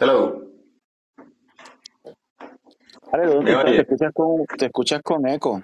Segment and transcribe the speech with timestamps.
[0.00, 0.46] Hello.
[3.12, 5.62] Dale, ¿Me te, escuchas con, te escuchas con eco.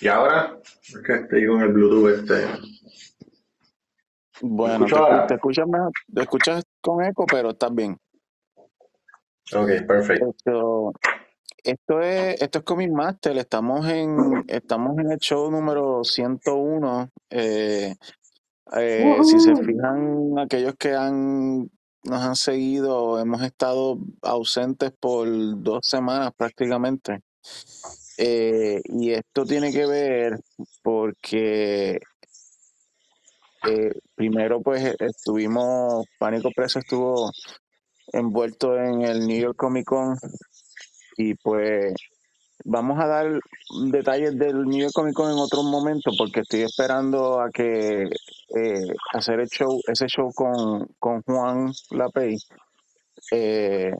[0.00, 0.58] ¿Y ahora?
[0.82, 2.46] Es que estoy con el Bluetooth este.
[4.42, 4.86] ¿Me Bueno,
[5.28, 7.96] te, escuchas mejor- te escuchas con eco, pero estás bien.
[9.54, 10.30] Ok, perfecto.
[10.30, 10.92] Esto,
[11.62, 13.38] esto es, esto es Comic Master.
[13.38, 17.08] Estamos en, estamos en el show número 101.
[17.30, 17.94] Eh,
[18.72, 21.70] eh, si se fijan, aquellos que han,
[22.06, 25.28] nos han seguido, hemos estado ausentes por
[25.62, 27.20] dos semanas prácticamente.
[28.18, 30.38] Eh, y esto tiene que ver
[30.82, 31.98] porque
[33.68, 37.30] eh, primero pues estuvimos, Pánico Preso estuvo
[38.12, 40.16] envuelto en el New York Comic Con
[41.18, 41.94] y pues
[42.64, 43.40] vamos a dar
[43.90, 48.08] detalles del New York Comic Con en otro momento porque estoy esperando a que
[48.56, 52.36] eh, hacer el show, ese show con, con Juan Lapey.
[53.32, 53.92] Eh,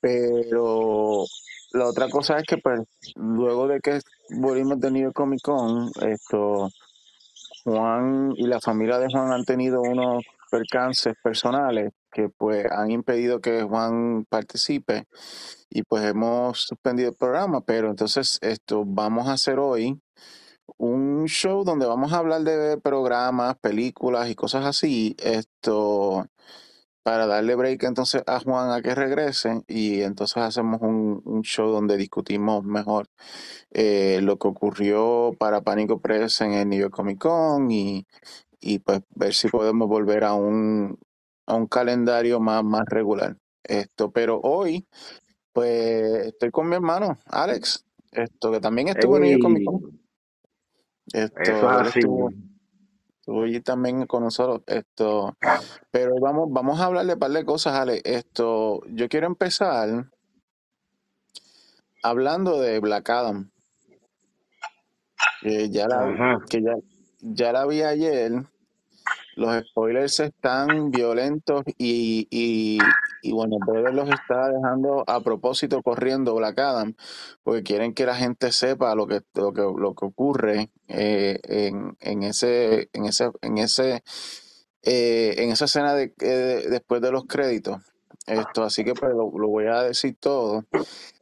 [0.00, 1.24] pero
[1.72, 2.80] la otra cosa es que pues
[3.16, 6.68] luego de que volvimos de New York Comic Con, esto
[7.64, 13.40] Juan y la familia de Juan han tenido unos percances personales que pues han impedido
[13.40, 15.04] que Juan participe
[15.68, 20.00] y pues hemos suspendido el programa, pero entonces esto vamos a hacer hoy
[20.78, 26.26] un show donde vamos a hablar de programas, películas y cosas así, esto
[27.04, 31.98] para darle break entonces a Juan a que regrese y entonces hacemos un, show donde
[31.98, 33.08] discutimos mejor
[33.70, 38.06] eh, lo que ocurrió para Pánico Press en el New York Comic Con y,
[38.60, 40.98] y pues ver si podemos volver a un,
[41.46, 43.36] a un calendario más, más regular.
[43.62, 44.86] Esto, pero hoy,
[45.52, 50.03] pues estoy con mi hermano, Alex, esto que también estuvo en New York Comic Ey,
[51.14, 51.42] Con.
[51.42, 51.98] eso es Esto, así.
[52.00, 52.30] estuvo,
[53.20, 54.62] estuvo allí también con nosotros.
[54.66, 55.36] Esto,
[55.90, 58.02] pero vamos, vamos a hablarle un par de cosas, Alex.
[58.04, 60.06] Esto, yo quiero empezar
[62.02, 63.50] hablando de Black Adam,
[65.40, 66.44] que ya la, Ajá.
[66.48, 66.74] que ya,
[67.20, 68.32] ya la vi ayer.
[69.36, 72.78] Los spoilers están violentos y, y,
[73.24, 76.94] y bueno, Brother los está dejando a propósito corriendo Black Adam,
[77.42, 81.96] porque quieren que la gente sepa lo que, lo que, lo que ocurre eh, en,
[82.00, 84.02] en ese, en ese, en ese,
[84.82, 87.78] eh, en esa escena de, eh, después de los créditos.
[88.26, 90.64] Esto, así que pues lo, voy a decir todo.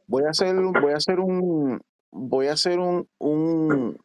[0.07, 1.81] Voy a hacer, voy a hacer un,
[2.11, 3.97] voy a hacer un, un,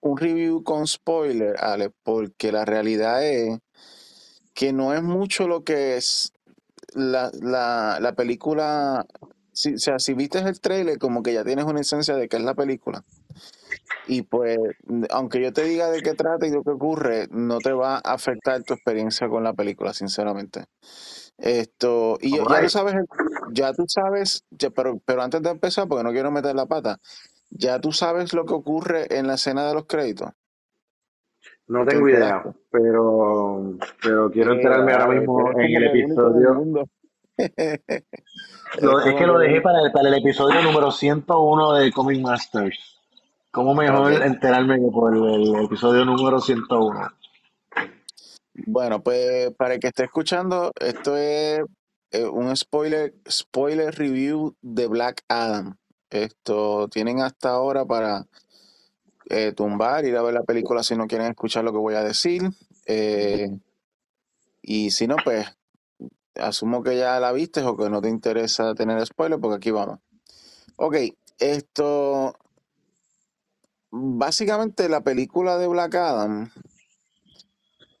[0.00, 3.58] un review con spoiler, Ale, porque la realidad es
[4.54, 6.32] que no es mucho lo que es
[6.94, 9.06] la, la, la película.
[9.52, 12.36] Si, o sea, si viste el trailer, como que ya tienes una esencia de qué
[12.38, 13.04] es la película.
[14.06, 14.58] Y pues,
[15.10, 17.98] aunque yo te diga de qué trata y lo que ocurre, no te va a
[18.14, 20.64] afectar tu experiencia con la película, sinceramente.
[21.38, 22.68] Esto, y ya tú Alright.
[22.70, 22.94] sabes,
[23.52, 26.98] ya tú sabes, ya- pero, pero antes de empezar, porque no quiero meter la pata,
[27.50, 30.30] ya tú sabes lo que ocurre en la escena de los créditos.
[31.72, 33.72] No ¿Te tengo idea, pero,
[34.02, 36.86] pero quiero Eh, enterarme ahora mismo en el episodio.
[38.80, 42.78] Lo- es que lo dejé para el, para el episodio número 101 de Comic Masters.
[43.50, 45.24] ¿Cómo mejor enterarme que por el,
[45.56, 47.10] el episodio número 101?
[48.66, 51.60] Bueno, pues para el que esté escuchando, esto es
[52.10, 55.74] eh, un spoiler, spoiler review de Black Adam.
[56.10, 58.26] Esto tienen hasta ahora para
[59.30, 62.02] eh, tumbar, ir a ver la película si no quieren escuchar lo que voy a
[62.02, 62.42] decir.
[62.86, 63.48] Eh,
[64.62, 65.46] y si no, pues
[66.36, 69.98] asumo que ya la viste o que no te interesa tener spoiler, porque aquí vamos.
[70.76, 70.96] Ok,
[71.38, 72.34] esto,
[73.90, 76.50] básicamente la película de Black Adam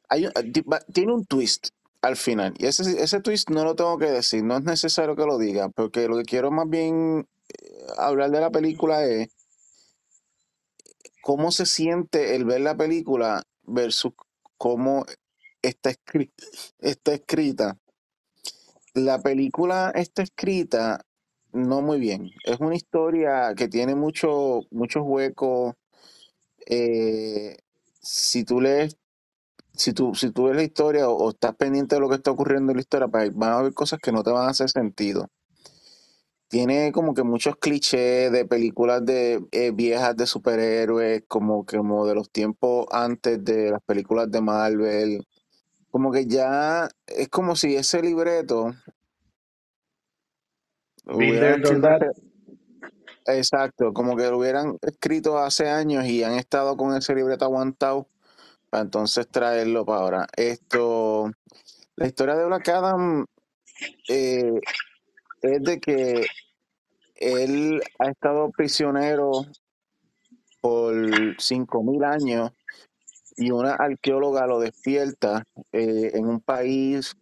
[0.08, 0.24] hay
[0.70, 1.68] va- tiene un twist
[2.02, 2.54] al final.
[2.58, 5.68] Y ese, ese twist no lo tengo que decir, no es necesario que lo diga,
[5.68, 9.28] porque lo que quiero más bien eh, hablar de la película es
[11.22, 14.12] cómo se siente el ver la película versus
[14.58, 15.06] cómo
[15.62, 16.32] está, escri-
[16.80, 17.78] está escrita.
[18.94, 21.04] La película está escrita
[21.52, 22.30] no muy bien.
[22.44, 25.74] Es una historia que tiene mucho, muchos huecos.
[26.66, 27.56] Eh,
[28.02, 28.96] si tú lees
[29.74, 32.72] si tú, si tú ves la historia o, estás pendiente de lo que está ocurriendo
[32.72, 35.28] en la historia, pues van a haber cosas que no te van a hacer sentido.
[36.52, 42.06] Tiene como que muchos clichés de películas de eh, viejas de superhéroes, como, que- como
[42.06, 45.26] de los tiempos antes de las películas de Marvel.
[45.90, 48.74] Como que ya es como si ese libreto
[51.06, 51.70] escrito
[53.24, 58.08] exacto, como que lo hubieran escrito hace años y han estado con ese libreto aguantado
[58.68, 60.26] para entonces traerlo para ahora.
[60.36, 61.30] Esto,
[61.96, 63.24] la historia de Black Adam
[64.10, 64.60] eh,
[65.42, 66.26] es de que
[67.16, 69.30] él ha estado prisionero
[70.60, 72.52] por 5.000 años
[73.36, 77.16] y una arqueóloga lo despierta eh, en un país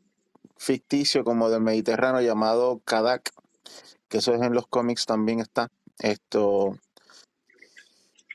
[0.56, 3.30] ficticio como del Mediterráneo llamado Kadak,
[4.08, 5.70] que eso es en los cómics también está.
[5.98, 6.78] Esto.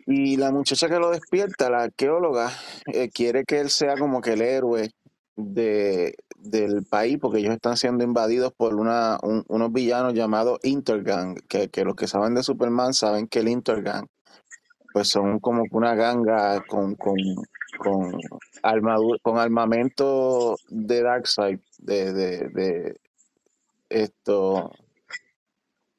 [0.08, 2.52] Y la muchacha que lo despierta, la arqueóloga,
[2.88, 4.92] eh, quiere que él sea como que el héroe
[5.36, 6.16] de,
[6.50, 11.70] del país, porque ellos están siendo invadidos por una, un- unos villanos llamados Intergang, que,
[11.70, 14.08] que los que saben de Superman saben que el Intergang,
[14.94, 17.16] pues son como una ganga con, con,
[17.78, 18.14] con
[18.64, 22.96] armadura, con armamento de Darkseid, de, de, de
[23.90, 24.72] esto,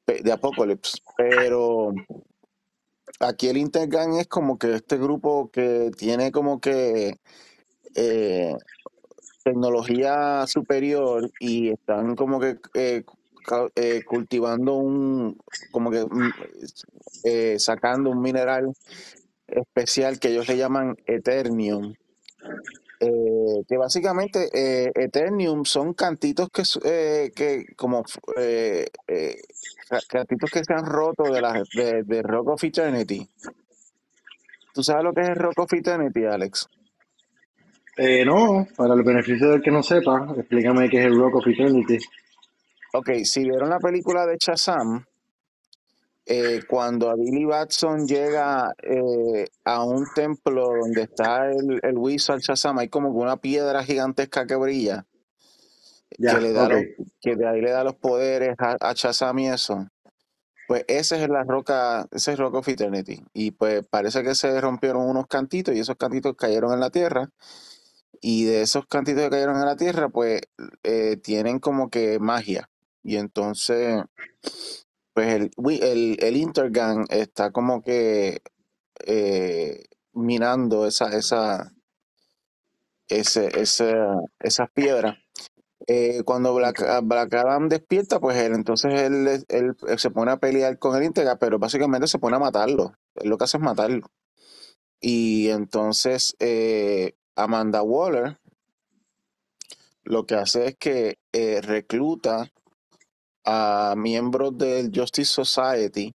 [0.07, 0.99] de Apocalypse.
[1.17, 1.93] Pero
[3.19, 7.17] aquí el Intergang es como que este grupo que tiene como que
[7.95, 8.55] eh,
[9.49, 13.03] tecnología superior y están como que eh,
[13.75, 15.37] eh, cultivando un,
[15.71, 16.31] como que mm,
[17.23, 18.73] eh, sacando un mineral
[19.47, 21.93] especial que ellos le llaman Eternium.
[23.69, 24.49] que básicamente
[24.95, 28.03] Eternium son cantitos que, eh, que como
[29.89, 33.29] ca- cantitos que se han roto de, la, de, de Rock of Eternity.
[34.73, 36.67] ¿Tú sabes lo que es el Rock of Eternity, Alex?
[37.97, 41.47] Eh, no, para el beneficio del que no sepa, explícame qué es el Rock of
[41.47, 41.97] Eternity.
[42.93, 45.03] Ok, si vieron la película de Shazam,
[46.27, 52.39] eh, cuando a Billy Batson llega eh, a un templo donde está el, el Wizard
[52.39, 55.05] Shazam, hay como una piedra gigantesca que brilla,
[56.11, 56.83] que le da los,
[57.19, 59.87] que de ahí le da los poderes a, a Shazam y eso.
[60.67, 63.23] Pues ese es la roca, ese es Rock of Eternity.
[63.33, 67.29] Y pues parece que se rompieron unos cantitos y esos cantitos cayeron en la tierra.
[68.21, 70.41] Y de esos cantitos que cayeron en la tierra, pues
[70.83, 72.69] eh, tienen como que magia.
[73.03, 74.03] Y entonces,
[75.13, 78.41] pues el, el, el Intergang está como que
[79.05, 81.73] eh, minando esa, esa,
[83.09, 83.93] ese, ese,
[84.39, 85.17] esas piedras.
[85.87, 87.05] Eh, cuando Black, Ok.
[87.05, 91.03] Black Adam despierta, pues él, entonces él, él- él se pone a pelear con el
[91.03, 92.93] Intergang, pero básicamente se pone a matarlo.
[93.15, 94.07] Él lo que hace es matarlo.
[95.01, 98.37] Y entonces eh, Amanda Waller
[100.03, 102.49] lo que hace es que eh, recluta
[103.45, 106.13] a miembros del Justice Society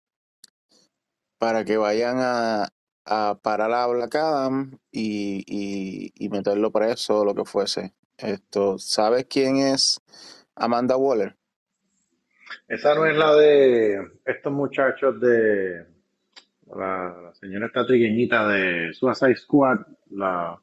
[1.38, 2.68] para que vayan a,
[3.06, 7.94] a parar a Black Adam y, y, y meterlo preso o lo que fuese.
[8.18, 10.02] Esto, ¿sabes quién es
[10.56, 11.36] Amanda Waller?
[12.68, 15.86] Esa no es la de estos muchachos de
[16.76, 19.80] la, señora esta trigueñita de Suicide Squad.
[20.12, 20.60] La,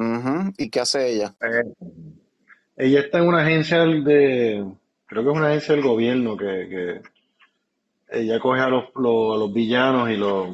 [0.00, 1.36] Ujú, ¿Y qué hace ella?
[1.42, 1.74] eh,
[2.76, 4.66] ella está en una agencia de,
[5.06, 7.02] creo que es una agencia del gobierno que, que
[8.20, 10.48] ella coge a los, los, a los villanos y los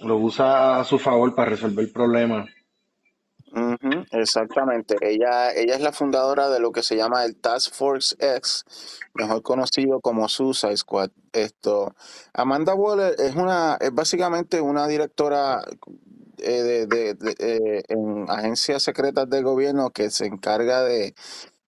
[0.00, 2.48] los usa a su favor para resolver problemas.
[3.52, 4.96] Ujú, exactamente.
[5.00, 8.64] Ella, ella es la fundadora de lo que se llama el Task Force X,
[9.14, 11.10] mejor conocido como Suicide Squad.
[11.32, 11.94] Esto,
[12.34, 15.62] Amanda Waller es una, es básicamente una directora
[16.38, 21.14] eh, de, de- de- eh, en agencias secretas del gobierno que se encarga de,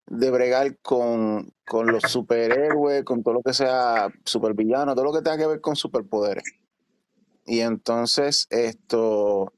[0.08, 5.22] de bregar con, con los superhéroes, con todo lo que sea supervillano, todo lo que
[5.22, 6.44] tenga que ver con superpoderes.
[7.46, 9.52] Y entonces esto,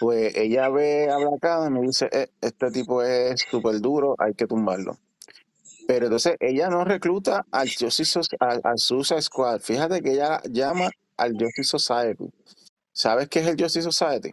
[0.00, 4.34] pues ella ve a Black Adam y dice, "Eh, este tipo es súper duro, hay
[4.34, 4.98] que tumbarlo.
[5.88, 8.78] Pero entonces ella no recluta al Justice, al,
[9.22, 9.60] Squad.
[9.60, 12.30] Fíjate que ella llama al Justice Society.
[12.92, 14.30] ¿Sabes qué es el Justice Society?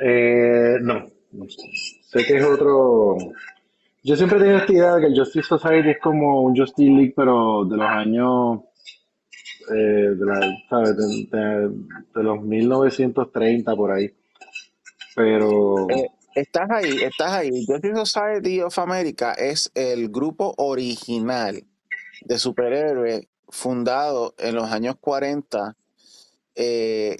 [0.00, 1.62] Eh, no, no sé.
[2.10, 3.16] Sé que es otro.
[4.04, 6.90] Yo siempre he tenido esta idea de que el Justice Society es como un Justice
[6.90, 8.60] League, pero de los años,
[9.70, 9.74] eh,
[10.16, 10.96] de, la- ¿sabes?
[10.96, 11.68] De,
[12.14, 14.10] de- los 1930 por ahí.
[15.14, 17.64] Pero, Eh, estás ahí, estás ahí.
[17.66, 21.62] Justice Society of America es el grupo original
[22.22, 25.76] de superhéroes fundado en los años 40
[26.54, 27.16] eh,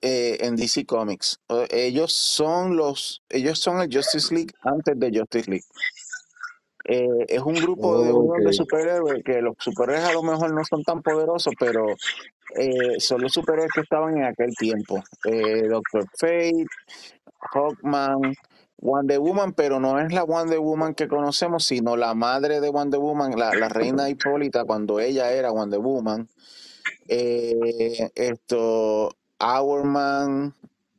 [0.00, 1.40] eh, en DC Comics.
[1.70, 5.64] Ellos son los, ellos son el Justice League antes de Justice League.
[6.88, 11.02] Eh, es un grupo de superhéroes que los superhéroes a lo mejor no son tan
[11.02, 11.86] poderosos, pero
[12.56, 15.02] eh, son los superhéroes que estaban en aquel tiempo.
[15.68, 16.66] Doctor Fate,
[17.52, 18.34] Hawkman,
[18.78, 23.00] Wonder Woman, pero no es la Wonder Woman que conocemos, sino la madre de Wonder
[23.00, 26.28] Woman, la, la reina Hipólita, cuando ella era Wonder Woman.
[27.08, 30.54] Eh, esto, Hourman,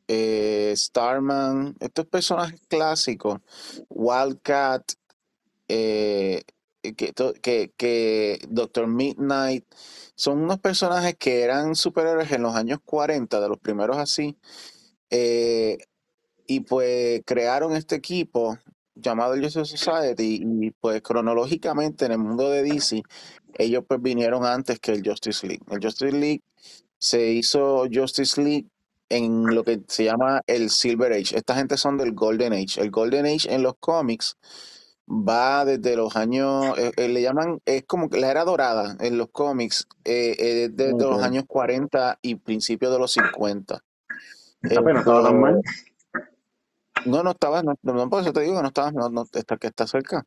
[0.07, 3.39] eh, Starman, estos personajes clásicos,
[3.89, 4.93] Wildcat,
[5.67, 6.43] eh,
[6.81, 9.65] que, que, Doctor Midnight,
[10.15, 14.37] son unos personajes que eran superhéroes en los años 40, de los primeros así,
[15.09, 15.77] eh,
[16.47, 18.57] y pues crearon este equipo
[18.95, 23.03] llamado Justice Society y pues cronológicamente en el mundo de DC
[23.57, 25.63] ellos pues vinieron antes que el Justice League.
[25.69, 26.41] El Justice League
[26.97, 28.67] se hizo Justice League
[29.09, 31.37] en lo que se llama el Silver Age.
[31.37, 32.81] Esta gente son del Golden Age.
[32.81, 34.35] El Golden Age en los cómics
[35.09, 39.17] va desde los años, eh, eh, le llaman, es como que la era dorada en
[39.17, 41.23] los cómics, eh, eh, desde los Ok.
[41.23, 43.81] años 40 y principios de los 50.
[44.63, 45.61] Esta pena estaba tan Esto- mal.
[47.05, 49.55] no, no estaba, no, no, por eso te digo que no estaba, no, no, está,
[49.55, 50.25] que está cerca.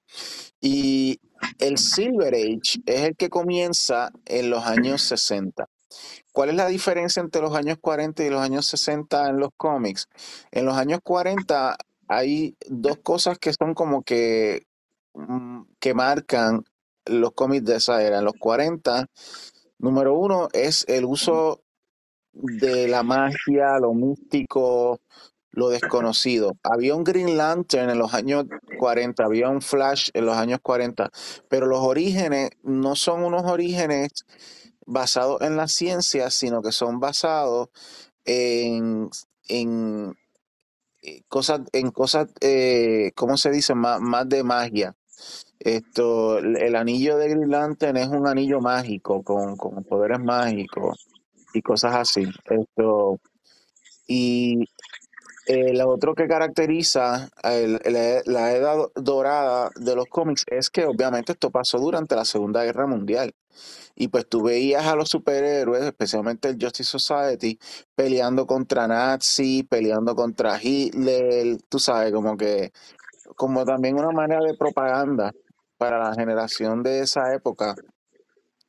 [0.63, 1.21] Y
[1.59, 5.69] el Silver Age es el que comienza en los años 60.
[6.33, 10.09] ¿Cuál es la diferencia entre los años 40 y los años 60 en los cómics?
[10.51, 11.77] En los años 40
[12.09, 14.67] hay dos cosas que son como que,
[15.15, 16.65] mm, que marcan
[17.07, 18.19] los cómics de esa era.
[18.19, 19.07] En los 40,
[19.79, 21.63] número uno es el uso
[22.33, 25.01] de la magia, lo místico,
[25.53, 26.57] lo desconocido.
[26.63, 28.47] Había un Green Lantern en los años
[28.79, 31.11] 40, había un Flash en los años 40,
[31.49, 34.25] pero los orígenes no son unos orígenes
[34.91, 37.69] basados en la ciencia, sino que son basados
[38.25, 39.09] en,
[39.49, 40.17] en
[41.03, 43.75] eh, cosas, en cosas, eh, ¿cómo se dice?
[43.75, 44.95] Más, más de magia.
[45.59, 51.07] Esto, el anillo de Green Lantern es un anillo mágico con, con poderes mágicos
[51.53, 52.25] y cosas así.
[52.49, 53.21] Esto,
[54.07, 54.65] y
[55.47, 61.51] eh, lo otro que caracteriza la edad dorada de los cómics es que obviamente esto
[61.51, 63.35] pasó durante la Segunda Guerra Mundial.
[63.95, 67.59] Y pues tú veías a los superhéroes, especialmente el Justice Society,
[67.95, 72.73] peleando contra Nazi, peleando contra Hitler, tú sabes, como que,
[73.37, 75.33] como también una manera de propaganda
[75.77, 77.75] para la generación de esa época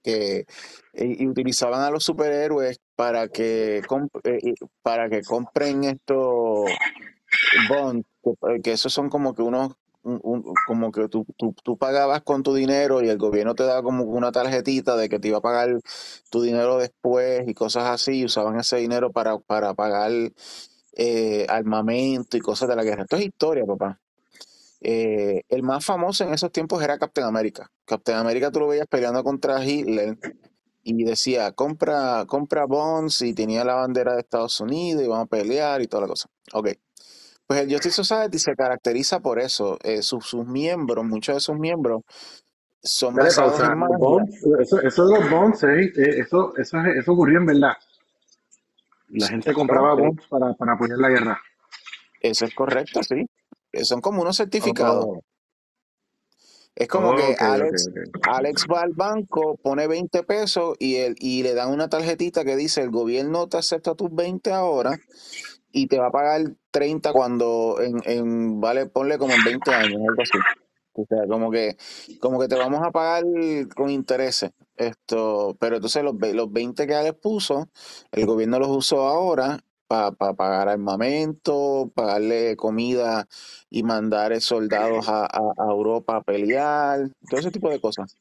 [0.04, 0.46] que
[0.94, 3.82] y, utilizaban a los superhéroes para que
[4.24, 6.70] eh, para que compren estos
[7.70, 9.76] bonds, que, que esos son como que unos
[10.68, 14.04] como que tú, tú, tú pagabas con tu dinero y el gobierno te daba como
[14.04, 15.80] una tarjetita de que te iba a pagar
[16.30, 20.12] tu dinero después y cosas así, y usaban ese dinero para, para pagar
[20.98, 23.04] eh, armamento y cosas de la guerra.
[23.04, 24.00] Esto es historia, papá.
[24.84, 27.72] Eh, el más famoso en esos tiempos era Captain America.
[27.86, 30.18] Captain America tú lo veías peleando contra Hitler
[30.84, 35.30] y decía, compra, compra bonds y tenía la bandera de Estados Unidos y vamos a
[35.30, 36.28] pelear y toda la cosa.
[36.54, 36.70] Ok.
[37.52, 39.78] Pues el Justice Society se caracteriza por eso.
[39.84, 42.04] Eh, sus, sus miembros, muchos de sus miembros
[42.82, 43.74] son Dale basados pausa.
[43.74, 43.98] en magia.
[44.62, 47.74] eso, eso de los bonds, eh, eh, eso, eso, eso ocurrió en verdad.
[49.10, 51.42] La gente compraba bonds para, para apoyar la guerra.
[52.22, 53.26] Eso es correcto, sí.
[53.74, 55.04] Eh, Son como unos certificados.
[55.06, 55.20] Oh,
[56.74, 58.28] Es como que ok, ok, Alex, ok.
[58.30, 62.56] Alex va al banco, pone 20 pesos y, el, y le dan una tarjetita que
[62.56, 64.98] dice el gobierno te acepta tus 20 ahora
[65.74, 70.00] y te va a pagar 30 cuando en, en vale, ponle como en 20 años,
[70.08, 70.38] algo así.
[70.94, 71.78] O sea, como que,
[72.20, 73.24] como que te vamos a pagar
[73.76, 74.52] con intereses.
[74.76, 77.70] Esto, pero entonces los, los 20 que Alex puso,
[78.12, 83.28] el gobierno los usó ahora para pagar armamento, pagarle comida
[83.70, 88.18] y mandar eh, soldados a, a- a Europa a pelear, todo ese tipo de cosas.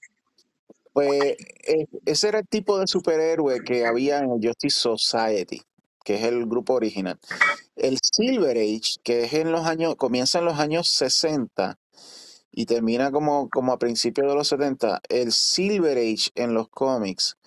[0.92, 1.36] Pues
[1.68, 5.62] eh, ese era el tipo de superhéroe que había en el Justice Society,
[6.10, 7.20] que es el grupo original.
[7.76, 11.78] El Silver Age, que es en los años, comienza en los años 60
[12.50, 15.02] y termina como, como a principios de los 70.
[15.08, 17.38] El Silver Age en los cómics,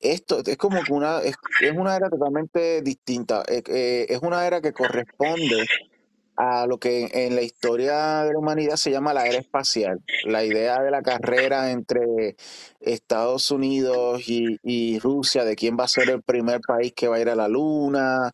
[0.00, 1.34] esto es como que una, es,
[1.74, 3.42] una era totalmente distinta.
[3.48, 5.66] Eh, eh, es una era que corresponde
[6.42, 10.44] a lo que en la historia de la humanidad se llama la era espacial, la
[10.44, 12.36] idea de la carrera entre
[12.80, 17.20] Estados Unidos y, Rusia, de quién va a ser el primer país que va a
[17.20, 18.32] ir a la luna,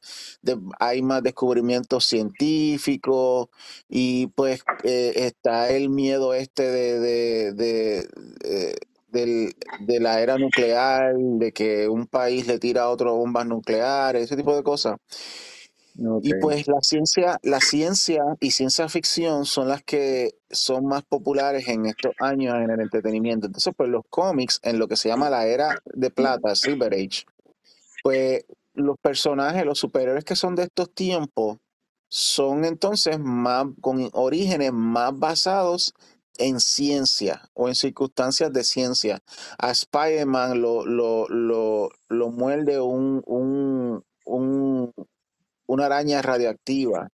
[0.79, 3.49] hay más descubrimientos científicos
[3.89, 8.09] y pues eh, está el miedo este de, de, de,
[9.09, 14.25] del- de la era nuclear, de que un país le tira a otro bombas nucleares,
[14.25, 14.97] ese tipo de cosas.
[16.23, 21.69] Y pues la ciencia, la ciencia y ciencia ficción son las que son más populares
[21.69, 23.47] en estos años en el entretenimiento.
[23.47, 27.25] Entonces, pues los cómics, en lo que se llama la era de plata, Silver Age,
[28.03, 31.59] pues los personajes, los superhéroes que son de estos tiempos,
[32.09, 35.95] son entonces más con orígenes más basados
[36.39, 39.19] en ciencia o en circunstancias de ciencia.
[39.59, 44.93] A Spider-Man lo, lo, lo, lo muerde un, un, un,
[45.67, 47.09] una araña radioactiva.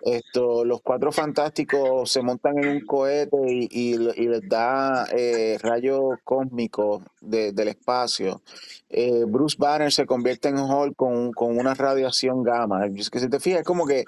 [0.00, 7.02] esto, los cuatro fantásticos se montan en un cohete y, les da eh, rayos cósmicos
[7.20, 8.42] de, del espacio.
[8.88, 12.86] Eh, Bruce Banner se convierte en Hulk con, con una radiación gamma.
[12.86, 14.04] Es que si te fijas, es como que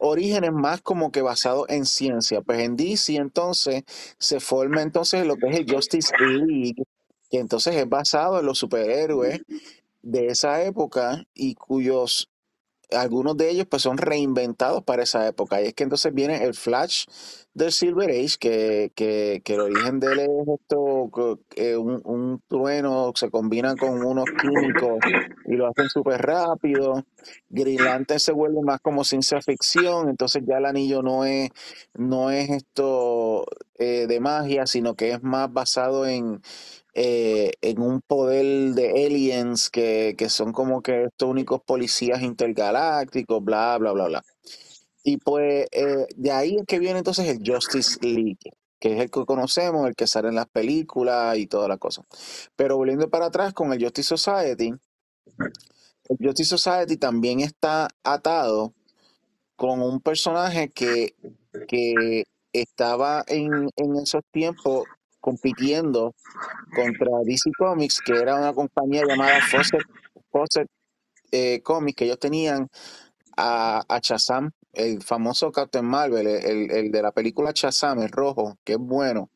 [0.00, 2.40] orígenes más como que basado en ciencia.
[2.40, 3.84] Pues en DC entonces
[4.18, 6.82] se forma entonces lo que es el Justice League,
[7.30, 9.40] que entonces es basado en los superhéroes
[10.02, 12.28] de esa época y cuyos
[12.92, 15.60] algunos de ellos pues son reinventados para esa época.
[15.60, 17.06] Y es que entonces viene el Flash
[17.54, 21.10] del Silver Age, que, que, que el origen de él es esto,
[21.48, 24.98] que un, un trueno se combina con unos químicos
[25.46, 27.04] y lo hacen súper rápido.
[27.48, 31.50] Green Lantern se vuelve más como ciencia ficción, entonces ya el anillo no es,
[31.94, 33.46] no es esto
[33.78, 36.40] eh, de magia, sino que es más basado en,
[36.94, 43.42] eh, en un poder de aliens que, que son como que estos únicos policías intergalácticos,
[43.44, 44.22] bla, bla, bla, bla.
[45.02, 48.38] Y pues eh, de ahí es que viene entonces el Justice League,
[48.78, 52.02] que es el que conocemos, el que sale en las películas y toda la cosa.
[52.56, 54.74] Pero volviendo para atrás con el Justice Society,
[56.08, 58.74] el Justice Society también está atado
[59.56, 61.14] con un personaje que,
[61.68, 64.84] que estaba en, en esos tiempos
[65.20, 66.14] compitiendo
[66.74, 69.82] contra DC Comics, que era una compañía llamada Fawcett,
[70.30, 70.68] Fawcett
[71.32, 72.68] eh, Comics, que ellos tenían
[73.36, 78.58] a, a Shazam, el famoso Captain Marvel, el, el de la película Shazam, el rojo,
[78.64, 79.30] que es bueno.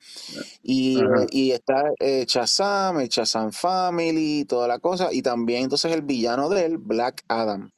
[0.63, 0.99] Y,
[1.31, 5.09] y está eh, Shazam, el Shazam Family, toda la cosa.
[5.13, 7.71] Y también entonces el villano de él, Black Adam,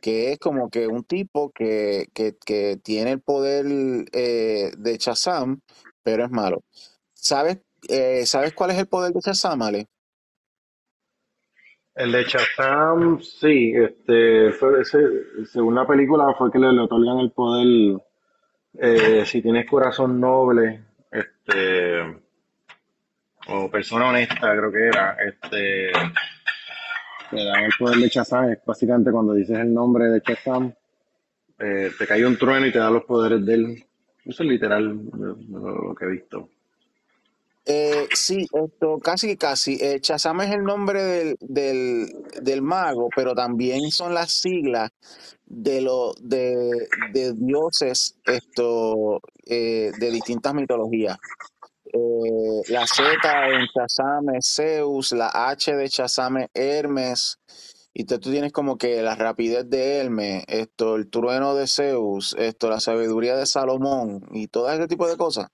[0.00, 3.66] que es como que un tipo que, que, que tiene el poder
[4.12, 5.60] eh, de Shazam,
[6.02, 6.62] pero es malo.
[7.22, 9.86] ¿Sabes, eh, ¿Sabes cuál es el poder de Shazam, Ale?
[11.94, 17.18] El de Shazam, sí, este, fue ese- según la película fue que le, le otorgan
[17.20, 18.00] el poder,
[18.74, 20.82] eh, si tienes corazón noble,
[21.12, 22.00] este,
[23.46, 25.92] o persona honesta, creo que era, este,
[27.30, 30.72] te dan el poder de Shazam, es básicamente cuando dices el nombre de Shazam,
[31.60, 33.84] eh, te cae un trueno y te da los poderes de él.
[34.24, 35.00] Eso es literal
[35.50, 36.48] lo que he visto.
[37.64, 39.74] Eh, sí, esto casi casi.
[39.80, 42.08] Eh, es el nombre del, del,
[42.42, 44.90] del mago, pero también son las siglas
[45.46, 46.56] de lo, de,
[47.12, 51.18] de dioses esto, eh, de distintas mitologías.
[51.84, 53.04] Eh, la Z
[53.48, 57.38] en Shazam es Zeus, la H de Shazam es Hermes,
[57.92, 62.70] y tú tienes como que la rapidez de Hermes, esto, el trueno de Zeus, esto,
[62.70, 65.48] la sabiduría de Salomón, y todo ese tipo de cosas.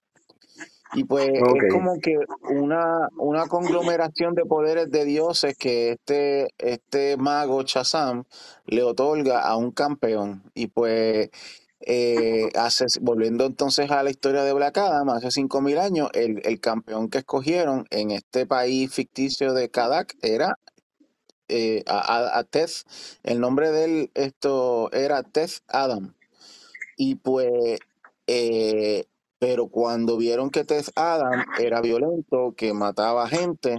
[0.94, 2.16] Y pues es como que
[2.50, 8.24] una, una conglomeración de poderes de dioses que este, este mago Shazam
[8.66, 10.42] le otorga a un campeón.
[10.54, 11.30] Y pues,
[11.80, 16.60] eh, hace, volviendo entonces a la historia de Black Adam, hace 5.000 años, el, el
[16.60, 20.58] campeón que escogieron en este país ficticio de Kadak era
[21.48, 22.84] eh, a, a- a Teth.
[23.22, 26.14] El nombre de él esto era Teth Adam.
[26.96, 27.78] Y pues,
[28.26, 29.06] eh,
[29.38, 33.78] pero cuando vieron que Teth Adam era violento, que mataba gente,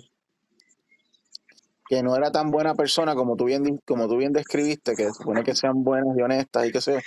[1.89, 5.43] que no era tan buena persona como tú bien, como tú bien describiste, que supone
[5.43, 7.00] que sean buenas y honestas y sé yo,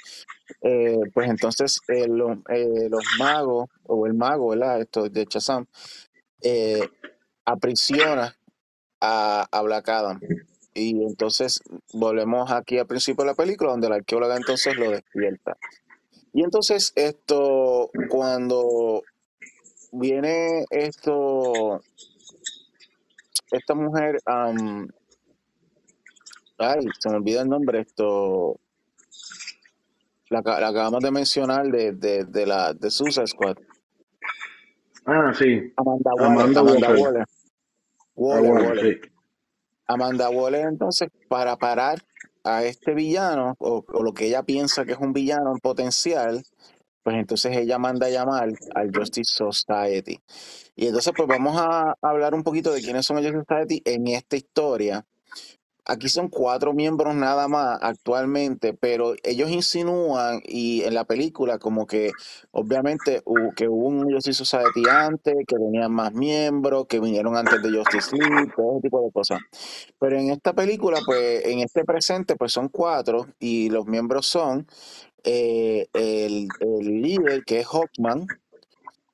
[0.69, 4.81] eh, pues entonces eh, los, eh, los magos, o el mago, ¿verdad?
[4.81, 5.67] Esto de Shazam,
[6.43, 6.89] eh,
[7.45, 8.37] aprisiona
[9.01, 10.21] a, a Black Adam.
[10.75, 11.61] Y entonces
[11.93, 15.57] volvemos aquí al principio de la película, donde la arqueóloga entonces lo despierta.
[16.33, 19.03] Y entonces esto, cuando
[19.93, 21.83] viene esto,
[23.51, 24.89] esta mujer, am,
[26.59, 28.61] ay, se me olvida el nombre, esto,
[30.31, 33.57] la, la acabamos de mencionar de, de, de la de Suicide Squad,
[35.07, 36.91] Ah, sí, Amanda Waller, Amanda Amanda Waller.
[36.91, 37.27] Waller,
[38.31, 38.81] Ah, Waller, bueno, Waller.
[38.81, 39.01] sí.
[39.89, 42.03] Amanda Waller entonces para parar
[42.45, 46.43] a este villano, o, o lo que ella piensa que es un villano en potencial,
[47.03, 50.21] pues entonces ella manda a llamar al Justice Society.
[50.77, 54.07] Y entonces pues vamos a hablar un poquito de quiénes son el Justice Society en
[54.09, 55.05] esta historia.
[55.85, 61.87] Aquí son cuatro miembros nada más actualmente, pero ellos insinúan y en la película como
[61.87, 62.13] que
[62.53, 67.61] obviamente hubo, que hubo un Justice Society antes, que tenían más miembros, que vinieron antes
[67.63, 69.41] de Justice League, todo ese tipo de cosas.
[69.99, 74.67] Pero en esta película, pues en este presente, pues son cuatro y los miembros son
[75.25, 78.27] eh, el, el líder que es Hawkman,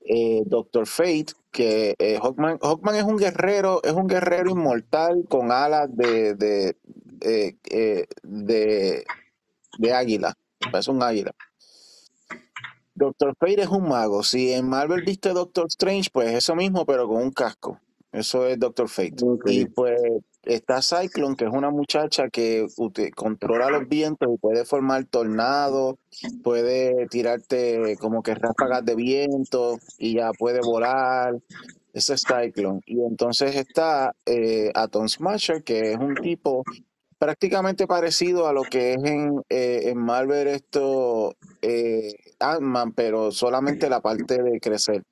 [0.08, 5.52] eh, Doctor Fate, que eh, Hawkman, Hawkman es un guerrero, es un guerrero inmortal con
[5.52, 6.76] alas de, de,
[7.20, 9.04] eh, eh, de,
[9.78, 10.34] de águila.
[10.72, 11.32] parece un águila.
[12.94, 14.22] Doctor Fate es un mago.
[14.24, 17.80] Si en Marvel viste Doctor Strange, pues eso mismo, pero con un casco.
[18.10, 19.16] Eso es Doctor Fate.
[19.46, 20.00] Y pues
[20.42, 22.66] está Cyclone, que es una muchacha que
[23.14, 25.96] controla los vientos y puede formar tornados,
[26.42, 31.38] puede tirarte como que ráfagas de viento y ya puede volar.
[31.92, 32.80] Ese es Cyclone.
[32.86, 36.64] Y entonces está eh, Atom Smasher, que es un tipo
[37.18, 43.90] prácticamente parecido a lo que es en, eh, en Marvel esto eh, Ant-Man, pero solamente
[43.90, 45.02] la parte de crecer.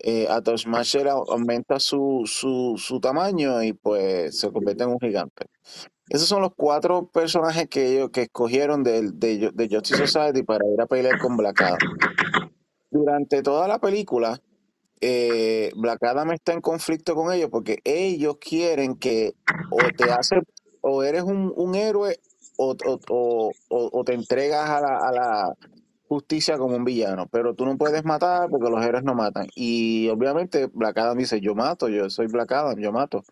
[0.00, 5.46] Eh, Smasher au- aumenta su, su, su tamaño y pues se convierte en un gigante.
[6.08, 10.64] Esos son los cuatro personajes que ellos que escogieron del- de, de Justice Society para
[10.66, 11.78] ir a pelear con Black Adam.
[12.90, 14.38] Durante toda la película,
[15.00, 19.34] eh, Black Adam está en conflicto con ellos porque ellos quieren que
[19.70, 20.36] o te hace
[20.86, 22.18] o eres un, un héroe
[22.58, 22.76] o,
[23.08, 25.54] o- o- te entregas a la, a la
[26.08, 29.46] justicia como un villano, pero tú no puedes matar porque los héroes no matan.
[29.56, 33.24] Y obviamente Black Adam dice, yo mato, yo soy Black Adam, yo mato.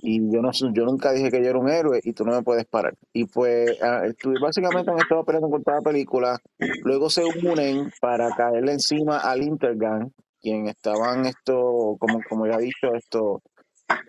[0.00, 2.42] Y yo no yo nunca dije que yo era un héroe y tú no me
[2.42, 2.94] puedes parar.
[3.12, 4.02] Y pues ah,
[4.40, 6.38] básicamente han estado peleando con toda la película.
[6.84, 12.62] Luego se unen para caerle encima al Intergang, quien estaban esto, como, como ya he
[12.62, 13.42] dicho, esto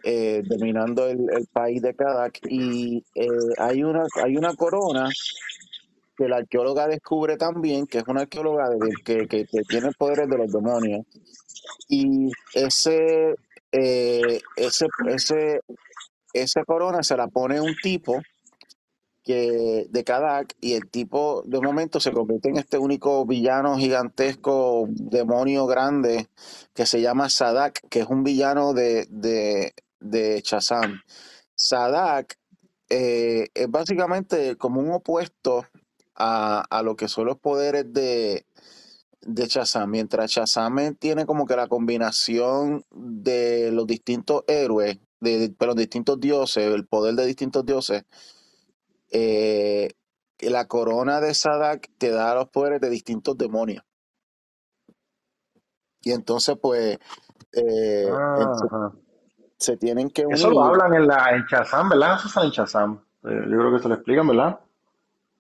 [0.04, 2.40] eh, dominando el, el país de Kadak.
[2.50, 5.10] Y eh, hay una, hay una corona
[6.18, 10.28] que la arqueóloga descubre también, que es una arqueóloga de- que, que, que tiene poderes
[10.30, 11.06] de los demonios.
[11.88, 13.36] Y ese,
[13.72, 15.62] eh, ese, ese,
[16.34, 18.22] esa corona se la pone un tipo
[19.24, 24.88] que de Kadak y el tipo de momento se convierte en este único villano gigantesco,
[24.90, 26.30] demonio grande
[26.74, 31.02] que se llama Sadak, que es un villano de, de, de Shazam.
[31.56, 32.38] Sadak
[32.90, 35.66] eh, es básicamente como un opuesto
[36.16, 38.46] a, a lo que son los poderes de,
[39.22, 39.90] de Shazam.
[39.92, 46.20] Mientras Shazam tiene como que la combinación de los distintos héroes, de, de- pero distintos
[46.20, 48.04] dioses, el poder de distintos dioses,
[49.12, 49.90] eh,
[50.40, 53.84] la corona de Sadak te da los poderes de distintos demonios.
[56.02, 56.98] Y entonces, pues,
[57.52, 58.10] eh,
[59.58, 62.16] se tienen que Eso lo hablan en la en Shazam, ¿verdad?
[62.18, 63.04] Eso sale en Shazam.
[63.24, 64.60] Eh, yo creo que se lo explican, ¿verdad?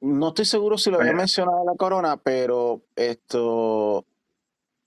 [0.01, 4.05] No estoy seguro si lo había mencionado la corona, pero esto,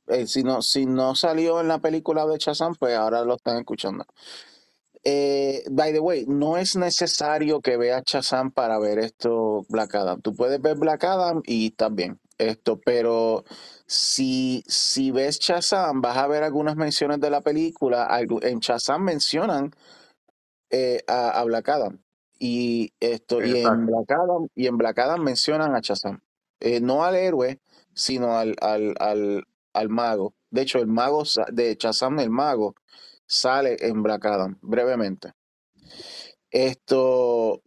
[0.07, 3.59] eh, si no, si no salió en la película de Shazam, pues ahora lo están
[3.59, 4.07] escuchando.
[5.05, 10.21] Eh, by the way, no es necesario que veas Shazam para ver esto Black Adam.
[10.21, 12.21] Tú puedes ver Black Adam y estás bien.
[12.39, 13.45] Esto, pero
[13.87, 18.09] si, si ves Shazam, vas a ver algunas menciones de la película.
[18.43, 19.73] En Shazam mencionan
[20.71, 22.01] eh, a, a Black Adam.
[22.39, 23.87] Y esto, y en.
[23.87, 26.21] Black Adam, y en Black Adam mencionan a Shazam.
[26.61, 27.61] Eh, no al héroe,
[27.95, 30.35] sino al, al, al, al mago.
[30.51, 32.75] De hecho, el mago de Shazam, el mago,
[33.33, 35.33] sale en Black Adam, brevemente.
[36.51, 37.63] Esto,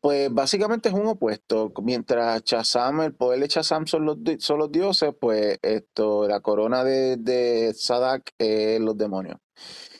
[0.00, 1.72] pues básicamente es un opuesto.
[1.82, 6.84] Mientras Shazam, el poder de Shazam son los, son los dioses, pues esto, la corona
[6.84, 9.38] de, de Sadak es los demonios.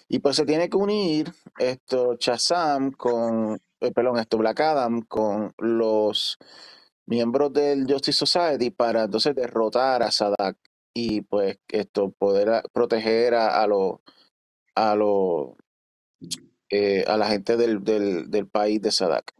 [0.08, 5.52] Y pues se tiene que unir esto Shazam con, eh, perdón, esto Black Adam con
[5.58, 6.38] los
[7.06, 10.56] miembros del Justice Society para entonces derrotar a Sadak
[10.94, 14.00] y pues esto poder proteger a, a los
[14.90, 15.50] a los
[16.70, 19.32] eh, a la gente del, del, del país de Sadak.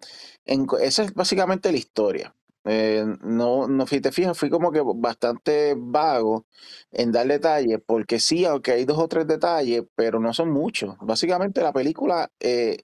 [0.81, 2.35] Esa es básicamente la historia.
[2.64, 6.46] Eh, no, no, si te fijas, fui como que bastante vago
[6.90, 10.96] en dar detalles, porque sí, aunque hay dos o tres detalles, pero no son muchos.
[11.00, 12.83] Básicamente la película, eh,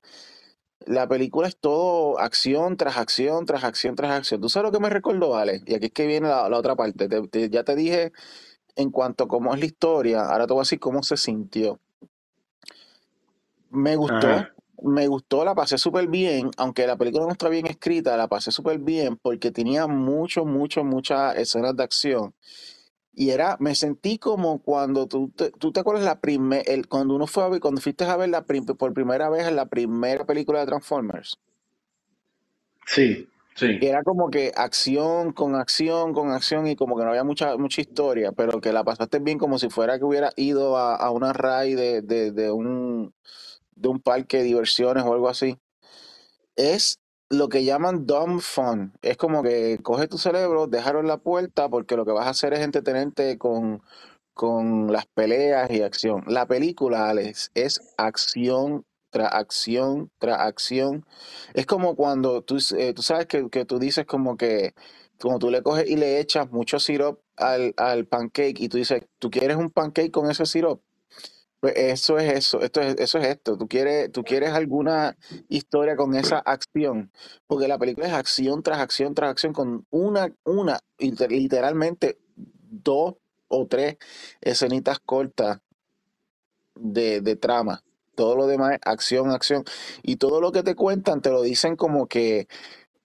[0.87, 4.41] la película es todo acción tras acción, tras acción, tras acción.
[4.41, 5.63] ¿Tú sabes lo que me recordó, Ale?
[5.67, 7.09] Y aquí es que viene la, otra parte.
[7.09, 8.13] Te- te- ya te dije
[8.77, 11.81] en cuanto a cómo es la historia, ahora te voy a decir cómo se sintió.
[13.77, 14.55] Me gustó, Ajá.
[14.83, 18.51] me gustó, la pasé súper bien, aunque la película no está bien escrita, la pasé
[18.51, 22.35] súper bien porque tenía mucho, mucho, muchas escenas de acción.
[23.13, 27.15] Y era, me sentí como cuando tú te, tú te acuerdas la primer, el, cuando
[27.15, 29.67] uno fue a ver, cuando fuiste a ver la prim- por primera vez en la
[29.67, 31.39] primera película de Transformers.
[32.87, 33.79] Sí, sí.
[33.81, 37.57] que era como que acción con acción con acción y como que no había mucha
[37.57, 41.11] mucha historia, pero que la pasaste bien como si fuera que hubiera ido a, a
[41.11, 43.13] una ride de, de, de un
[43.77, 45.59] de un parque de diversiones o algo así.
[46.57, 46.99] Es
[47.31, 48.93] lo que llaman dumb fun.
[49.03, 52.31] Es como que coge tu cerebro, déjalo en la puerta porque lo que vas a
[52.31, 53.83] hacer es entretenerte con,
[54.35, 56.25] con las peleas y acción.
[56.27, 61.07] La película, Alex, es acción tras acción tras acción.
[61.55, 64.75] Es como cuando tú, eh, tú sabes que, que tú dices como que
[65.19, 69.03] como tú le coges y le echas mucho sirop al, al pancake y tú dices,
[69.19, 70.83] ¿tú quieres un pancake con ese sirop?
[71.61, 73.57] Pues eso es eso, esto es, eso es esto.
[73.57, 75.17] Tú quieres, tú quieres alguna
[75.49, 77.11] historia con esa acción,
[77.47, 83.15] porque la película es acción tras acción tras acción con una, una, liter- literalmente dos
[83.49, 83.97] o tres
[84.43, 85.61] escenitas cortas
[86.75, 87.83] de, de trama.
[88.15, 89.65] Todo lo demás es acción, acción.
[90.03, 92.49] Y todo lo que te cuentan te lo dicen como que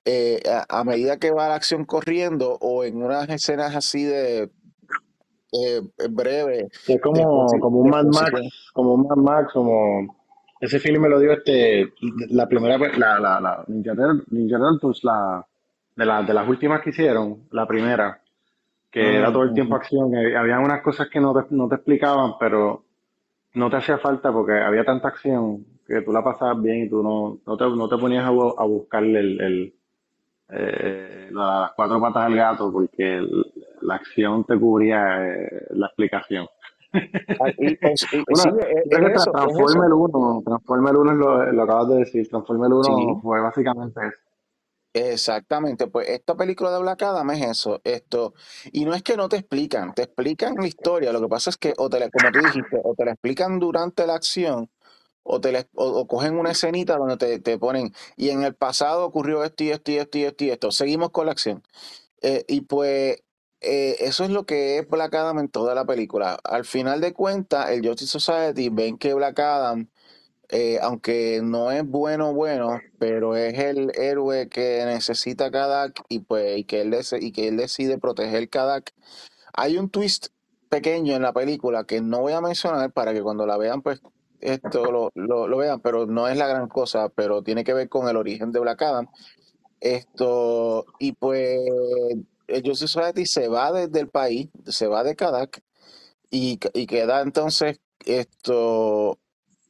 [0.06, 4.52] eh, a, a medida que va la acción corriendo o en unas escenas así de
[5.52, 10.16] eh, breve es como, exposi- como un Mad Max, como un Mad Max, como
[10.60, 11.92] ese film me lo dio este,
[12.30, 13.94] la primera, la, la, la Ninja,
[14.30, 15.46] Ninja Turtles, la,
[15.96, 18.22] de, la, de las últimas que hicieron, la primera,
[18.92, 21.68] que era Mm, todo el tiempo acción, eh, había unas cosas que no te, no
[21.70, 22.84] te explicaban, pero
[23.56, 27.04] no te hacía falta porque había tanta acción que tú la pasabas bien y tú
[27.04, 28.32] no, no te, no te ponías a, a
[28.66, 29.74] buscarle el, el,
[30.50, 33.46] eh, las cuatro patas al gato porque el-
[33.82, 36.48] la acción te cubría eh, la explicación.
[36.94, 39.98] Ah, y, es- y- y sí, Bueno, es, creo es que eso, es Transformer eso.
[39.98, 44.18] 1, Transformer 1 es lo, lo acabas de decir, Transformer 1 Sí, fue básicamente eso.
[44.94, 45.88] exactamente.
[45.88, 48.34] Pues esta película de Black Adam es eso, esto.
[48.72, 51.14] Y no es que no te explican, te explican la historia.
[51.14, 53.60] Lo que pasa es que, o te la- como tú dijiste, o te la explican
[53.60, 54.70] durante la acción,
[55.24, 58.56] o te la- o, o cogen una escenita donde te, te ponen, y en el
[58.56, 60.72] pasado ocurrió esto y esto y esto y esto y esto.
[60.72, 61.64] Seguimos con la acción.
[62.22, 63.24] Eh, y pues
[63.62, 66.40] eh, eso es lo que es Black Adam en toda la película.
[66.44, 69.88] Al final de cuentas, el Justice Society ven que Black Adam,
[70.50, 76.58] eh, aunque no es bueno, bueno, pero es el héroe que necesita Kadak y pues
[76.58, 78.94] y que él, decide proteger Kadak.
[79.54, 80.30] Hay un twist
[80.70, 84.02] pequeño en la película que no voy a mencionar para que cuando la vean, pues
[84.40, 88.10] esto lo, lo, vean, pero no es la gran cosa, pero tiene que ver con
[88.10, 89.08] el origen de Black Adam.
[89.80, 91.60] Esto, y pues
[92.64, 95.62] Justice Society se va desde el país, se va de Kadak
[96.30, 99.20] y, y queda entonces esto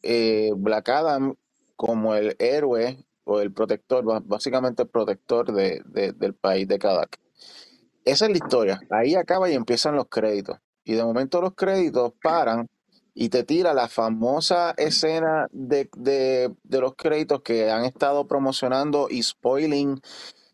[0.03, 1.35] eh, Black Adam
[1.75, 7.19] como el héroe o el protector, básicamente el protector de, de- del país de Kadak.
[8.05, 8.81] Esa es la historia.
[8.89, 10.57] Ahí acaba y empiezan los créditos.
[10.83, 12.67] Y de momento los créditos paran
[13.13, 19.07] y te tira la famosa escena de, de, de los créditos que han estado promocionando
[19.09, 20.01] y spoiling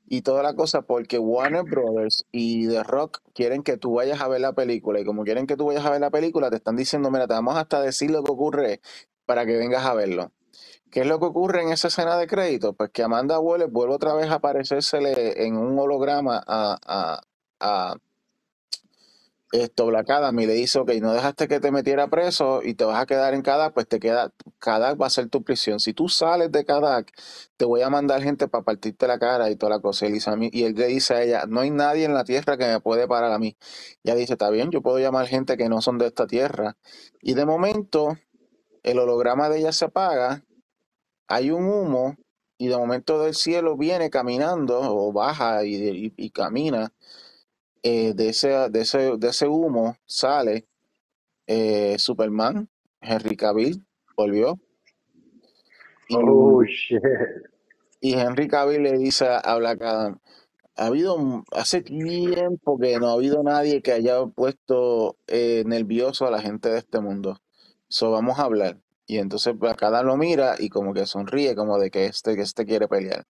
[0.08, 4.28] y toda la cosa porque Warner Brothers y The Rock quieren que tú vayas a
[4.28, 6.78] ver la película y como quieren que tú vayas a ver la película te están
[6.78, 8.82] diciendo, mira, te vamos hasta decir lo que ocurre
[9.26, 10.32] para que vengas a verlo.
[10.90, 12.74] ¿Qué es lo que ocurre en esa escena de crédito?
[12.74, 17.22] Pues que Amanda Waller vuelve otra vez a aparecérsele en un holograma a, a,
[17.60, 17.96] a
[19.52, 22.84] esto Black Adam y le dice, ok, no dejaste que te metiera preso y te
[22.86, 25.80] vas a quedar en Kadak, pues te queda, Kadak va a ser tu prisión.
[25.80, 27.12] Si tú sales de Kadak,
[27.56, 30.06] te voy a mandar gente para partirte la cara y toda la cosa.
[30.08, 32.24] Y, Lisa, a mí- y él le dice a ella, no hay nadie en la
[32.26, 33.58] tierra que me puede parar a mí.
[34.04, 36.78] Y ella dice, está bien, yo puedo llamar gente que no son de esta tierra.
[37.22, 38.18] Y de momento,
[38.84, 40.44] el holograma de ella se apaga,
[41.28, 42.16] hay un humo
[42.58, 46.92] y de momento del cielo viene caminando o baja y camina.
[47.84, 50.68] Eh, de, ese, de, ese, de ese humo sale
[51.48, 52.70] eh, Superman,
[53.02, 53.86] Henry Cavill
[54.16, 54.60] volvió
[56.10, 57.02] y, Oh, shit.
[58.02, 60.20] y Henry Cavill le dice a Black Adam,
[60.76, 66.32] ha habido hace tiempo que no ha habido nadie que haya puesto eh, nervioso a
[66.32, 67.42] la gente de este mundo.
[67.90, 68.80] So vamos a hablar.
[69.08, 72.42] Y entonces Black Adam lo mira y como que sonríe, como de que este, que
[72.42, 73.26] este quiere pelear.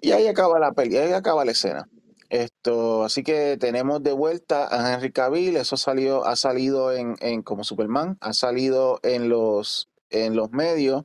[0.00, 1.88] Y ahí acaba la peli, ahí acaba la escena.
[2.28, 7.42] Esto, así que tenemos de vuelta a Henry Cavill, eso salió, ha salido en, en
[7.42, 11.04] como Superman, ha salido en los, en los medios.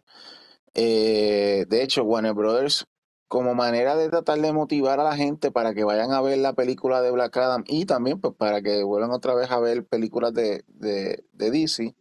[0.74, 2.88] Eh, de hecho, Warner Brothers,
[3.28, 6.54] como manera de tratar de motivar a la gente para que vayan a ver la
[6.54, 10.34] película de Black Adam y también pues para que vuelvan otra vez a ver películas
[10.34, 11.96] de, de, de DC,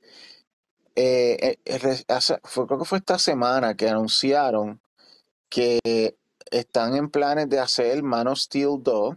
[0.97, 4.81] eh, eh, fue, creo que fue esta semana que anunciaron
[5.49, 6.19] que
[6.51, 9.17] están en planes de hacer Man of Steel 2,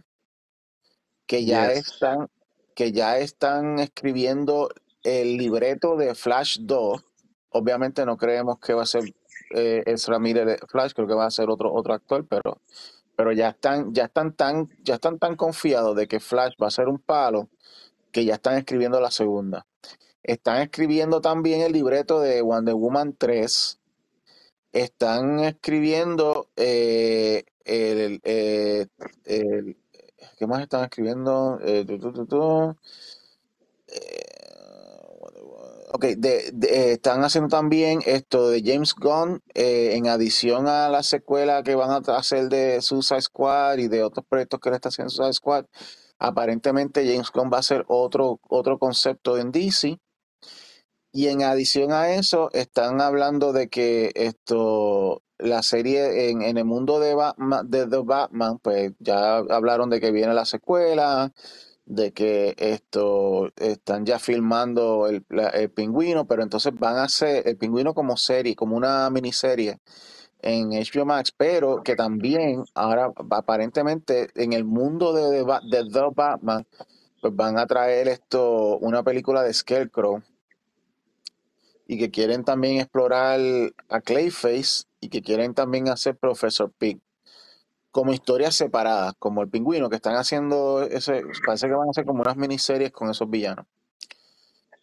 [1.26, 1.88] que ya Yes.
[1.88, 2.28] están,
[2.74, 4.68] que ya están escribiendo
[5.02, 7.02] el libreto de Flash 2.
[7.50, 9.04] Obviamente no creemos que va a ser
[9.54, 12.60] eh, Ezra Miller de Flash, creo que va a ser otro, otro actor, pero,
[13.16, 16.70] pero ya están, ya están tan, ya están tan confiados de que Flash va a
[16.72, 17.48] ser un palo
[18.10, 19.66] que ya están escribiendo la segunda.
[20.22, 23.78] Están escribiendo también el libreto de Wonder Woman 3.
[24.74, 28.86] Están escribiendo eh, el, eh,
[29.24, 29.76] el-
[30.38, 31.58] ¿qué más están escribiendo?
[31.62, 32.76] Eh, tu, tu, tu.
[33.88, 34.44] Eh,
[35.92, 41.62] Ok, de, eh, están haciendo también esto de James Gunn, en adición a la secuela
[41.62, 45.10] que van a hacer de Suicide Squad y de otros proyectos que le está haciendo
[45.10, 45.66] Suicide Squad.
[46.18, 49.98] Aparentemente James Gunn va a hacer otro, otro concepto en DC.
[51.16, 56.64] Y en adición a eso, están hablando de que esto, la serie en, en el
[56.64, 61.32] mundo de Batman, The Batman, pues ya hablaron de que viene la secuela,
[61.86, 67.56] de que esto están ya filmando el, el pingüino, pero entonces van a hacer el
[67.58, 69.78] pingüino como serie, como una miniserie
[70.42, 76.00] en HBO Max, pero que también ahora aparentemente en el mundo de, de, de The
[76.12, 76.66] Batman,
[77.22, 80.20] pues van a traer esto, una película de Scarecrow
[81.86, 83.40] y que quieren también explorar
[83.88, 87.00] a Clayface y que quieren también hacer Professor Pig
[87.90, 92.04] como historias separadas, como el pingüino, que están haciendo ese, parece que van a hacer
[92.04, 93.66] como unas miniseries con esos villanos.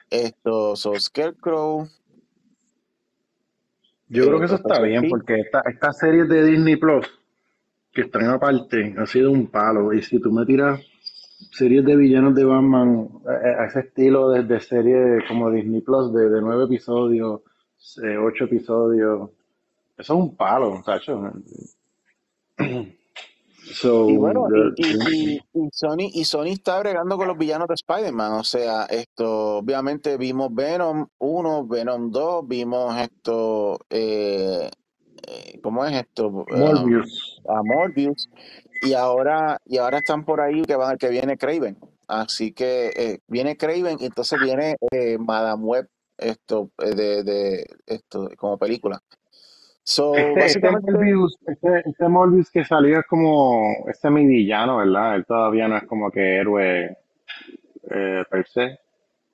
[0.10, 1.90] Esto, so Scarecrow,
[4.08, 7.06] Yo eh, creo que eso está Professor bien, porque esta, esta serie de Disney Plus,
[7.92, 9.92] que están aparte, ha sido un palo.
[9.92, 10.80] Y si tú me tiras
[11.52, 16.14] series de villanos de Batman eh, a ese estilo de, de serie como Disney Plus,
[16.14, 17.42] de, de nueve episodios,
[18.04, 19.30] eh, ocho episodios,
[19.98, 20.82] eso es un palo.
[23.74, 27.38] So, Y bueno, y, the- y, y, y Sony, y Sony está bregando con los
[27.38, 28.34] villanos de Spider-Man.
[28.34, 34.70] O sea, esto, obviamente vimos Venom 1, Venom 2, vimos esto, eh,
[35.28, 36.28] eh, ¿cómo es esto?
[36.28, 37.42] Um, Morbius.
[37.48, 38.30] a Morbius.
[38.82, 41.78] Y ahora, y ahora están por ahí que va, que viene Craven.
[42.08, 47.66] Así que eh, viene Craven y entonces viene eh, Madame Web esto, eh, de, de
[47.86, 49.00] esto como película.
[49.84, 55.16] So, Este, este Morbius, este, este Morbius que salió es como este mi villano, ¿verdad?
[55.16, 56.98] Él todavía no es como que héroe
[57.90, 58.80] eh, per se.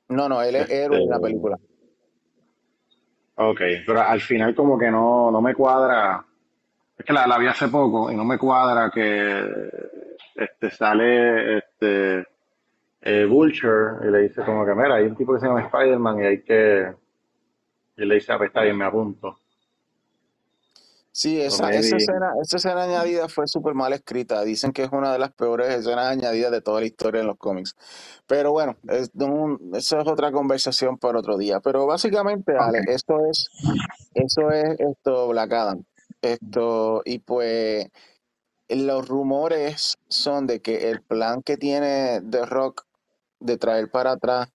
[0.09, 1.57] no, no, él es héroe en la Este, película.
[3.35, 6.25] ok, pero al final como que no, no me cuadra.
[6.97, 9.69] Es que la, la vi hace poco y no me cuadra que
[10.35, 12.27] este sale este
[13.01, 16.19] eh, Vulture y le dice como que mira, hay un tipo que se llama Spider-Man
[16.19, 16.93] y hay que
[17.97, 19.39] y le dice, ah, pues está bien, me apunto.
[21.11, 24.43] Sí, esa, esa escena, esa escena añadida fue súper mal escrita.
[24.43, 27.37] Dicen que es una de las peores escenas añadidas de toda la historia en los
[27.37, 27.75] cómics.
[28.27, 31.59] Pero bueno, es un- eso es otra conversación para otro día.
[31.59, 32.89] Pero básicamente, Ale, ok.
[32.89, 33.49] esto es,
[34.13, 35.83] eso es esto, Black Adam.
[36.33, 37.89] Esto, y pues
[38.69, 42.85] los rumores son de que el plan que tiene The Rock
[43.39, 44.49] de traer para atrás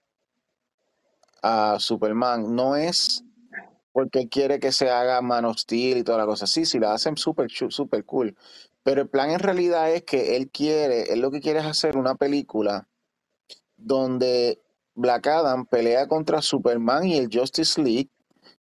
[1.42, 3.24] a Superman no es
[3.92, 6.46] porque quiere que se haga Man Steel y toda la cosa.
[6.46, 8.36] Sí, sí, la hacen súper súper cool.
[8.82, 11.96] Pero el plan en realidad es que él quiere, él lo que quiere es hacer
[11.96, 12.88] una película
[13.76, 14.60] donde
[14.94, 18.10] Black Adam pelea contra Superman y el Justice League,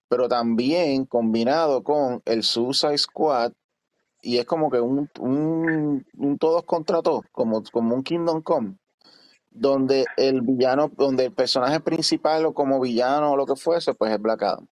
[0.09, 3.53] pero también combinado con el Suicide Squad,
[4.21, 8.75] y es como que un, un, todos contra todos, como, como un Kingdom Come,
[9.51, 14.11] donde el villano, donde el personaje principal o como villano o lo que fuese, pues
[14.11, 14.67] es Black Adam.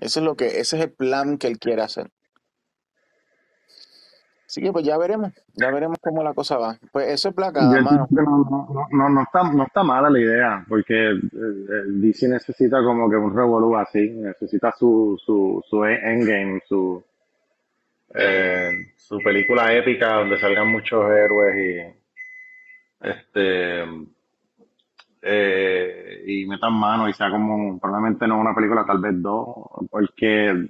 [0.00, 2.10] Ese es lo que, ese es el plan que él quiere hacer.
[4.56, 6.78] Así que pues ya veremos, ya veremos cómo la cosa va.
[6.90, 8.06] Pues eso es entiendo mano.
[8.10, 12.26] no, no, no, no no está, no está mala la idea, porque eh, eh, DC
[12.26, 17.04] necesita como que un revolú así, necesita su, su, su e- endgame, su,
[18.14, 21.54] eh, su película épica donde salgan muchos héroes
[23.02, 23.84] y este
[25.20, 29.48] eh, y metan mano y sea como probablemente no una película, tal vez dos,
[29.90, 30.66] porque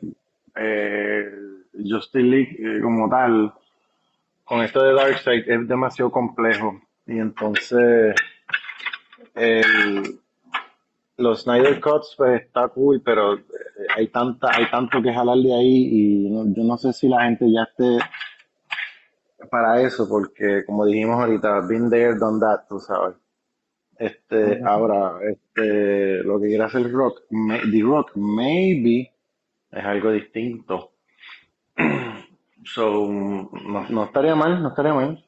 [0.57, 1.31] eh,
[1.72, 3.55] Justice League como tal,
[4.46, 8.14] con esto de Darkseid es demasiado complejo y entonces
[9.35, 10.20] el,
[11.18, 13.42] los Snyder Cuts pues está cool, pero eh,
[13.96, 17.24] hay tanta, hay tanto que jalar de ahí y no- yo no sé si la
[17.24, 17.98] gente ya esté
[19.50, 23.16] para eso, porque como dijimos ahorita, been there, done that, tú sabes.
[23.98, 29.12] Este, ahora, este, lo que quiere hacer Rock, may- The Rock, maybe
[29.70, 30.92] es algo distinto.
[32.67, 35.25] So, no, no estaría mal, no estaría mal.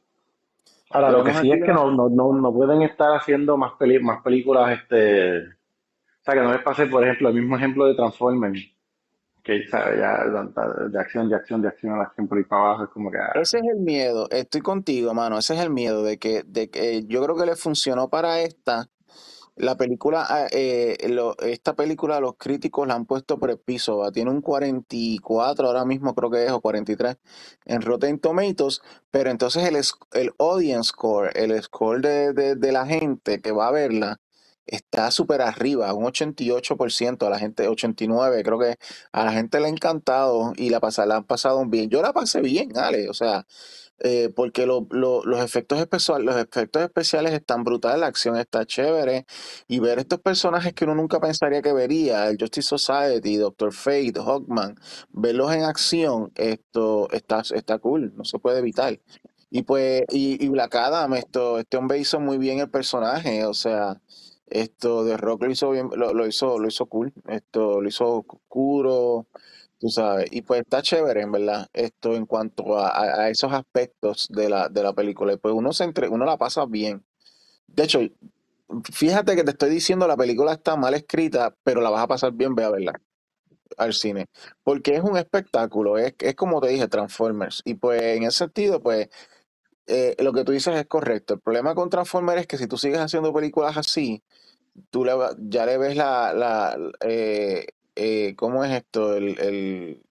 [0.90, 3.98] Ahora, lo que sí es que no, no, no, no pueden estar haciendo más, peli
[4.00, 7.94] más películas, este, o sea, que no les pase, por ejemplo, el mismo ejemplo de
[7.94, 8.60] Transformers,
[9.42, 12.90] que ya de acción, de acción, de acción, de acción por ahí para abajo, es
[12.90, 16.18] como que, ah, ese es el miedo, estoy contigo, mano, ese es el miedo de
[16.18, 18.88] que, de que yo creo que le funcionó para esta,
[19.58, 20.96] la película, ah, eh,
[21.42, 25.84] esta película los críticos la han puesto por el piso, va, tiene un 44 ahora
[25.84, 27.16] mismo creo que es, o 43
[27.66, 28.80] en Rotten Tomatoes,
[29.10, 29.76] pero entonces el,
[30.20, 34.20] el audience score, el score de, de, de la gente que va a verla,
[34.68, 38.76] está súper arriba, un 88%, a la gente, 89%, creo que
[39.12, 41.90] a la gente le ha encantado y la, pasa, la han pasado bien.
[41.90, 43.46] Yo la pasé bien, Ale, o sea,
[44.00, 49.26] eh, porque lo- los, efectos especiales, los efectos especiales están brutales, la acción está chévere,
[49.66, 54.12] y ver estos personajes que uno nunca pensaría que vería, el Justice Society, Doctor Fate,
[54.16, 54.76] Hawkman,
[55.10, 58.98] verlos en acción, esto está, está cool, no se puede evitar.
[59.50, 63.54] Y pues, y, y Black Adam, esto, este hombre hizo muy bien el personaje, o
[63.54, 64.00] sea,
[64.50, 68.24] esto de Rock lo hizo bien, lo, lo hizo, lo hizo cool, esto lo hizo
[68.28, 69.26] oscuro,
[69.78, 74.28] tú sabes, y pues está chévere, en verdad, esto en cuanto a, a- esos aspectos
[74.30, 77.04] de la, de la película, y pues uno se entre, uno la pasa bien.
[77.68, 78.00] De hecho,
[78.92, 82.32] fíjate que te estoy diciendo, la película está mal escrita, pero la vas a pasar
[82.32, 83.00] bien, ve a verla
[83.78, 84.26] al cine,
[84.64, 88.82] porque es un espectáculo, es, es como te dije, Transformers, y pues en ese sentido,
[88.82, 89.08] pues
[89.86, 91.34] eh, lo que tú dices es correcto.
[91.34, 94.22] El problema con Transformers es que si tú sigues haciendo películas así,
[94.90, 97.66] tú le ya le ves la, la eh,
[97.96, 99.16] eh, ¿cómo es esto?
[99.16, 100.02] El, el,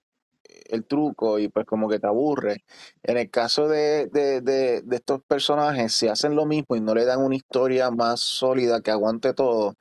[0.68, 2.64] el truco y pues como que te aburre.
[3.02, 6.94] En el caso de, de, de, de estos personajes, si hacen lo mismo y no
[6.94, 9.76] le dan una historia más sólida que aguante todo,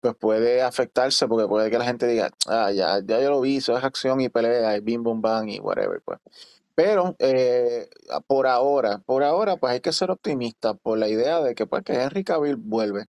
[0.00, 3.58] pues puede afectarse porque puede que la gente diga, ah, ya, ya yo lo vi,
[3.58, 6.18] eso es acción y pelea, y bim, bum, bang y whatever, pues.
[6.74, 7.88] Pero eh,
[8.26, 11.84] por ahora, por ahora, pues hay que ser optimista por la idea de que pues
[11.84, 13.06] que Henry Cavill vuelve.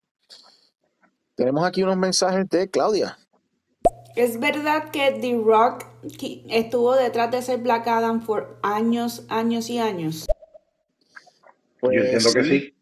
[1.35, 3.17] Tenemos aquí unos mensajes de Claudia.
[4.15, 5.85] Es verdad que The Rock
[6.49, 10.27] estuvo detrás de ese Black Adam por años, años y años.
[10.27, 10.33] Yo
[11.79, 12.75] Pues entiendo que sí, sí.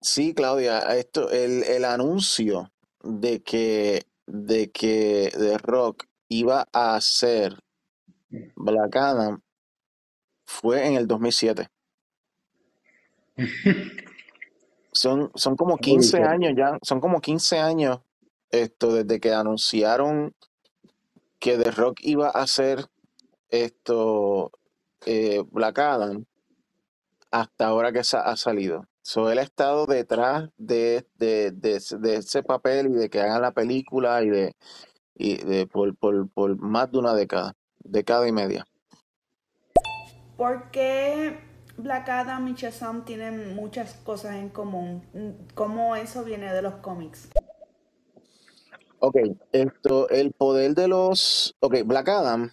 [0.00, 7.58] sí, Claudia, esto, el, el anuncio de que, de que The Rock iba a hacer
[8.56, 9.42] Black Adam
[10.46, 11.68] fue en el 2007.
[14.98, 18.00] Son, son como 15 años ya, son como 15 años
[18.50, 20.34] esto desde que anunciaron
[21.38, 22.86] que The Rock iba a hacer
[23.48, 24.50] esto
[25.06, 26.24] eh, Black Adam
[27.30, 28.86] hasta ahora que sa- ha salido.
[29.02, 33.20] So, él ha estado detrás de, de, de, ese de ese papel y de que
[33.20, 34.56] hagan la película y de,
[35.14, 38.66] y de por, por, por más de una década, década y media.
[40.36, 41.38] ¿Por qué
[41.78, 45.02] Black Adam y Shazam tienen muchas cosas en común?
[45.54, 47.28] ¿Cómo eso viene de los cómics?
[48.98, 49.16] Ok,
[49.52, 51.54] esto, el poder de los.
[51.60, 52.50] Ok, Black Adam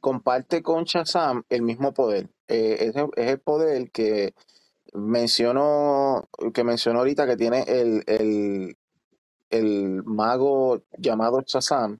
[0.00, 2.28] comparte con Shazam el mismo poder.
[2.48, 4.34] Eh, es, el- poder que
[4.92, 8.76] mencionó, que mencionó ahorita que tiene el, el,
[9.50, 11.98] el mago llamado Shazam.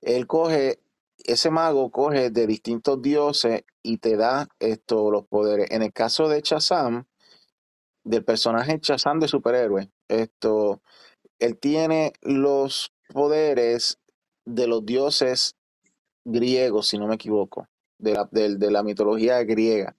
[0.00, 0.80] Él coge,
[1.24, 5.70] ese mago coge de distintos dioses y te da esto, los poderes.
[5.70, 7.06] En el caso de Shazam,
[8.04, 10.82] del personaje Shazam de superhéroe, esto,
[11.38, 13.98] él tiene los poderes
[14.44, 15.56] de los dioses
[16.24, 17.68] griegos, si no me equivoco,
[17.98, 19.96] de la, de la mitología griega.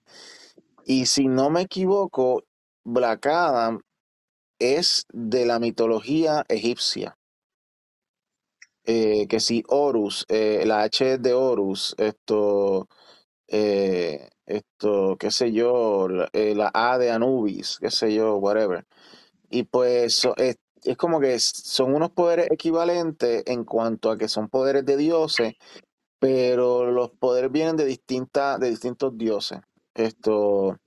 [0.84, 2.44] Y si no me equivoco,
[2.84, 3.80] Black Adam
[4.60, 7.15] es de la mitología egipcia.
[8.86, 12.88] Eh, que si Horus, eh, la H de Horus, esto,
[13.48, 18.86] eh, esto, qué sé yo, la, A de Anubis, qué sé yo, whatever.
[19.50, 24.48] Y pues es, es como que son unos poderes equivalentes en cuanto a que son
[24.48, 25.54] poderes de dioses,
[26.20, 29.60] pero los poderes vienen de de distintos dioses.
[29.94, 30.78] Esto,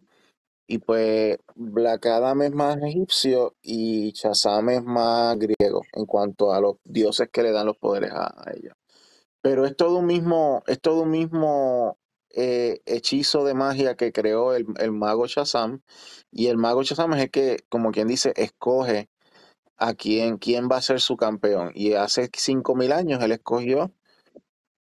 [0.70, 6.62] y pues Black Adam es más egipcio y Shazam es más griego en cuanto a
[6.62, 8.76] los dioses que le dan los poderes a, a ellos.
[9.42, 11.98] Pero es todo un mismo, es todo un mismo
[12.32, 15.82] eh, hechizo de magia que creó el, el mago Shazam.
[16.32, 19.10] Y el mago Shazam es el que, como quien dice, escoge
[19.78, 21.72] a quién, quién va a ser su campeón.
[21.74, 23.92] Y hace 5.000 años él escogió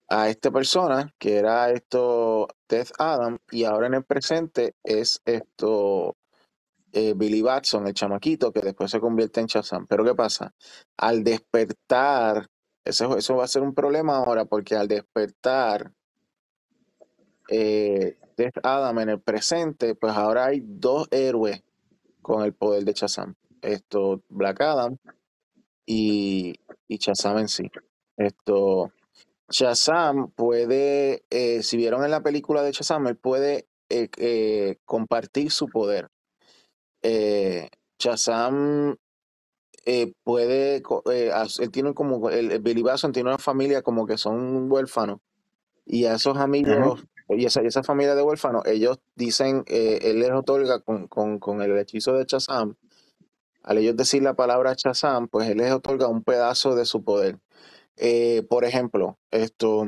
[0.09, 6.15] a esta persona, que era esto Death Adam, y ahora en el presente es esto
[6.91, 9.85] eh, Billy Batson, el chamaquito, que después se convierte en Shazam.
[9.87, 10.53] Pero ¿qué pasa?
[10.97, 12.47] Al despertar,
[12.83, 15.91] eso, eso va a ser un problema ahora, porque al despertar
[17.49, 21.61] eh, Death Adam en el presente, pues ahora hay dos héroes
[22.21, 23.35] con el poder de Shazam.
[23.61, 24.97] Esto, Black Adam
[25.85, 26.55] y,
[26.87, 27.69] y en sí.
[28.17, 28.91] Esto,
[29.49, 35.51] Shazam puede, eh, si vieron en la película de Shazam, él puede eh, eh, compartir
[35.51, 36.09] su poder.
[37.97, 38.97] Shazam
[40.23, 45.19] puede, él tiene como, el, Billy Batson tiene una familia como que son huérfanos
[45.85, 50.31] y a esos amigos y esa, y esa familia de huérfanos, ellos dicen, él les
[50.31, 52.75] otorga con, con, con el hechizo de Shazam,
[53.63, 57.39] al ellos decir la palabra Shazam, pues él les otorga un pedazo de su poder.
[57.99, 59.85] Eh, por ejemplo, esto,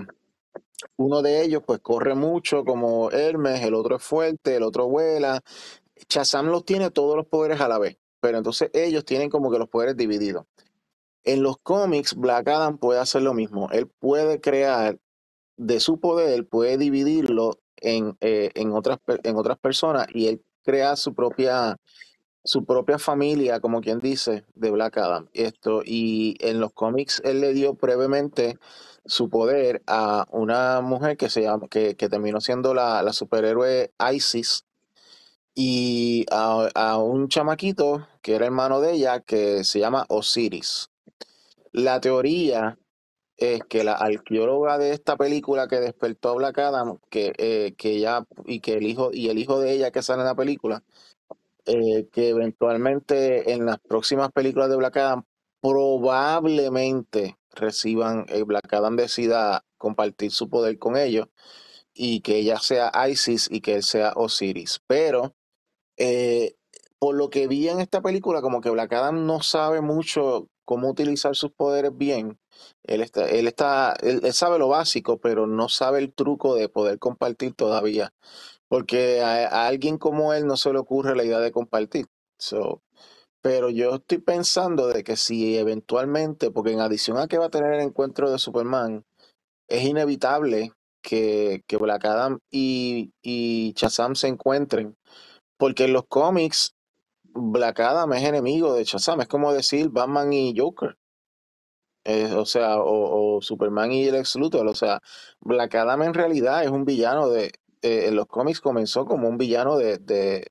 [0.98, 5.42] uno de ellos pues corre mucho como Hermes, el otro es fuerte, el otro vuela.
[6.10, 9.60] Shazam los tiene todos los poderes a la vez, pero entonces ellos tienen como que
[9.60, 10.46] los poderes divididos.
[11.24, 13.70] En los cómics, Black Adam puede hacer lo mismo.
[13.72, 15.00] Él puede crear
[15.56, 20.96] de su poder, puede dividirlo en, eh, en, otras, en otras personas y él crea
[20.96, 21.78] su propia,
[22.44, 25.30] su propia familia, como quien dice, de Black Adam.
[25.34, 28.58] Esto, y en los cómics él le dio brevemente
[29.06, 33.92] su poder a una mujer que se llama, que, que terminó siendo la, la superhéroe
[34.14, 34.66] Isis,
[35.54, 40.90] y a, a un chamaquito que era hermano de ella que se llama Osiris.
[41.74, 42.78] La teoría
[43.38, 48.00] es que la arqueóloga de esta película que despertó a Black Adam, que, eh, que
[48.00, 50.84] ya, y que el hijo, y el hijo de ella que sale en la película,
[51.66, 55.24] eh, que eventualmente en las próximas películas de Black Adam
[55.62, 61.28] probablemente reciban, eh, Black Adam decida compartir su poder con ellos
[61.94, 64.82] y que ella sea Isis y que él sea Osiris.
[64.88, 65.36] Pero
[65.98, 66.56] eh,
[67.00, 70.90] por lo que vi en esta película, como que Black Adam no sabe mucho cómo
[70.90, 72.40] utilizar sus poderes bien.
[72.84, 76.70] Él está, él está, él, él sabe lo básico, pero no sabe el truco de
[76.70, 78.14] poder compartir todavía.
[78.72, 82.06] Porque a, alguien como él no se le ocurre la idea de compartir.
[83.42, 87.50] Pero yo estoy pensando de que si eventualmente, porque en adición a que va a
[87.50, 89.04] tener el encuentro de Superman,
[89.68, 94.96] es inevitable que, que Black Adam y, y Shazam se encuentren.
[95.58, 96.74] Porque en los cómics,
[97.26, 99.20] Black Adam es enemigo de Shazam.
[99.20, 100.98] Es como decir Batman y Joker.
[102.06, 104.66] Eh, o sea, o, o Superman y el ex Luthor.
[104.68, 105.02] O sea,
[105.42, 107.52] Black Adam en realidad es un villano de.
[107.82, 110.48] Eh, en los cómics comenzó como un villano de, de.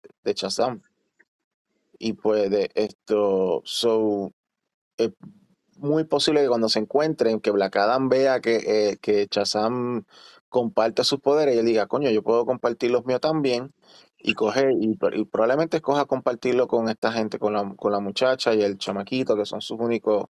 [1.99, 3.62] Y pues de esto.
[3.64, 4.33] So,
[4.97, 5.12] es
[5.76, 9.28] muy posible que cuando se encuentren, que Black Adam vea que, eh, que
[10.49, 13.72] comparte sus poderes y él diga, coño, yo puedo compartir los míos también.
[14.18, 18.55] Y coge, y, y probablemente escoja compartirlo con esta gente, con la, con la muchacha
[18.55, 20.26] y el chamaquito, que son sus únicos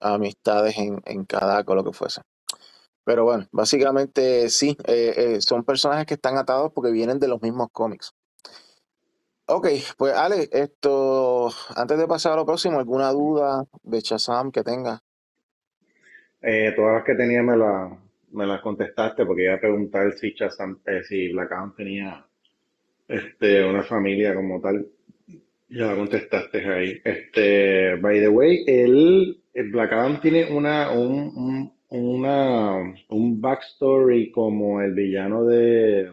[0.00, 2.22] amistades en, en cada o lo que fuese.
[3.08, 7.40] Pero bueno, básicamente sí, eh, eh, son personajes que están atados porque vienen de los
[7.40, 8.12] mismos cómics.
[9.46, 14.62] Ok, pues Ale, esto, antes de pasar a lo próximo, ¿alguna duda de Shazam que
[14.62, 15.00] tenga?
[16.42, 17.98] Eh, todas las que tenía me, la,
[18.32, 22.26] me las contestaste porque iba a preguntar si Shazam, eh, si Black Adam tenía
[23.08, 24.86] este, una familia como tal.
[25.70, 27.00] Ya la contestaste ahí.
[27.02, 34.30] Este, by the way, él, el Black Adam tiene una, un, un, una, un backstory
[34.30, 36.12] como el villano de,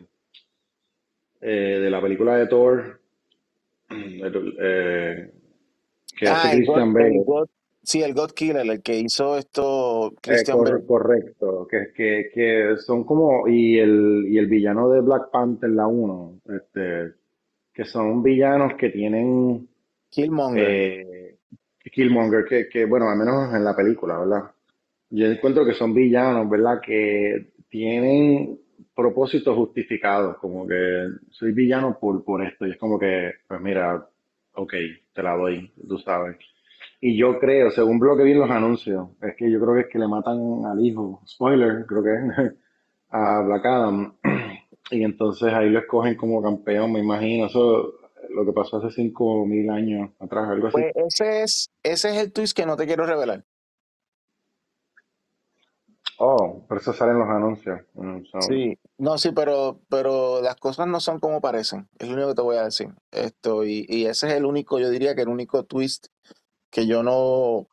[1.42, 3.02] eh, de la película de Thor,
[3.90, 5.32] el, eh,
[6.18, 7.24] que hace Ah, God, Christian el Bale.
[7.26, 7.48] God,
[7.84, 10.86] sí, el God Killer, el que hizo esto Eh, Bale.
[10.86, 15.88] correcto, que, que, que son como, y el, y el villano de Black Panther, la
[15.88, 17.14] uno este,
[17.74, 19.68] que son villanos que tienen
[20.10, 21.38] Killmonger.
[21.92, 24.55] Killmonger, que, que, bueno, al menos en la película, ¿verdad?
[25.16, 26.82] Yo encuentro que son villanos, ¿verdad?
[26.86, 28.60] Que tienen
[28.94, 34.06] propósitos justificados, como que soy villano por, por esto, y es como que, pues mira,
[34.56, 34.74] ok,
[35.14, 36.36] te la doy, tú sabes.
[37.00, 39.82] Y yo creo, según lo que vi en los anuncios, es que yo creo que
[39.82, 42.56] es que le matan al hijo, spoiler, creo que
[43.12, 44.16] a Black Adam,
[44.92, 47.94] y entonces ahí lo escogen como campeón, me imagino, eso
[48.32, 50.74] lo que pasó hace cinco mil años atrás, algo así.
[50.74, 53.46] Pues ese es, ese es el twist que no te quiero revelar.
[56.18, 57.82] Oh, por eso salen los anuncios.
[57.94, 61.88] Mm, so, Sí, no, sí, pero, pero las cosas no son como parecen.
[62.00, 62.90] Es lo único que te voy a decir.
[63.12, 66.08] Esto, y, y ese es el único, yo diría que el único twist
[66.70, 67.68] que yo no.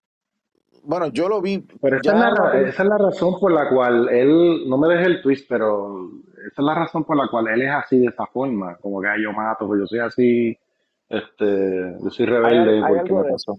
[0.84, 4.08] Bueno, yo lo vi Pero esa es la, esa es la razón por la cual
[4.08, 7.62] él, no me dejes el twist, pero esa es la razón por la cual él
[7.62, 10.58] es así de esa forma, como que "Ay, yo mato, pues yo soy así,
[11.08, 13.58] este, yo soy Hay, rebelde hay porque algo me de eso.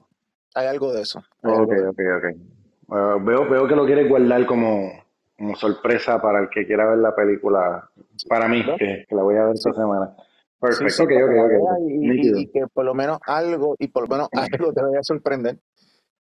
[0.55, 1.23] Hay algo de eso.
[1.43, 1.89] Hay Ok, algo de eso.
[1.91, 2.62] ok, ok.
[2.93, 4.91] Ah, veo, veo que lo quieres guardar como,
[5.37, 7.89] como sorpresa para el que quiera ver la película,
[8.29, 10.15] para mí, que, que la voy a ver Sí, esta semana.
[10.15, 10.19] sí,
[10.59, 11.79] Perfecto, sí, ok, para ok, que la ok, veas ok.
[11.89, 12.39] y, y, Nítido.
[12.39, 15.59] y que por lo menos algo, y por lo menos algo te vaya a sorprender.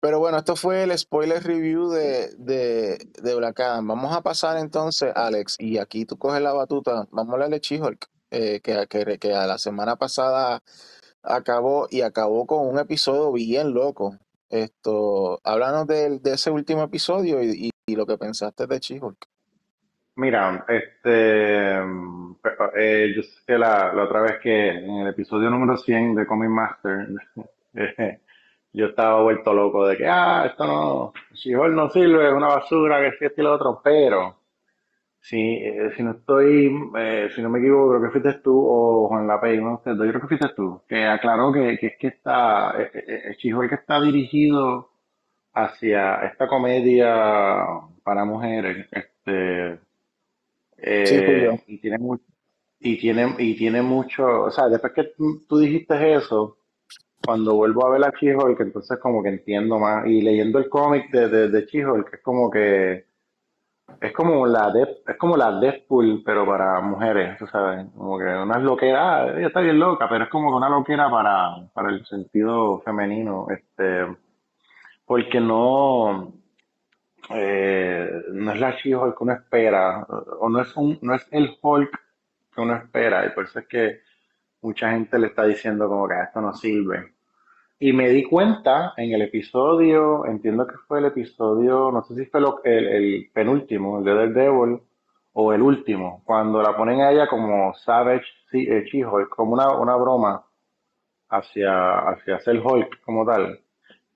[0.01, 3.88] Pero bueno, esto fue el spoiler review de, de, de Black Adam.
[3.88, 7.07] Vamos a pasar entonces, Alex, y aquí tú coges la batuta.
[7.11, 10.61] Vamos a hablar de She-Hulk, eh, que, que, que a la semana pasada
[11.22, 14.15] acabó y acabó con un episodio bien loco.
[14.50, 19.26] Esto, háblanos de, de ese último episodio y, y, lo que pensaste de She-Hulk.
[20.16, 22.36] Mira, este, mm,
[22.76, 26.50] eh, yo sé la, la otra vez que en el episodio número 100 de Comic
[26.50, 27.08] Master,
[27.76, 28.20] eh,
[28.74, 33.02] yo estaba vuelto loco de que, ah, esto no, She-Hulk no sirve, es una basura,
[33.02, 34.39] que si esto y lo otro, pero
[35.22, 39.07] si, eh, si no estoy, eh, si no me equivoco, creo que fuiste tú o
[39.09, 41.88] Juan Lapey, uno de ustedes dos, yo creo que fuiste tú, que aclaró que, que
[41.88, 44.89] es que está, eh, eh, eh, She-Hulk está dirigido
[45.53, 47.65] hacia esta comedia
[48.03, 49.80] para mujeres, este,
[51.03, 52.24] Sí, eh, y tiene mucho,
[52.80, 56.57] y tiene, y tiene mucho, o sea, después que tú, tú dijiste eso,
[57.26, 61.11] cuando vuelvo a ver a She-Hulk, entonces como que entiendo más, y leyendo el cómic
[61.11, 63.07] de, de, de She-Hulk, es como que,
[64.02, 68.26] es como la Death- es como la Deadpool, pero para mujeres, tú sabes, como que
[68.26, 72.06] una loquera, ah, ella está bien loca, pero es como una loquera para, para el
[72.06, 74.06] sentido femenino, este,
[75.06, 76.34] porque no,
[77.32, 80.04] eh, no es la She-Hulk que uno espera,
[80.40, 81.92] o no es un, no es el Hulk
[82.54, 84.02] que uno espera, y por eso es que
[84.62, 87.14] mucha gente le está diciendo como que "Ah, esto no sirve.
[87.80, 92.26] Y me di cuenta en el episodio, entiendo que fue el episodio, no sé si
[92.26, 94.82] fue lo- el, el penúltimo, el de Daredevil,
[95.34, 99.96] o el último, cuando la ponen a ella como Savage eh, She-Hulk, como una, una
[99.96, 100.44] broma
[101.30, 103.60] hacia, hacia ser Hulk como tal.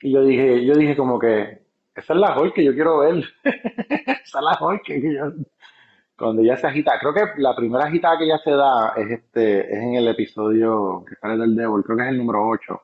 [0.02, 1.62] Y yo dije, yo dije como que,
[1.96, 3.24] esa es la Hulk que yo quiero ver.
[3.44, 5.32] esa es la Hulk que yo,
[6.18, 9.62] cuando ella se agita, creo que la primera agitada que ella se da es este,
[9.74, 12.82] es en el episodio que sale del Devil, creo que es el número 8.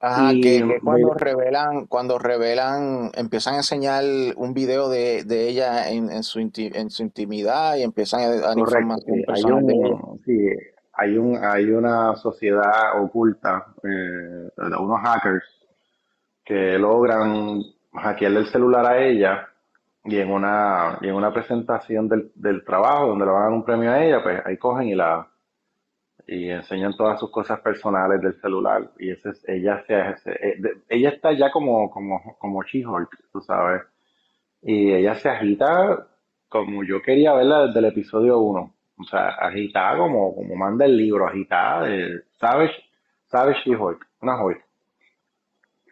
[0.00, 4.02] Ajá, Y que, que cuando revelan, cuando revelan, empiezan a enseñar
[4.36, 8.28] un video de, de ella en, en su inti- en su intimidad y empiezan a
[8.36, 10.00] dar correcto, información hay personal de ella.
[10.02, 10.48] un, sí,
[10.94, 14.48] hay un, hay una sociedad oculta, eh,
[14.78, 15.44] unos hackers
[16.44, 19.48] que logran hackearle el celular a ella
[20.04, 23.52] y en una, y en una presentación del, del trabajo donde le van a dar
[23.54, 25.29] un premio a ella, pues ahí cogen y la,
[26.30, 30.62] y enseñan todas sus cosas personales del celular y ese es, ella se, se- eh,
[30.88, 33.82] ella está ya como como como She-Hulk, tú sabes,
[34.62, 36.08] y ella se agita
[36.48, 40.96] como yo quería verla desde el episodio uno o sea, agitada como como manda el
[40.96, 42.74] libro, agitada de Savage
[43.28, 44.62] Savage She-Hulk, una Hulk.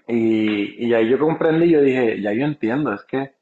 [0.09, 3.32] Y, y ahí yo comprendí, yo dije, ya yo entiendo, es que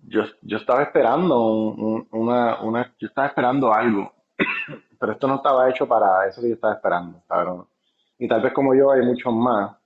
[0.00, 4.12] yo, yo estaba esperando un- un- una, una, yo estaba esperando algo
[5.04, 7.66] pero esto no estaba hecho para eso que yo estaba esperando, cabrón.
[8.18, 9.76] Y tal vez como yo hay muchos más,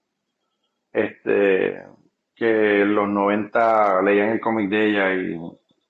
[0.93, 1.83] este,
[2.35, 5.41] que los 90 leían el cómic de ella y,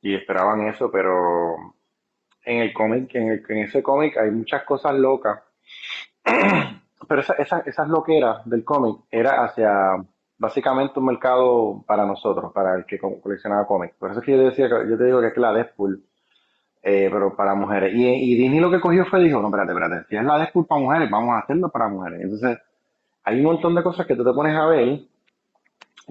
[0.03, 1.57] y esperaban eso, pero
[2.45, 5.41] en el cómic, en, en ese cómic hay muchas cosas locas,
[7.09, 9.97] pero esa, esa- esas loqueras del cómic era hacia
[10.39, 13.97] básicamente un mercado para nosotros, para el que co- coleccionaba cómics.
[13.99, 16.05] Por eso es que yo decía, yo te digo que es que la Deadpool
[16.89, 17.93] eh, pero para mujeres.
[17.95, 20.81] Y, Disney lo que cogió fue, dijo, no, espérate, espérate, si es la Deadpool para
[20.81, 22.23] mujeres, vamos a hacerlo para mujeres.
[22.23, 22.59] Entonces,
[23.25, 25.01] hay un montón de cosas que tú te pones a ver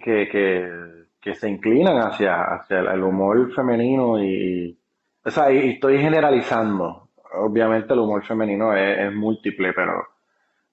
[0.04, 4.80] que, que, se inclinan hacia, hacia el humor femenino y,
[5.26, 7.10] o sea, y estoy generalizando.
[7.34, 10.08] Obviamente el humor femenino es, es múltiple, pero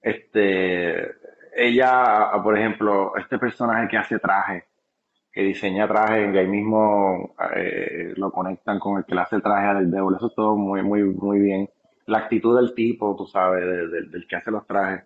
[0.01, 1.15] este,
[1.55, 4.65] ella, por ejemplo, este personaje que hace traje,
[5.35, 9.43] que diseña trajes, que ahí mismo eh, lo conectan con el que le hace el
[9.43, 10.15] traje al Devil.
[10.17, 11.69] Eso es todo muy, muy, muy bien.
[12.07, 15.05] La actitud del tipo, tú sabes, de- de- del que hace los trajes.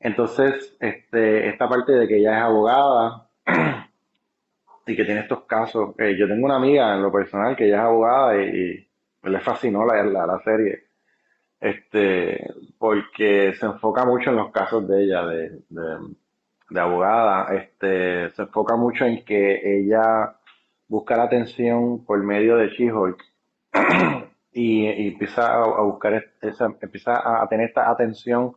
[0.00, 3.28] Entonces, este, esta parte de que ella es abogada
[4.86, 5.94] y que tiene estos casos.
[5.98, 8.88] eh, yo tengo una amiga en lo personal que ella es abogada y,
[9.24, 10.84] y le fascinó la, la, la serie.
[11.60, 12.46] Este,
[12.78, 15.62] porque se enfoca mucho en los casos de ella, de,
[16.70, 20.36] de abogada, este, se enfoca mucho en que ella
[20.88, 23.22] busca la atención por medio de She-Hulk
[24.52, 28.56] y, y empieza a, buscar es- esa, empieza a tener esta atención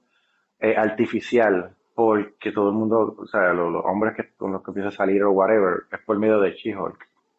[0.60, 4.72] eh, artificial porque todo el mundo, o sea, lo- los, hombres que, con los que
[4.72, 6.98] empieza a salir o whatever, es por medio de She-Hulk.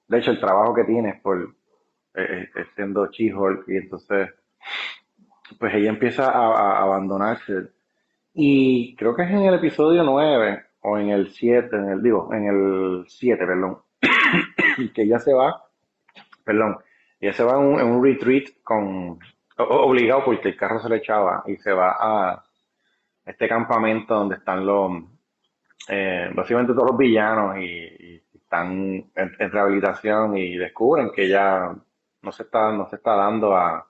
[0.09, 1.43] De hecho, el trabajo que tiene es por
[2.15, 4.31] eh, eh, siendo She-Hulk y entonces,
[5.59, 7.69] pues ella empieza a, a abandonarse
[8.35, 12.33] y creo que es en el episodio 9 o en el 7, en el, digo,
[12.33, 13.79] en el 7, perdón,
[14.95, 15.65] que ella se va,
[16.45, 16.77] perdón,
[17.21, 19.19] ella se va en un, en un retreat con,
[19.57, 22.45] obligado porque el carro se le echaba y se va a
[23.25, 25.05] este campamento donde están los,
[25.89, 31.75] eh, básicamente todos los villanos y, están en, rehabilitación y descubren que ella
[32.23, 33.89] no se está, no se está dando a,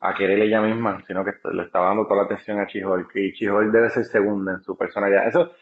[0.00, 3.32] a querer ella misma, sino que le está dando toda la atención a She-Hulk y
[3.32, 5.28] She-Hulk debe ser segunda en su personalidad.
[5.28, 5.52] Eso,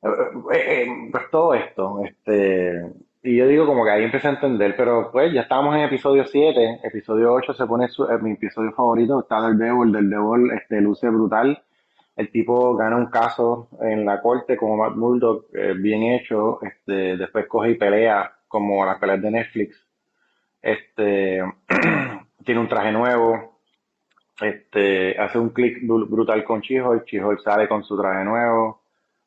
[0.00, 2.82] pues todo esto, este,
[3.22, 6.24] y yo digo como que ahí empecé a entender, pero pues ya estábamos en episodio
[6.24, 10.50] 7, episodio 8 se pone su- eh, mi episodio favorito, está del Devil, del Devil,
[10.52, 11.62] este, luce brutal,
[12.16, 17.16] el tipo gana un caso en la corte como Matt Murdock, eh, bien hecho, este,
[17.16, 19.86] después coge y pelea como las peleas de Netflix.
[20.62, 21.40] Este,
[22.44, 23.60] tiene un traje nuevo,
[24.40, 28.79] este, hace un clic brutal con Chiho, Chiho sale con su traje nuevo,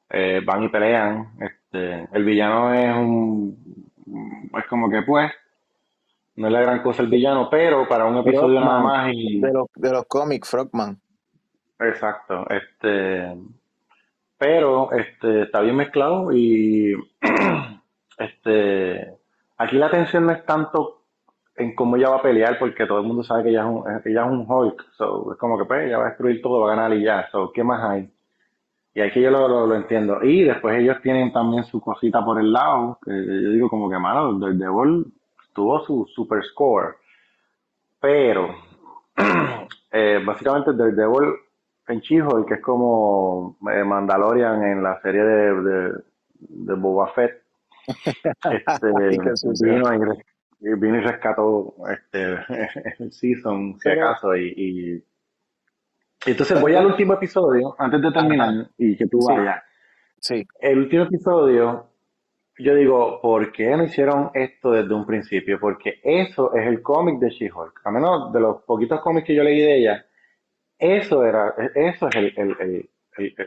[0.10, 1.34] eh, van y pelean.
[1.40, 3.92] Este, el villano es un,
[4.58, 5.32] es como que pues,
[6.36, 9.40] no es la gran cosa el villano, pero para un episodio nada más y...
[9.40, 11.00] De los, de los cómics, Frogman.
[11.80, 13.36] Exacto, este,
[14.38, 16.94] pero este, está bien mezclado y
[18.18, 19.18] este,
[19.58, 21.02] aquí la atención no es tanto
[21.56, 23.84] en cómo ella va a pelear, porque todo el mundo sabe que ella es un,
[24.06, 26.74] ella es un Hulk, so, es como que pues ella va a destruir todo, va
[26.74, 28.13] a ganar y ya, so, ¿qué más hay?
[28.96, 30.24] Y aquí yo lo, lo, entiendo.
[30.24, 33.98] Y después ellos tienen también su cosita por el lado, que yo digo como que,
[33.98, 35.12] mano, el Devil
[35.54, 36.96] tuvo su super score,
[38.00, 38.56] pero
[39.92, 41.34] eh, básicamente el Devil
[41.88, 45.94] en Chijo, que es como eh, Mandalorian en la serie de,
[46.40, 47.42] de, Boba Fett.
[48.46, 48.88] Este,
[49.58, 52.38] vino, y, vino, y, rescató este,
[53.00, 55.04] el season, si acaso, y, y,
[56.32, 59.64] entonces voy al último episodio, antes de terminar, y que tú vayas.
[60.20, 60.46] Sí.
[60.60, 61.88] El último episodio,
[62.58, 65.60] yo digo, ¿por qué no hicieron esto desde un principio?
[65.60, 67.82] Porque eso es el cómic de She-Hulk.
[67.84, 70.06] A menos de los poquitos cómics que yo leí de ella,
[70.78, 72.90] eso era, eso es el, el, el,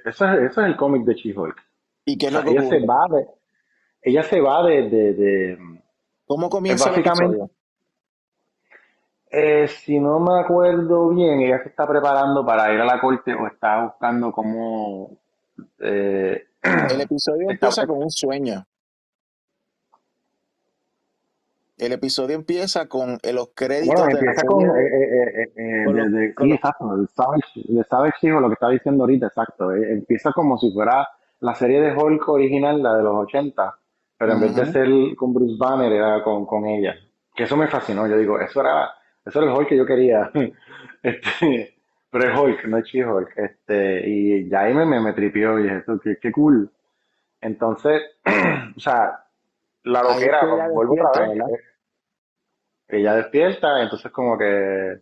[0.04, 1.56] eso, es, eso es el cómic de She-Hulk.
[2.04, 3.26] ¿Y qué es lo ella se va de,
[4.02, 5.58] ella se va de, de, de
[6.26, 7.50] ¿Cómo comienza básicamente, el
[9.30, 13.34] eh, si no me acuerdo bien, ella se está preparando para ir a la corte
[13.34, 15.10] o está buscando cómo...
[15.80, 18.66] Eh, el episodio empieza con un sueño.
[21.78, 26.12] El episodio empieza con eh, los créditos bueno, empieza de con, eh, eh, eh, con,
[26.12, 29.72] de, sí, exacto, el Savage, el lo que está diciendo ahorita, exacto.
[29.72, 31.06] empieza como si fuera
[31.40, 33.78] la serie de Hulk original, la de los 80,
[34.16, 36.94] pero en vez de ser con Bruce Banner, era con, con ella.
[37.34, 38.88] Que eso me fascinó, yo digo, eso era,
[39.26, 40.30] eso era el Hulk que yo quería.
[41.02, 41.74] este,
[42.10, 43.36] pero es Hulk, no es She-Hulk.
[43.36, 46.70] Este, y ya ahí me, me, tripió y dije, qué, qué cool.
[47.40, 48.02] Entonces,
[48.76, 49.24] o sea,
[49.82, 51.40] la loquera, vuelvo otra vez.
[51.40, 55.00] Eh, ella despierta, entonces como que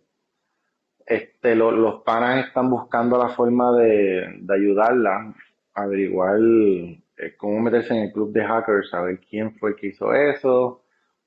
[1.05, 5.33] este, los panas están buscando la forma de, ayudarla
[5.73, 10.13] a averiguar eh, cómo meterse en el club de hackers, saber quién fue que hizo
[10.13, 10.84] eso,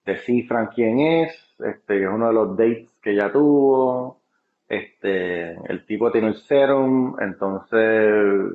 [0.09, 4.21] descifran quién es, este, es uno de los dates que ella tuvo,
[4.69, 8.55] este, el tipo tiene el serum, entonces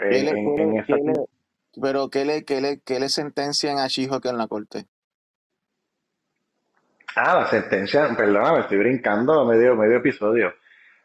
[0.00, 0.96] en, esa
[1.80, 4.86] pero ¿qué le, qué le, qué le sentencian a She-Hulk en la corte?
[7.14, 10.52] Ah, la sentencia, perdona, me estoy brincando medio, medio episodio.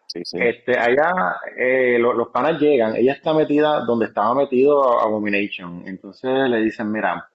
[0.07, 0.37] Sí, sí.
[0.39, 1.11] Este, allá
[1.57, 5.83] eh, los panas llegan, ella está metida donde estaba metido Abomination.
[5.87, 7.27] Entonces le dicen, mira,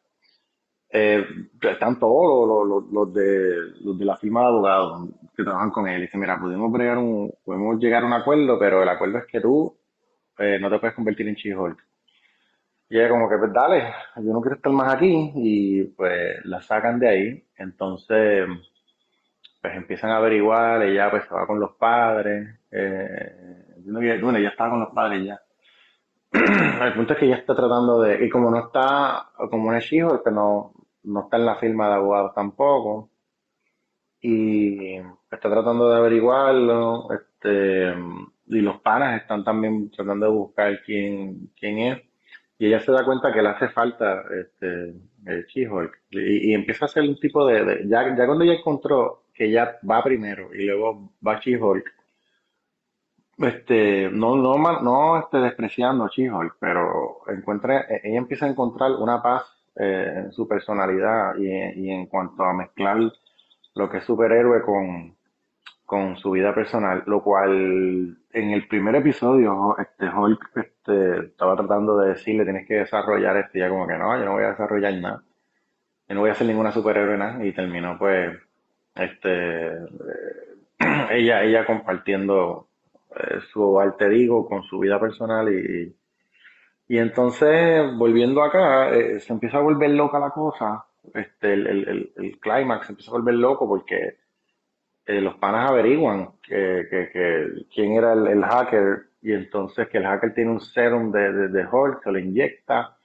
[0.92, 1.24] eh,
[1.62, 6.00] están todos los, los, de, los de la firma de abogados que trabajan con él.
[6.00, 9.76] Dicen, mira, podemos, un, podemos llegar a un acuerdo, pero el acuerdo es que tú
[10.38, 11.78] eh, no te puedes convertir en She-Hulk.
[12.88, 13.84] Y ella como que, pues dale,
[14.16, 17.44] yo no quiero estar más aquí y pues la sacan de ahí.
[17.56, 18.48] Entonces,
[19.62, 22.48] pues empiezan a averiguar, ella pues se va con los padres.
[22.72, 25.40] Eh, bueno, ella estaba con los padres ya.
[26.84, 29.92] El punto es que ella está tratando de, y como no está, como no es
[29.92, 30.72] hijo, que no,
[31.04, 33.10] no está en la firma de abogados tampoco,
[34.20, 34.96] y
[35.30, 37.94] está tratando de averiguarlo, este,
[38.46, 42.02] y los panas están también tratando de buscar quién, quién es.
[42.58, 44.94] Y ella se da cuenta que le hace falta este,
[45.26, 49.46] el She-Hulk y, empieza a hacer un tipo de, ya, ya cuando ella encontró que
[49.46, 51.84] ella va primero y luego va She-Hulk,
[53.38, 59.22] este, no, no, no esté despreciando a She-Hulk, pero encuentra, ella empieza a encontrar una
[59.22, 62.98] paz eh, en su personalidad y, y en cuanto a mezclar
[63.74, 65.16] lo que es superhéroe con,
[65.90, 71.98] con su vida personal, lo cual en el primer episodio este Hulk este, estaba tratando
[71.98, 74.94] de decirle tienes que desarrollar esto ya como que no, yo no voy a desarrollar
[74.94, 75.22] nada,
[76.08, 78.38] yo no voy a hacer ninguna superhéroe nada y terminó pues
[78.94, 79.78] este eh,
[81.10, 82.68] ella ella compartiendo
[83.16, 85.92] eh, su alter ego con su vida personal y
[86.90, 90.84] y entonces volviendo acá eh, se empieza a volver loca la cosa
[91.14, 92.38] este el, el, el, el
[92.82, 94.18] se empieza a volver loco porque
[95.10, 100.34] eh, los panas averiguan que, que, quién era el, hacker y entonces que el hacker
[100.34, 102.96] tiene un serum de, de, de Hulk, se lo inyecta.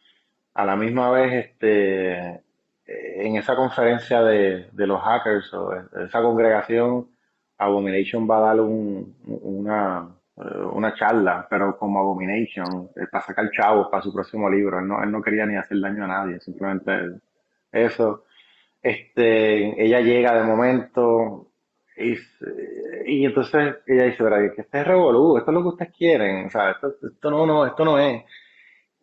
[0.54, 2.42] A la misma vez, este, eh,
[2.86, 5.74] en esa conferencia de, de los hackers o
[6.06, 7.10] esa congregación,
[7.58, 13.50] Abomination va a dar un, una, eh, una charla, pero como Abomination, eh, para sacar
[13.52, 14.80] chavos para su próximo libro.
[14.80, 16.92] Él no, él no quería ni hacer daño a nadie, simplemente
[17.72, 18.26] eso.
[18.82, 21.48] Este, ella llega de momento
[21.98, 22.16] y,
[23.06, 24.54] y entonces ella dice, ¿verdad?
[24.54, 27.46] Que este es revolú, esto es lo que ustedes quieren, o sea, esto, esto no,
[27.46, 28.24] no, esto no es.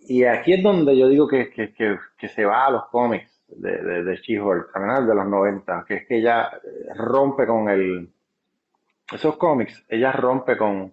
[0.00, 3.42] Y aquí es donde yo digo que, que, que, que se va a los cómics
[3.48, 8.10] de, de, de She-Hulk, de los 90, que es que ella eh, rompe con el,
[9.12, 10.92] esos cómics, ella rompe con,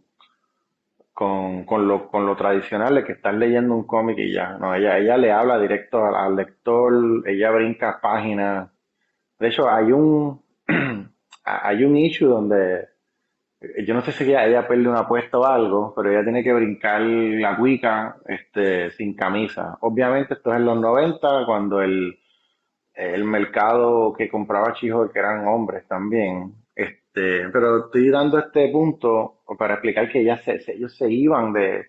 [1.19, 4.73] con, con lo, con lo tradicional de que estás leyendo un cómic y ya, no,
[4.73, 8.69] ella, ella le habla directo al, lector, ella brinca páginas.
[9.37, 10.41] De hecho, hay un,
[11.43, 12.87] hay un issue donde,
[13.59, 16.41] eh, yo no sé si ella, ella pierde una apuesta o algo, pero ella tiene
[16.41, 19.77] que brincar la cuica, este, sin camisa.
[19.81, 22.17] Obviamente esto es en los 90, cuando el,
[22.93, 26.53] el mercado que compraba She-Hulk eran hombres también.
[26.73, 31.53] Este, pero estoy dando este punto para explicar que ellas se, se- ellos se iban
[31.53, 31.87] de,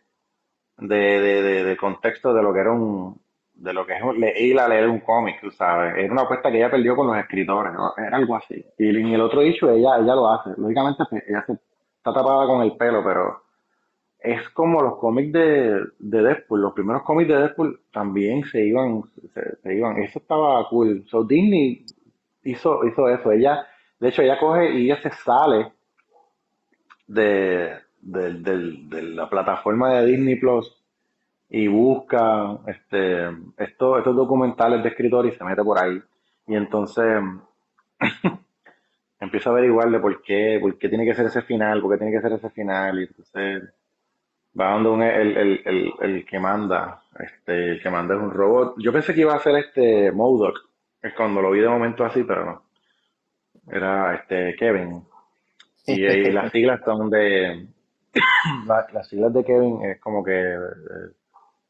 [0.78, 3.20] de, de, de, contexto de lo que era un,
[3.54, 5.96] de lo que es ir a leer un cómic, tú sabes.
[5.96, 7.94] Era una apuesta que ella perdió con los escritores, ¿no?
[7.96, 8.64] Era algo así.
[8.78, 10.50] Y en el otro issue ella, ella lo hace.
[10.58, 13.42] Lógicamente pues, ella se, está tapada con el pelo, pero
[14.18, 16.60] es como los cómics de, de Deadpool.
[16.62, 19.02] Los primeros cómics de Deadpool también se iban,
[19.34, 19.98] se, se iban.
[20.02, 21.04] Eso estaba cool.
[21.08, 21.84] So Disney
[22.44, 23.32] hizo, hizo eso.
[23.32, 23.66] Ella,
[23.98, 25.72] de hecho, ella coge y ella se sale
[27.16, 30.66] de, de, de- de la plataforma de Disney Plus
[31.50, 36.00] y busca este, esto- estos documentales de escritores y se mete por ahí.
[36.48, 37.06] Y entonces
[39.20, 41.98] empieza a averiguar de por qué, por qué tiene que ser ese final, por qué
[41.98, 43.00] tiene que ser ese final.
[43.00, 43.62] Y entonces
[44.60, 48.32] va donde un- el, el, el, el que manda, este, el que manda es un
[48.32, 48.76] robot.
[48.78, 50.58] Yo pensé que iba a ser este MODOK,
[51.02, 52.62] es cuando lo vi de momento así, pero no.
[53.72, 55.02] Era este Kevin.
[55.86, 57.68] Y, y las siglas son de,
[58.66, 60.58] la- las siglas de Kevin es como que, eh,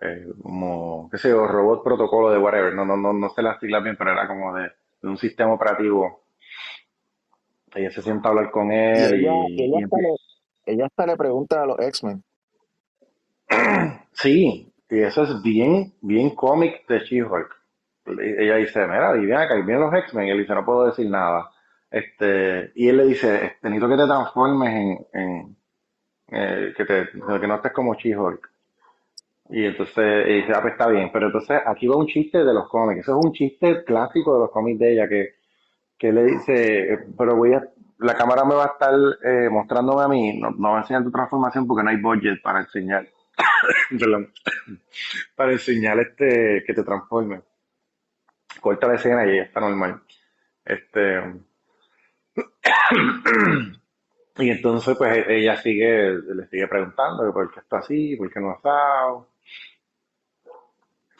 [0.01, 2.75] eh, como, qué sé yo, robot protocolo de whatever.
[2.75, 4.71] No, no, no, no sé las siglas bien, pero era como de,
[5.03, 6.23] de un sistema operativo.
[7.75, 10.09] Ella se sienta a hablar con Y él ella, y ella y hasta le,
[10.67, 12.23] ella hasta le pregunta a los X-Men.
[14.13, 17.57] Sí, y eso es bien, bien cómic de She-Hulk.
[18.19, 20.87] Ella dice, mira, y viene acá, y vienen los X-Men, y él dice, no puedo
[20.87, 21.51] decir nada.
[21.91, 25.57] Este, y él le dice, este, necesito que te transformes en, en
[26.29, 28.49] eh, que te, que no estés como She-Hulk.
[29.51, 32.55] Y entonces, y dice, ah, pues está bien, pero entonces aquí va un chiste de
[32.55, 35.35] los cómics, eso es un chiste clásico de los cómics de ella, que,
[35.99, 37.69] que le dice, pero voy a,
[37.99, 41.03] la cámara me va a estar eh, mostrándome a mí, no, no va a enseñar
[41.03, 43.09] tu transformación porque no hay budget para enseñar,
[45.35, 47.41] para enseñar este, que te transforme.
[48.61, 50.01] Corta la escena y ella está normal.
[50.65, 51.23] Este,
[54.39, 58.33] y entonces pues e- ella sigue, le sigue preguntando que por qué está así, por
[58.33, 59.29] qué no asado.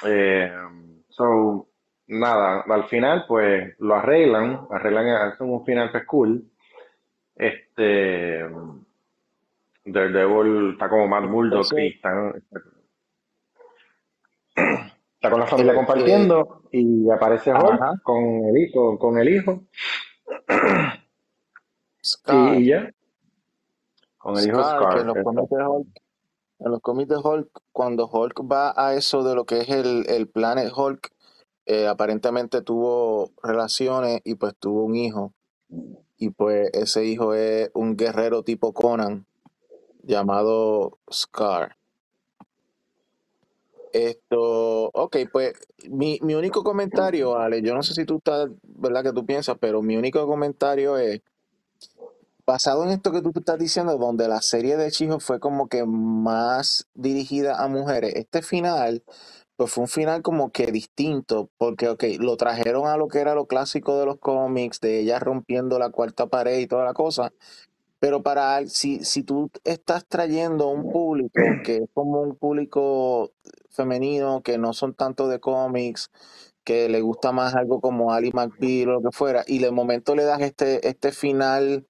[0.05, 0.53] Eh,
[1.09, 1.69] so,
[2.07, 6.45] nada, al final pues lo arreglan, arreglan, hacen un final pues cool.
[7.37, 8.45] Este,
[9.85, 12.33] Daredevil está como Matt Murdock y Entonces, está,
[15.15, 19.63] está con la familia eh, compartiendo y aparece Hulk con el hijo, con el hijo
[22.03, 22.91] y, Scar, y ya,
[24.19, 25.89] con el hijo Scar, que en los cómics de Hulk,
[26.61, 30.05] en los cómics de Hulk, cuando Hulk va a eso de lo que es el,
[30.09, 31.11] el Planet Hulk,
[31.67, 35.33] eh, aparentemente tuvo relaciones y pues tuvo un hijo.
[36.19, 39.25] Y pues ese hijo es un guerrero tipo Conan
[40.03, 41.77] llamado Scar.
[43.93, 45.55] Esto, ok, pues
[45.89, 49.03] mi, mi único comentario, Ale, yo no sé si tú estás, ¿verdad?
[49.03, 51.23] Que tú piensas, pero mi único comentario es,
[52.47, 55.85] basado en esto que tú estás diciendo, donde la serie de Chijo fue como que
[55.85, 59.05] más dirigida a mujeres, este final,
[59.57, 63.35] pues fue un final como que distinto, porque, ok, lo trajeron a lo que era
[63.35, 67.33] lo clásico de los cómics, de ella rompiendo la cuarta pared y toda la cosa,
[68.01, 73.33] pero para si, si tú estás trayendo un público que es como un público
[73.69, 76.11] femenino, que no son tanto de cómics,
[76.65, 80.15] que le gusta más algo como Ali McBeal o lo que fuera, y de momento
[80.15, 81.87] le das este, este final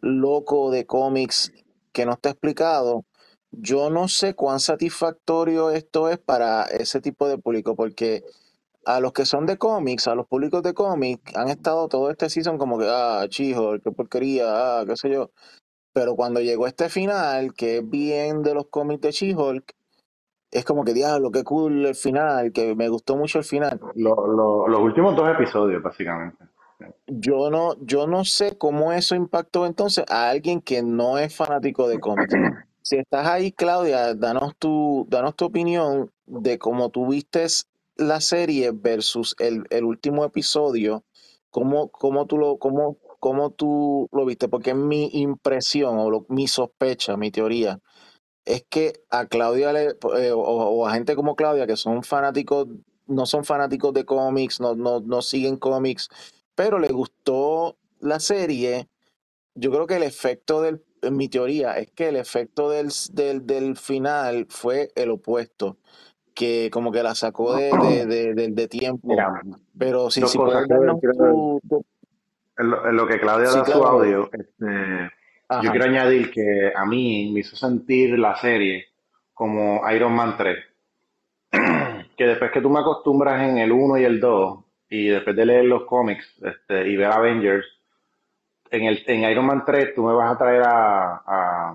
[0.00, 1.52] loco de cómics
[1.92, 3.04] que no está explicado,
[3.50, 8.24] yo no sé cuán satisfactorio esto es para ese tipo de público, porque
[8.84, 12.28] a los que son de cómics, a los públicos de cómics, han estado todo este
[12.28, 15.30] season como que, ah, chijo, qué porquería, ah, qué sé yo.
[15.92, 19.72] Pero cuando llegó este final, que es bien de los cómics de She-Hulk,
[20.54, 23.78] es como que, diablo, qué cool el final, que me gustó mucho el final.
[23.96, 26.44] Lo- lo- los últimos dos episodios, básicamente.
[27.06, 31.88] Yo no, yo no sé cómo eso impactó entonces a alguien que no es fanático
[31.88, 32.34] de cómics.
[32.82, 38.70] si estás ahí, Claudia, danos tu, danos tu opinión de cómo tú vistes la serie
[38.72, 41.04] versus el, el último episodio.
[41.50, 44.48] ¿Cómo, cómo, tú lo, cómo, cómo tú lo viste?
[44.48, 47.78] Porque mi impresión o lo- mi sospecha, mi teoría,
[48.44, 52.68] es que a Claudia le, eh, o, o a gente como Claudia que son fanáticos,
[53.06, 56.08] no son fanáticos de cómics, no, no, no siguen cómics,
[56.54, 58.88] pero le gustó la serie.
[59.54, 63.46] Yo creo que el efecto del, en mi teoría, es que el efecto del, del,
[63.46, 65.78] del final fue el opuesto,
[66.34, 69.08] que como que la sacó de, de, de, de- de tiempo.
[69.08, 69.40] Mira,
[69.78, 71.84] Pero si, si puedes quiero- darnos quiero- tu, tu-
[72.56, 75.10] en lo, en lo que Claudia Sí, da su audio, este,
[75.54, 75.64] Ajá.
[75.64, 78.86] yo quiero añadir que a mí me hizo sentir la serie
[79.32, 80.58] como Iron Man 3.
[82.16, 85.46] que después que tú me acostumbras en el 1 y el 2, y después de
[85.46, 87.66] leer los cómics este, y ver Avengers,
[88.70, 91.74] en, el, en Iron Man 3 tú me vas a traer a, a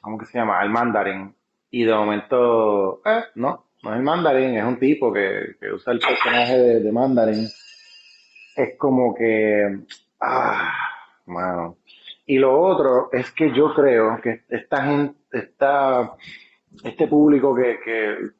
[0.00, 0.60] ¿cómo que se llama?
[0.60, 1.34] Al Mandarin.
[1.70, 5.92] Y de momento, eh, no, no es el Mandarin, es un tipo que, que usa
[5.92, 7.46] el personaje de, de Mandarin.
[8.56, 9.84] Es como que,
[10.20, 10.72] ah,
[11.26, 11.76] mano.
[12.28, 16.12] Y lo otro es que yo creo que esta gente, esta,
[16.84, 18.30] este público que, que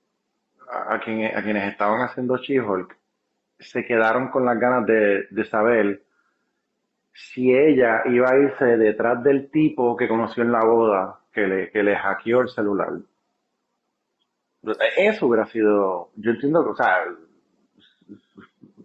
[0.71, 2.95] a, quien- a quienes estaban haciendo She-Hulk
[3.59, 6.03] se quedaron con las ganas de, de saber
[7.13, 11.71] si ella iba a irse detrás del tipo que conoció en la boda, que le,
[11.71, 12.93] que le hackeó el celular.
[14.97, 17.05] Eso hubiera sido, yo entiendo que, o sea,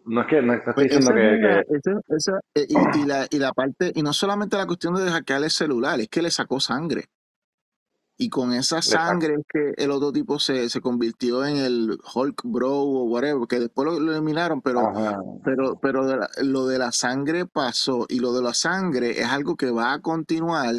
[0.06, 3.00] no es que no estoy Pues diciendo que, es la- que- esa- esa- eh, y,
[3.00, 6.08] y la, y la parte, y no solamente la cuestión de hackear el celular, es
[6.10, 7.06] que le sacó sangre.
[8.16, 12.42] Y con esa sangre es que el otro tipo se, se convirtió en el Hulk
[12.44, 15.20] Bro o whatever, que después lo, lo eliminaron, pero, Ajá.
[15.44, 18.06] pero, pero de la- lo de la sangre pasó.
[18.08, 20.76] Y lo de la sangre es algo que va a continuar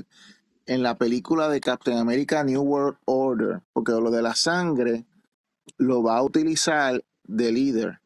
[0.66, 5.04] en la película de Captain America New World Order, porque lo de la sangre
[5.76, 7.98] lo va a utilizar The Leader.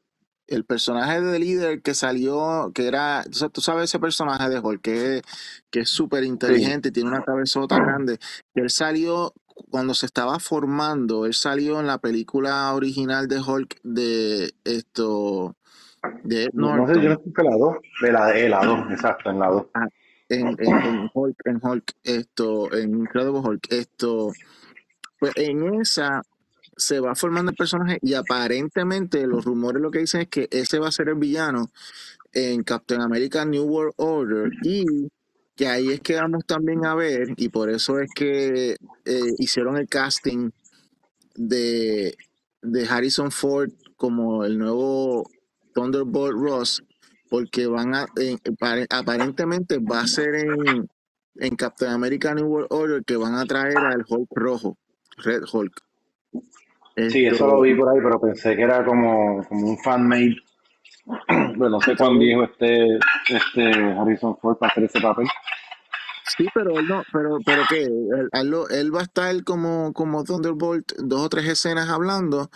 [0.48, 4.48] El personaje de The Leader que salió, que era, tú sa- tú sabes ese personaje
[4.48, 5.22] de Hulk, que, es-
[5.70, 8.18] que es súper inteligente, tiene una cabezota grande,
[8.54, 9.32] que él salió
[9.70, 15.54] cuando se estaba formando, él salió en la película original de Hulk de esto,
[16.24, 18.78] de No, no sé, yo no estoy en la 2, de la de la 2,
[18.92, 19.66] exacto, en la 2.
[19.74, 19.88] Ah,
[20.30, 24.32] en, en, en Hulk, en Hulk, esto, en Incredible Hulk, esto,
[25.18, 26.22] pues en esa
[26.78, 30.78] se va formando el personaje y aparentemente los rumores lo que dicen es que ese
[30.78, 31.70] va a ser el villano
[32.32, 34.84] en Captain America New World Order y
[35.56, 39.76] que ahí es que vamos también a ver y por eso es que eh, hicieron
[39.76, 40.50] el casting
[41.34, 42.16] de,
[42.62, 45.28] de Harrison Ford como el nuevo
[45.74, 46.82] Thunderbolt Ross
[47.28, 50.88] porque van a en- apare- aparentemente va a ser en,
[51.36, 54.76] en Captain America New World Order que van a traer al Hulk rojo
[55.18, 55.82] Red Hulk
[57.10, 60.36] Sí, eso lo vi por ahí, pero pensé que era como, como un fan-made.
[61.56, 65.26] Bueno, no sé cuán viejo esté este Harrison Ford para hacer ese papel.
[66.36, 69.92] Sí, pero él no, pero, pero qué, él, él lo- él va a estar como,
[69.94, 72.50] como Thunderbolt, dos o tres escenas hablando,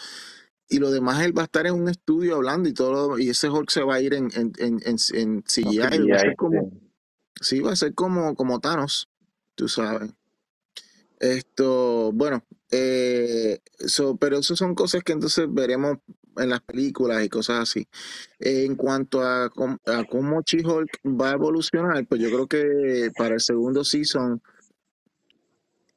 [0.68, 3.48] y lo demás él va a estar en un estudio hablando y todo, y ese
[3.48, 6.36] Hulk se va a ir en, en, en, en, en CGI, va a ser CGI,
[6.36, 6.90] como, sí.
[7.40, 9.08] sí, va a ser como, como Thanos,
[9.54, 10.12] tú sabes.
[11.18, 13.60] Esto, bueno, eh,
[14.18, 15.98] pero eso son cosas que entonces veremos
[16.38, 17.86] en las películas y cosas así.
[18.38, 23.84] En cuanto a cómo She-Hulk va a evolucionar, pues yo creo que para el segundo
[23.84, 24.42] season,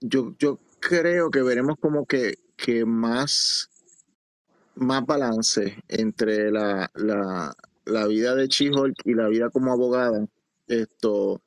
[0.01, 3.69] yo, yo creo que veremos como que, que más,
[4.75, 7.55] más balance entre la, la,
[7.85, 10.27] la vida de She-Hulk y la vida como abogada.
[10.67, 11.41] Esto,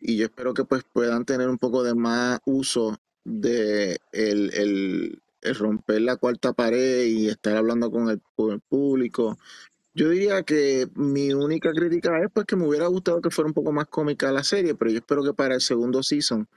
[0.00, 5.22] y yo espero que pues puedan tener un poco de más uso de el, el-
[5.58, 9.38] romper la cuarta pared y estar hablando con el, con el público.
[9.94, 13.54] Yo diría que mi única crítica es pues que me hubiera gustado que fuera un
[13.54, 16.48] poco más cómica la serie, pero yo espero que para el segundo season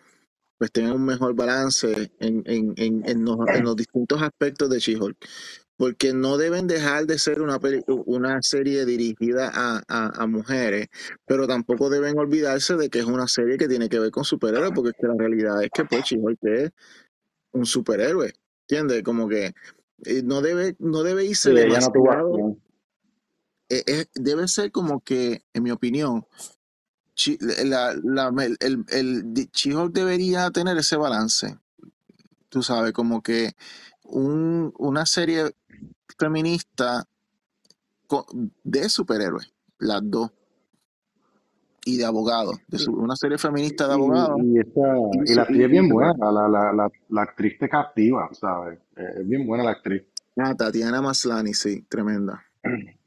[0.58, 4.80] pues tengan un mejor balance en, en, en, en los, en los distintos aspectos de
[4.80, 5.18] She-Hulk.
[5.80, 7.58] Porque no deben dejar de ser una,
[8.42, 10.90] serie dirigida a, a, a mujeres,
[11.26, 14.74] pero tampoco deben olvidarse de que es una serie que tiene que ver con superhéroes,
[14.76, 16.72] porque es que la realidad es que pues She-Hulk es
[17.54, 18.34] un superhéroe,
[18.68, 19.04] ¿entiendes?
[19.04, 19.54] Como que
[20.04, 22.58] eh, no debe, no debe irse Sí, no
[23.70, 26.26] eh, eh, debe ser como que, en mi opinión,
[27.16, 31.58] Chi- la, la- el, el, el di- She-Hulk debería tener ese balance.
[32.50, 33.54] Tú sabes, como que
[34.10, 35.44] un, una serie
[36.18, 37.04] feminista
[38.64, 40.32] de superhéroes, las dos.
[41.86, 42.60] y de abogados.
[42.68, 44.38] De su- una serie feminista de abogados.
[44.44, 48.30] y, Y y la actriz es bien buena, la, la, la, la actriz te captiva,
[48.34, 48.80] ¿sabes?
[48.96, 50.04] Es bien buena la actriz.
[50.38, 52.44] Ah, Tatiana Maslany, sí, tremenda.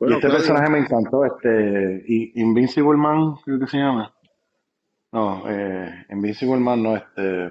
[0.00, 4.12] Y este personaje me encantó, este, Invincible Man, creo que se llama.
[5.12, 7.48] No, eh, Invincible Man, no, este,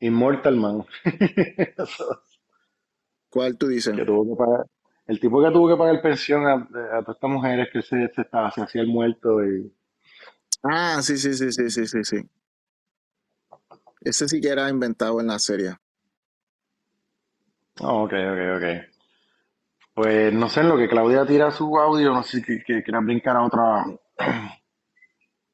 [0.00, 0.84] Immortal Man.
[3.30, 3.94] ¿cuál tú dices?
[3.96, 4.66] que tuvo que pagar,
[5.06, 8.22] el tipo que tuvo que pagar pensión a, a todas estas mujeres que se, se,
[8.22, 9.72] estaba, se hacía el muerto y
[10.62, 12.18] Ah, sí, sí, sí, sí, sí, sí, sí.
[14.02, 15.76] Ese sí que era inventado en la serie.
[17.80, 18.64] Oh, ok, ok, ok.
[19.94, 23.36] Pues no sé, en lo que Claudia tira su audio, no sé si que, brincar
[23.36, 23.86] a otra.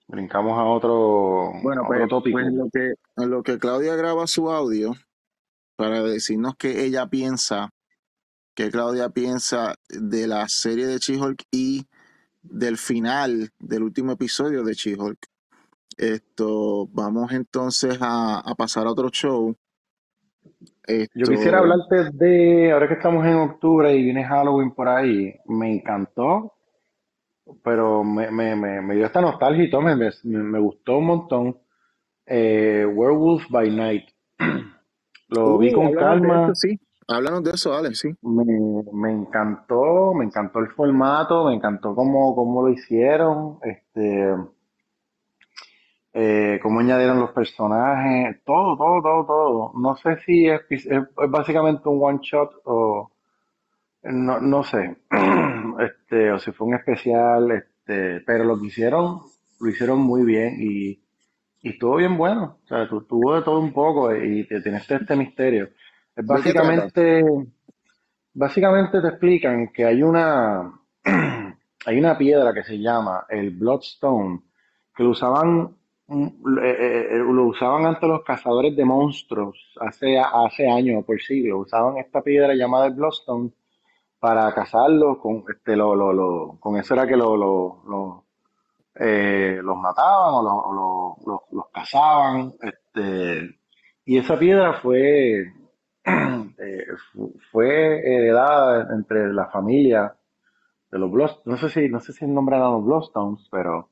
[0.09, 2.37] Brincamos a otro, Bueno, a pues, otro tópico.
[2.37, 4.93] pues en lo que, en lo que Claudia graba su audio
[5.77, 7.71] para decirnos que ella piensa,
[8.55, 11.87] que Claudia piensa de la serie de She-Hulk y
[12.43, 15.19] del final del último episodio de She-Hulk.
[15.99, 19.57] Esto, vamos entonces a, a pasar a otro show.
[21.15, 25.75] Yo quisiera hablarte de, ahora que estamos en octubre y viene Halloween por ahí, me
[25.75, 26.56] encantó,
[27.63, 31.07] pero me, me, me, me dio esta nostalgia y todo, me, me, me gustó un
[31.07, 31.59] montón.
[32.27, 34.05] Eh, Werewolf by Night.
[35.29, 36.39] Lo vi Uh, con háblanos de calma.
[36.39, 36.81] eso, sí.
[37.09, 38.09] Háblanos de eso, Alex, sí.
[38.21, 38.45] Me,
[38.93, 44.35] me encantó, me encantó el formato, me encantó cómo, cómo lo hicieron, este,
[46.13, 49.73] eh, cómo añadieron los personajes, todo, todo, todo, todo.
[49.81, 52.86] No sé si es, es- es básicamente un one shot o
[54.13, 54.97] no, no sé,
[55.81, 59.21] este, o si fue un especial, este, pero lo que hicieron,
[59.61, 60.91] lo hicieron muy bien y,
[61.63, 62.59] y estuvo bien bueno.
[62.65, 65.71] O sea, tu- tuvo de todo un poco y te tienes este misterio.
[66.17, 66.93] Es ¿De qué trata?
[66.93, 67.23] básicamente,
[68.35, 70.73] básicamente te explican que hay una,
[71.87, 74.41] hay una piedra que se llama el Bloodstone,
[74.95, 75.77] que lo usaban,
[76.07, 76.27] mm,
[76.63, 81.67] eh, eh, eh, lo usaban antes los cazadores de monstruos, hace, hace años, por siglos,
[81.67, 83.51] usaban esta piedra llamada el Bloodstone
[84.27, 88.25] para cazarlos, con, este, lo, lo, con eso era que lo,
[88.97, 93.59] eh, los mataban o, lo- o lo- los, los cazaban, este,
[94.05, 95.53] y esa piedra fue,
[96.05, 100.17] eh, fu- fue heredada entre la familia
[100.91, 103.91] de los Blood, no sé si, no sé si nombran a los Bloodstones, pero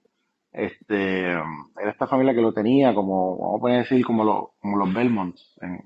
[0.52, 4.78] este, era esta familia que lo tenía como, vamos a poner decir, como, los como
[4.78, 5.84] los Belmonts en,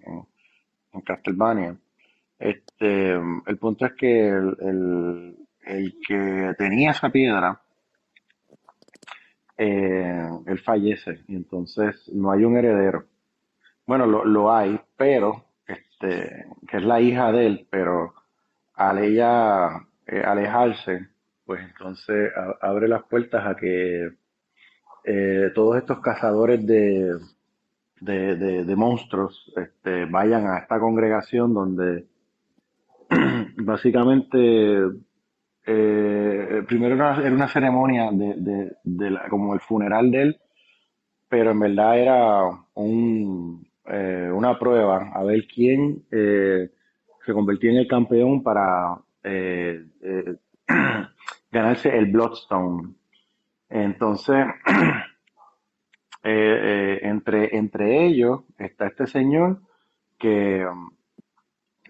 [0.92, 1.76] en Castlevania.
[2.38, 5.36] Este, el punto es que el, el-
[6.06, 7.60] que tenía esa piedra,
[9.56, 13.06] eh, él fallece y entonces no hay un heredero.
[13.86, 18.14] Bueno, lo, lo hay, pero, este, que es la hija de él, pero
[18.74, 19.68] al ella
[20.06, 21.08] eh, alejarse,
[21.46, 22.32] pues entonces
[22.62, 24.10] abre las puertas a que
[25.04, 27.16] eh, todos estos cazadores de,
[28.00, 32.06] de, de- de monstruos este, vayan a esta congregación donde
[33.68, 34.38] básicamente
[35.66, 38.74] eh, primero era una, ceremonia de,
[39.28, 40.40] como el funeral de él,
[41.28, 42.42] pero en verdad era
[42.74, 46.70] un, eh, una prueba a ver quién eh,
[47.24, 48.98] se convertía en el campeón para
[51.52, 52.94] ganarse el Bloodstone.
[53.68, 54.46] Entonces,
[56.22, 59.60] entre, entre ellos está este señor
[60.18, 60.66] que,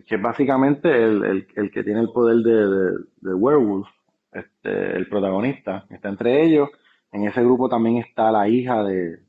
[0.07, 3.88] que es básicamente el, el- que tiene el poder de, de, Werewolf,
[4.33, 6.68] este, el protagonista, está entre ellos.
[7.12, 9.20] En ese grupo también está la hija de,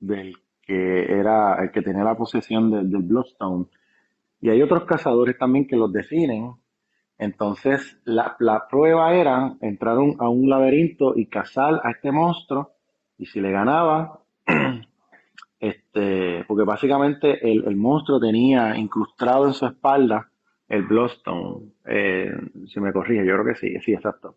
[0.00, 3.66] del que era el que tenía la posesión de- del Bloodstone.
[4.40, 6.52] Y hay otros cazadores también que los definen.
[7.18, 12.72] Entonces, la, la prueba era entrar a un laberinto y cazar a este monstruo.
[13.18, 14.20] Y si le ganaba,
[15.60, 20.30] este, porque básicamente el, el monstruo tenía incrustado en su espalda
[20.68, 21.72] el Bloodstone.
[21.86, 22.30] Eh,
[22.66, 24.36] si me corrige, yo creo que sí, sí, exacto.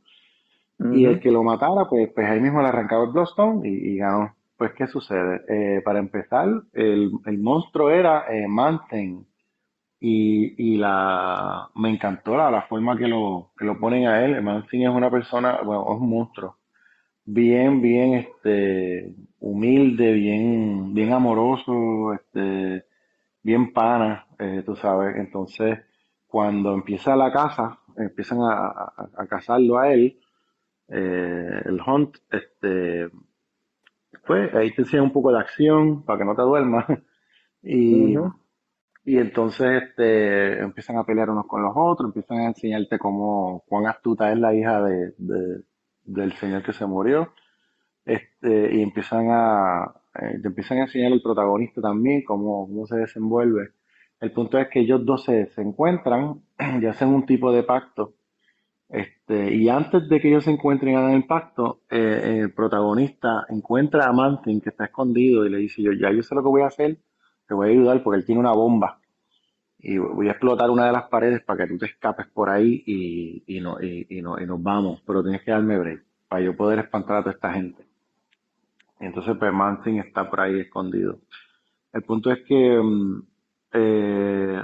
[0.93, 3.97] Y el que lo matara, pues, pues ahí mismo le arrancaba el Bloodstone y, y
[3.97, 4.35] ganó.
[4.57, 5.41] Pues, ¿qué sucede?
[5.47, 9.27] Eh, para empezar, el, el monstruo era eh, Manten
[9.99, 14.41] y, y la, me encantó la, la forma que lo, que lo ponen a él.
[14.41, 16.57] Manten es una persona, bueno, es un monstruo,
[17.25, 22.85] bien, bien, este, humilde, bien, bien amoroso, este,
[23.43, 25.15] bien pana, eh, tú sabes.
[25.17, 25.79] Entonces,
[26.27, 30.19] cuando empieza la caza, empiezan a, a, a cazarlo a él,
[30.89, 33.09] eh, el hunt, este,
[34.27, 36.85] pues ahí te enseña un poco de acción para que no te duermas.
[37.63, 38.15] Y,
[39.05, 43.87] y entonces este, empiezan a pelear unos con los otros, empiezan a enseñarte cómo, cuán
[43.87, 45.63] astuta es la hija de, de-
[46.03, 47.33] del señor que se murió.
[48.05, 53.71] este, y empiezan a, eh, empiezan a enseñar el protagonista también, cómo, cómo se desenvuelve.
[54.19, 56.41] El punto es que ellos dos se, se encuentran
[56.81, 58.15] y hacen un tipo de pacto.
[58.89, 64.07] Este, y antes de que ellos se encuentren hagan el pacto, eh, el protagonista encuentra
[64.07, 66.61] a Mantin que está escondido y le dice, yo ya yo sé lo que voy
[66.63, 66.97] a hacer,
[67.47, 69.00] te voy a ayudar porque él tiene una bomba
[69.81, 72.83] y voy a explotar una de las paredes para que tú te escapes por ahí
[72.85, 76.55] y, y, no, y, y no, nos vamos, pero tienes que darme break para yo
[76.55, 77.85] poder espantar a toda esta gente.
[78.99, 81.19] Y entonces pues Manson está por ahí escondido.
[81.93, 83.23] El punto es que mm,
[83.73, 84.61] eh,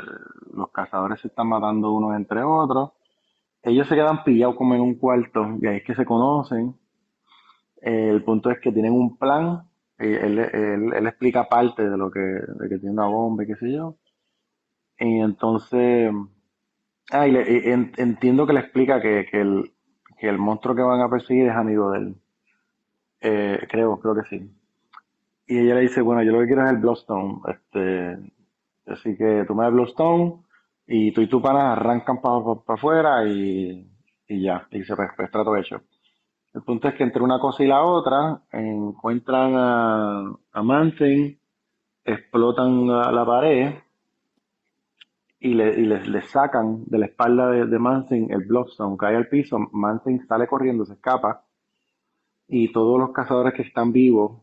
[0.53, 2.91] los cazadores se están matando unos entre otros.
[3.63, 6.75] Ellos se quedan pillados como en un cuarto y ahí es que se conocen.
[7.81, 9.63] Eh, el punto es que tienen un plan.
[9.99, 13.47] Eh, él, él- él explica parte de lo que, de que tiene una bomba y
[13.47, 13.95] qué sé yo.
[14.99, 16.11] Y entonces,
[17.11, 19.71] ah, y en- entiendo que le explica que, que el,
[20.19, 22.15] que el monstruo que van a perseguir es amigo de él.
[23.21, 24.51] Eh, creo, creo que sí.
[25.47, 27.39] Y ella le dice, bueno, yo lo que quiero es el Bloodstone.
[27.47, 28.17] Este,
[28.87, 30.43] así que tú me das Bloodstone
[30.87, 32.37] y tú y tu pana arrancan para
[32.67, 33.89] afuera y,
[34.27, 34.67] y ya.
[34.71, 35.81] Y se pues, trato hecho.
[36.53, 41.37] El punto es que entre una cosa y la otra encuentran a, a Manson,
[42.05, 43.75] explotan la pared
[45.39, 49.15] y, le, y les, le sacan de la espalda de, de Manson el Bloodstone, cae
[49.15, 51.43] al piso, Manson sale corriendo, se escapa
[52.47, 54.41] y todos los cazadores que están vivos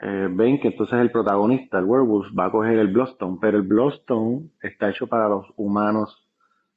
[0.00, 3.62] eh, ven que entonces el protagonista, el werewolf, va a coger el Bloodstone, pero el
[3.62, 6.28] Bloodstone está hecho para los humanos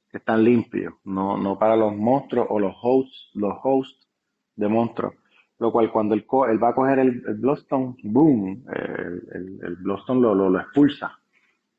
[0.09, 4.07] que están limpios, no, no para los monstruos o los hosts, los hosts
[4.55, 5.13] de monstruos.
[5.59, 7.41] Lo cual cuando él, co- él va a coger el, el
[8.03, 11.19] boom, el, el, el lo, lo expulsa.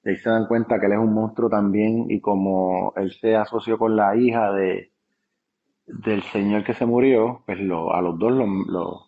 [0.05, 3.37] Y ahí se dan cuenta que él es un monstruo también y como él se
[3.37, 4.93] asoció con la hija de,
[5.89, 9.07] del señor que se murió, pues lo, a los dos los,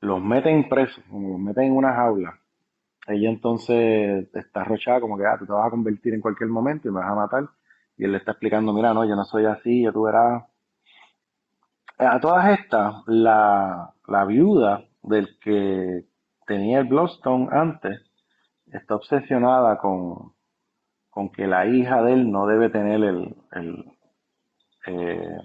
[0.00, 2.38] los, meten presos, los meten en una jaula.
[3.08, 6.88] Ella entonces está arrochada como que ah, tú te vas a convertir en cualquier momento
[6.88, 7.48] y me vas a matar.
[7.96, 10.44] Y él le está explicando, mira, no, yo no soy así, ya tú verás.
[11.98, 16.04] A todas estas, la, la viuda del que
[16.46, 18.05] tenía el Bloodstone antes
[18.78, 20.32] está obsesionada con,
[21.10, 23.84] con que la hija de él no debe tener el, el,
[24.86, 25.36] eh,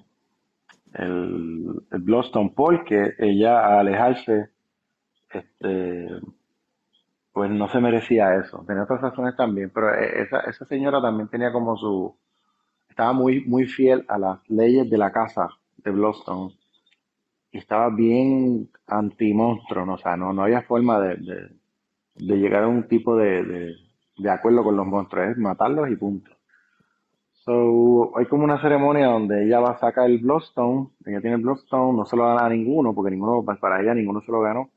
[0.93, 4.49] el, el Bloodstone porque ella al alejarse
[5.31, 6.07] este,
[7.33, 8.63] pues no se merecía eso.
[8.67, 12.15] Tenía otras razones también, pero e- esa, esa señora también tenía como su,
[12.89, 16.53] estaba muy, muy fiel a las leyes de la casa de Bloodstone
[17.51, 19.95] y estaba bien anti-monstruo, ¿no?
[19.95, 21.49] O sea, no, no había forma de, de,
[22.21, 23.75] de llegar a un tipo de,
[24.17, 26.31] de, acuerdo con los monstruos, es matarlos y punto.
[27.31, 31.41] So, hay como una ceremonia donde ella va a sacar el Bloodstone, ella tiene el
[31.41, 34.69] Bloodstone, no se lo gana a ninguno, porque ninguno, para ella ninguno se lo ganó.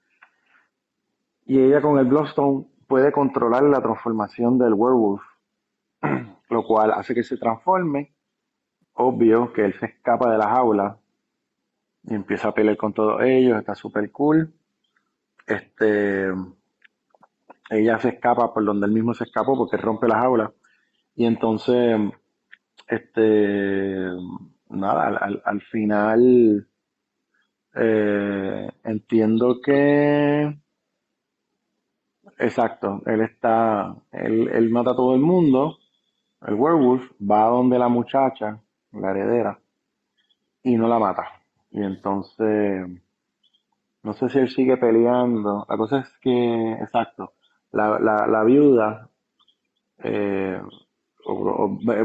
[1.44, 5.20] Y ella con el Bloodstone puede controlar la transformación del werewolf,
[6.48, 8.14] lo cual hace que se transforme.
[8.94, 10.98] Obvio que él se escapa de la jaula
[12.04, 14.54] y empieza a pelear con todos ellos, está súper cool.
[15.46, 16.28] Este,
[17.70, 20.52] ella se escapa por donde él mismo se escapó porque rompe la jaula.
[21.16, 21.98] Y entonces,
[22.88, 24.06] este,
[24.70, 26.68] nada, al, al- al final
[27.74, 30.54] eh, entiendo que,
[32.38, 35.78] exacto, él está, él, él mata a todo el mundo,
[36.46, 38.60] el werewolf va a donde la muchacha,
[38.92, 39.60] la heredera,
[40.64, 41.28] y no la mata.
[41.70, 42.86] Y entonces,
[44.04, 45.66] no sé si él sigue peleando.
[45.68, 47.32] La cosa es que, exacto,
[47.74, 49.10] la, la, la viuda
[49.98, 50.60] eh,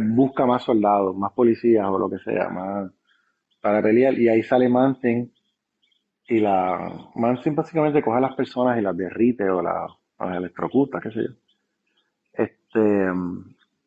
[0.02, 2.92] busca más soldados, más policías o lo que sea, más
[3.62, 4.14] para pelear.
[4.14, 5.32] Y ahí sale Manson
[6.28, 9.92] y la Manson básicamente coge a las personas y las derrite o las,
[10.36, 11.34] electrocuta, qué sé yo.
[12.34, 13.08] Este,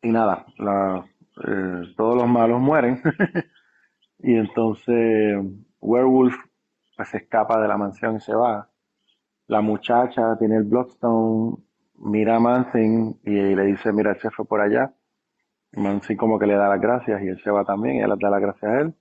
[0.01, 3.01] y nada, eh, todos los malos mueren.
[4.19, 5.37] y entonces
[5.79, 6.35] Werewolf
[6.95, 8.69] pues, se escapa de la mansión y se va.
[9.47, 11.57] La muchacha tiene el Bloodstone,
[11.95, 14.93] mira a Manson y le dice, mira, el chef fue por allá.
[15.71, 18.07] Y Manson como que le da las gracias y él se va también y ella
[18.07, 18.93] le da las gracias a él.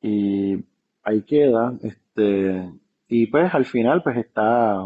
[0.00, 0.64] Y
[1.02, 1.74] ahí queda.
[1.82, 2.70] Este,
[3.08, 4.76] y pues al final pues está,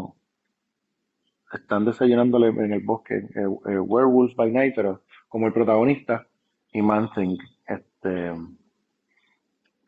[1.53, 6.27] están desayunándole en el bosque eh, eh, Werewolf by Night, pero como el protagonista
[6.71, 7.37] y Manson.
[7.67, 8.33] Este,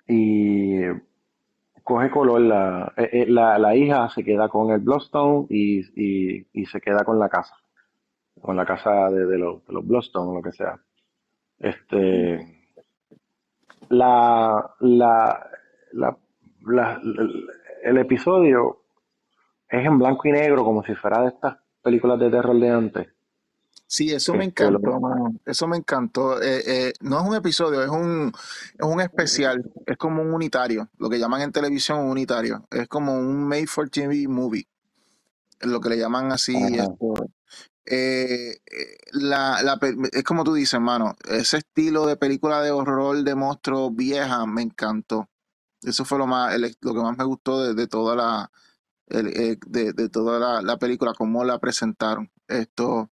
[0.08, 0.82] y
[1.86, 6.48] coge color la, eh, eh, la, la hija se queda con el Bloodstone y, y,
[6.52, 7.56] y se queda con la casa,
[8.42, 9.86] con la casa de, los, de los
[10.34, 10.80] lo que sea.
[11.60, 12.40] Este,
[13.90, 16.18] la, la-
[16.66, 17.00] la-
[17.84, 18.82] el episodio
[19.70, 23.15] es en blanco y negro, como si fuera de estas películas de terror de antes.
[23.88, 25.36] Sí, eso me Este, encantó, mano.
[25.46, 26.42] Eso me encantó.
[26.42, 28.32] Eh, eh, no es un episodio, es un,
[28.78, 29.72] es un especial.
[29.86, 32.68] Es como un unitario, lo que llaman en televisión un unitario.
[32.72, 34.68] Es como un made for TV movie,
[35.62, 36.56] lo que le llaman así.
[36.56, 37.14] Esto.
[37.86, 38.58] Eh,
[39.12, 39.80] la, la
[40.12, 44.64] es como tú dices, mano, ese estilo de película de horror de monstruos vieja me
[44.64, 45.30] encantó.
[45.84, 48.52] Eso fue lo más, el- lo que más me gustó de, de toda la,
[49.08, 52.32] el- de, de toda la, la película, cómo la presentaron.
[52.48, 53.12] Esto,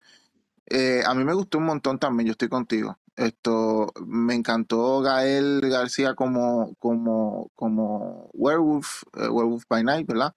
[0.70, 2.98] eh, a mí me gustó un montón también, yo estoy contigo.
[3.16, 10.34] Esto, me encantó Gael García como, como, como Werewolf, eh, Werewolf by Night, ¿verdad?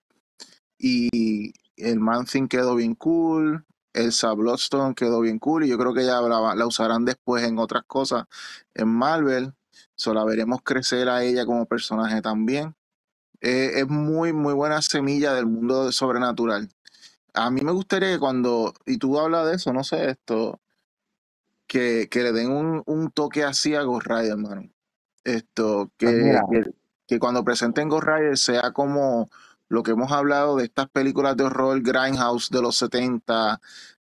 [0.78, 6.04] Y el Man quedó bien cool, Elsa Bloodstone quedó bien cool, y yo creo que
[6.04, 8.26] ya la, la usarán después en otras cosas
[8.74, 9.54] en Marvel.
[9.94, 12.74] So, la veremos crecer a ella como personaje también.
[13.40, 16.68] Eh, es muy, muy buena semilla del mundo sobrenatural.
[17.34, 20.60] A mí me gustaría que cuando, y tú hablas de eso, no sé esto,
[21.66, 24.70] que, que le den un, un toque así a Ghost Rider, hermano.
[25.24, 26.70] Esto, Pues que, que,
[27.06, 29.30] que cuando presenten Ghost Rider sea como
[29.72, 33.58] lo que hemos hablado de estas películas de horror Grindhouse de los 70,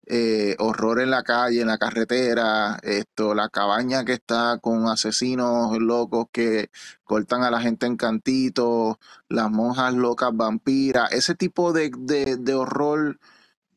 [0.07, 5.77] eh, horror en la calle, en la carretera, esto, la cabaña que está con asesinos
[5.77, 6.71] locos que
[7.03, 8.97] cortan a la gente en cantitos,
[9.27, 13.19] las monjas locas vampiras, ese tipo de, de, de horror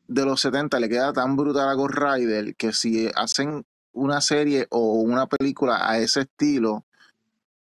[0.07, 4.65] de los 70 le queda tan brutal a Ghost Rider que si hacen una serie
[4.71, 6.85] o una película a ese estilo,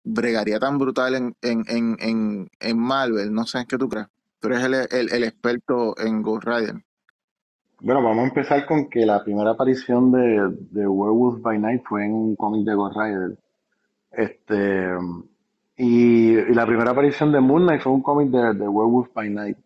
[0.04, 3.32] bregaría tan brutal en, en, en, en, en Marvel.
[3.32, 4.06] No sé qué tú crees.
[4.40, 6.74] Tú eres el, el, el experto en Ghost Rider.
[7.80, 12.04] bueno, vamos a empezar con que la primera aparición de, de Werewolf by Night fue
[12.04, 13.38] en un cómic de Ghost Rider.
[14.12, 14.88] Este,
[15.76, 19.30] y, y la primera aparición de Moon Knight fue un cómic de, de Werewolf by
[19.30, 19.58] Night.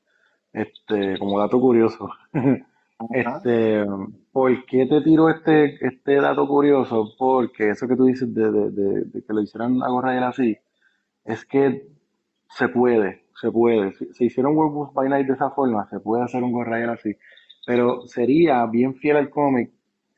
[0.52, 2.10] Este, como dato curioso.
[3.10, 3.84] Este,
[4.32, 7.12] ¿por qué te tiro este, este dato curioso?
[7.18, 10.24] Porque eso que tú dices de, de, de- de que lo hicieran a Ghost Rider
[10.24, 10.59] así,
[11.24, 11.88] es que
[12.51, 13.93] se puede, se puede.
[13.93, 16.90] Si, si hicieron Werewolf by Night de esa forma, se puede hacer un Ghost Rider
[16.90, 17.16] así.
[17.66, 19.70] Pero sería bien fiel al cómic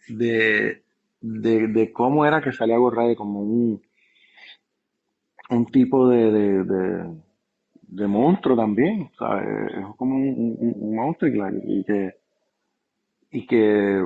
[0.09, 0.83] de,
[1.21, 3.83] de, de cómo era que salía Ghost Rider como un,
[5.51, 7.15] un tipo de, de,
[7.83, 9.73] de, monstruo también, ¿sabes?
[9.73, 11.31] Es como un, un, un monstruo
[11.65, 12.15] y que,
[13.31, 14.05] y que,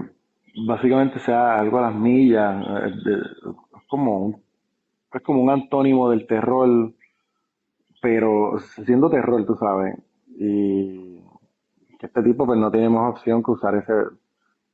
[0.66, 3.16] básicamente sea algo a las millas, eh,
[3.77, 4.41] es como
[5.12, 6.93] es como un antónimo del terror,
[8.01, 9.97] pero siendo terror, tú sabes,
[10.39, 11.20] y
[11.98, 13.93] que este tipo pues no tiene más opción que usar ese,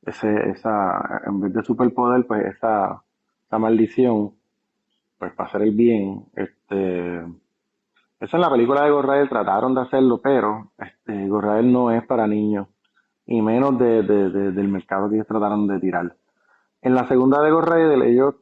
[0.03, 3.03] ese, esa, en vez de superpoder, pues esa,
[3.45, 4.33] esa maldición,
[5.19, 7.17] pues para hacer el bien, este,
[8.19, 12.27] eso en la película de Rider trataron de hacerlo, pero este, Rider no es para
[12.27, 12.67] niños,
[13.25, 16.15] y menos de, de- de- del mercado que ellos trataron de tirar.
[16.81, 18.35] En la segunda de Rider, ellos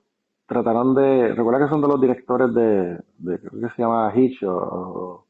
[0.48, 4.44] trataron de, recuerda que son de los directores de, de creo que se llama Hitch,
[4.44, 5.28] o, o-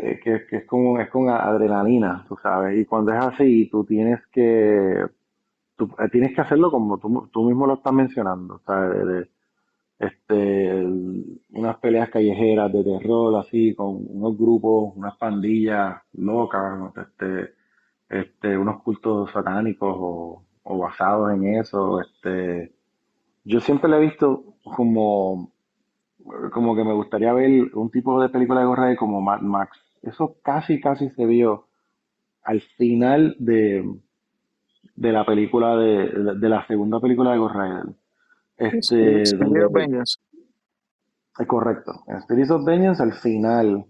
[0.00, 4.20] eh, que, es como es con adrenalina, tú sabes, y cuando es así, tú tienes
[4.32, 5.06] que,
[5.76, 9.06] tú eh, tienes que hacerlo como tú, tú mismo lo estás mencionando, ¿sabes?
[9.06, 9.30] De-
[10.00, 10.84] este,
[11.50, 17.54] unas peleas callejeras de terror, así, con unos grupos, unas pandillas locas, este,
[18.08, 22.74] este, unos cultos satánicos o, o basados en eso, este,
[23.48, 24.44] yo siempre le he visto
[24.76, 25.52] como,
[26.52, 29.78] como que me gustaría ver un tipo de película de Ghost Rider como Mad Max.
[30.02, 31.66] Eso casi, casi se vio
[32.44, 33.84] al final de,
[34.96, 37.84] de la película de, de, de la segunda película de Ghost Rider.
[38.58, 40.16] Este, Spirit donde, of Vengeance.
[41.38, 42.02] es correcto.
[42.06, 43.86] En Spirit of Vengeance, al final,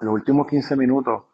[0.00, 1.24] los últimos 15 minutos,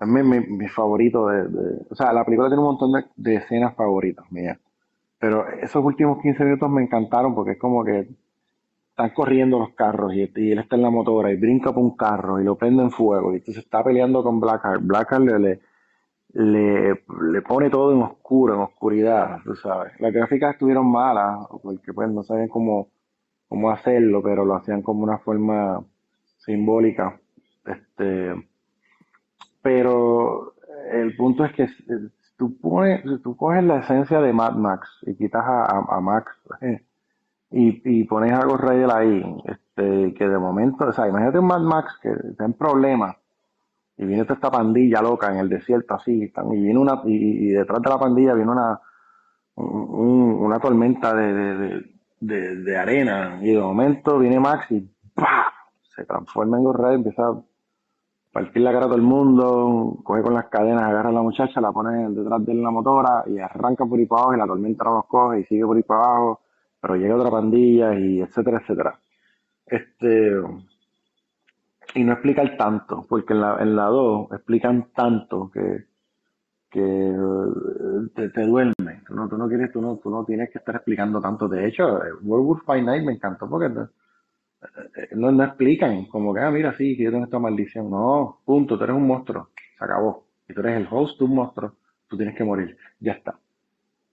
[0.00, 3.04] es mi, mi, mi favorito de, de- O sea, la película tiene un montón de,
[3.16, 4.58] de escenas favoritas mías.
[5.18, 8.08] Pero esos últimos 15 minutos me encantaron porque es como que
[8.90, 12.40] están corriendo los carros y, él está en la motora y brinca por un carro
[12.40, 14.82] y lo prende en fuego y entonces está peleando con Blackheart.
[14.82, 15.60] Blackheart le,
[16.32, 19.92] le, le, pone todo en oscuro, en oscuridad, tú sabes.
[20.00, 22.88] Las gráficas estuvieron malas porque pues no sabían cómo,
[23.48, 25.84] cómo hacerlo, pero lo hacían como una forma
[26.38, 27.20] simbólica.
[27.66, 28.34] Este,
[29.60, 30.54] pero
[30.90, 31.68] el punto es que
[32.36, 35.64] tú pones, tú coges la esencia de Mad Max y quitas a,
[35.96, 36.82] a- Max eh,
[37.50, 41.60] y, y pones a Ghost ahí, este, que de momento, o sea, imagínate un Mad
[41.60, 43.16] Max que está en problemas
[43.96, 47.80] y viene toda esta pandilla loca en el desierto así, y viene una, y, detrás
[47.80, 48.78] de la pandilla viene una,
[49.54, 51.82] un- un- una tormenta de,
[52.20, 54.80] de- de arena y de momento viene Max y
[55.14, 55.52] ¡pah!
[55.94, 57.34] se transforma en Ghost Rider, empieza a
[58.38, 62.44] a todo el mundo, coge con las cadenas, agarra a la muchacha, la pone detrás
[62.44, 65.40] de la motora y arranca por ahí para abajo y la tormenta no los coge
[65.40, 66.40] y sigue por ahí para abajo,
[66.80, 68.98] pero llega otra pandilla y etcétera, etcétera.
[69.66, 70.40] Este,
[71.94, 75.86] y no explican tanto, porque en la, en la 2 explican tanto que,
[76.70, 79.02] que eh, te, te duerme.
[79.06, 81.48] Tú no, tú no quieres, tú no, tú no tienes que estar explicando tanto.
[81.48, 83.70] De hecho, eh, Werewolf by Night me encantó porque
[84.62, 87.90] no, eh, no, explican como que, ah, mira, sí, que yo tengo esta maldición.
[87.90, 90.26] No, punto, tú eres un monstruo, se acabó.
[90.48, 91.72] Y tú eres el host de un monstruo,
[92.08, 93.38] tú tienes que morir, ya está.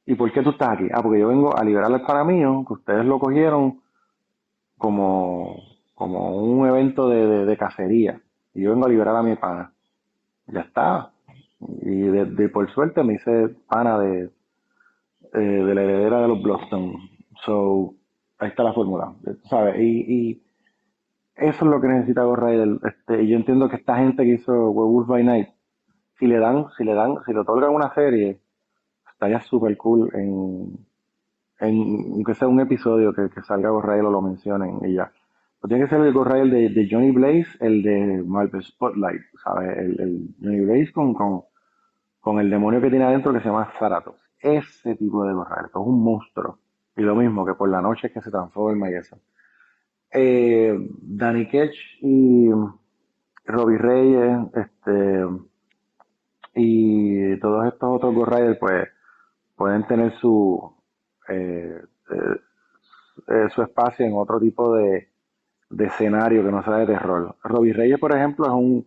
[0.05, 0.87] ¿Y por qué tú estás aquí?
[0.93, 3.81] Ah, porque yo vengo a liberar al pana mío, que ustedes lo cogieron
[4.77, 5.57] como,
[5.95, 8.21] como un evento de, de, cacería.
[8.53, 9.73] Y yo vengo a liberar a mi pana.
[10.47, 11.11] Ya está.
[11.81, 14.31] Y de, de- por suerte me hice pana de,
[15.33, 16.93] eh, de la heredera de los Bloodstone.
[17.45, 17.95] So,
[18.43, 19.13] ahí está la fórmula,
[19.49, 19.79] ¿sabes?
[19.79, 20.41] Y,
[21.35, 22.79] eso es lo que necesita Ghost.
[22.85, 25.49] Este, y yo entiendo que esta gente que hizo Werewolf by Night,
[26.19, 28.39] si le dan, si le dan, si le otorgan una serie,
[29.11, 30.77] estaría súper cool en,
[31.59, 35.11] en, aunque sea un episodio que, que salga Ghost Rider o lo mencionen y ya.
[35.59, 39.21] Pero tiene que ser el Ghost Rider de, de Johnny Blaze, el de Marvel Spotlight,
[39.43, 39.77] ¿sabes?
[39.77, 44.15] El, Johnny Blaze con, el demonio que tiene adentro que se llama Zaratos.
[44.39, 46.59] Ese tipo de Ghost que es un monstruo.
[46.95, 49.17] Y lo mismo, que por la noche que se transforma y eso.
[50.11, 52.49] Eh, Danny Ketch y
[53.45, 55.25] Robbie Reyes, este,
[56.55, 58.87] y todos estos otros Ghost Riders, pues,
[59.55, 60.71] pueden tener su,
[61.29, 62.39] eh, eh,
[63.27, 65.09] eh, su espacio en otro tipo de,
[65.69, 67.35] de escenario que no sea de terror.
[67.43, 68.85] Robbie Reyes, por ejemplo, es un,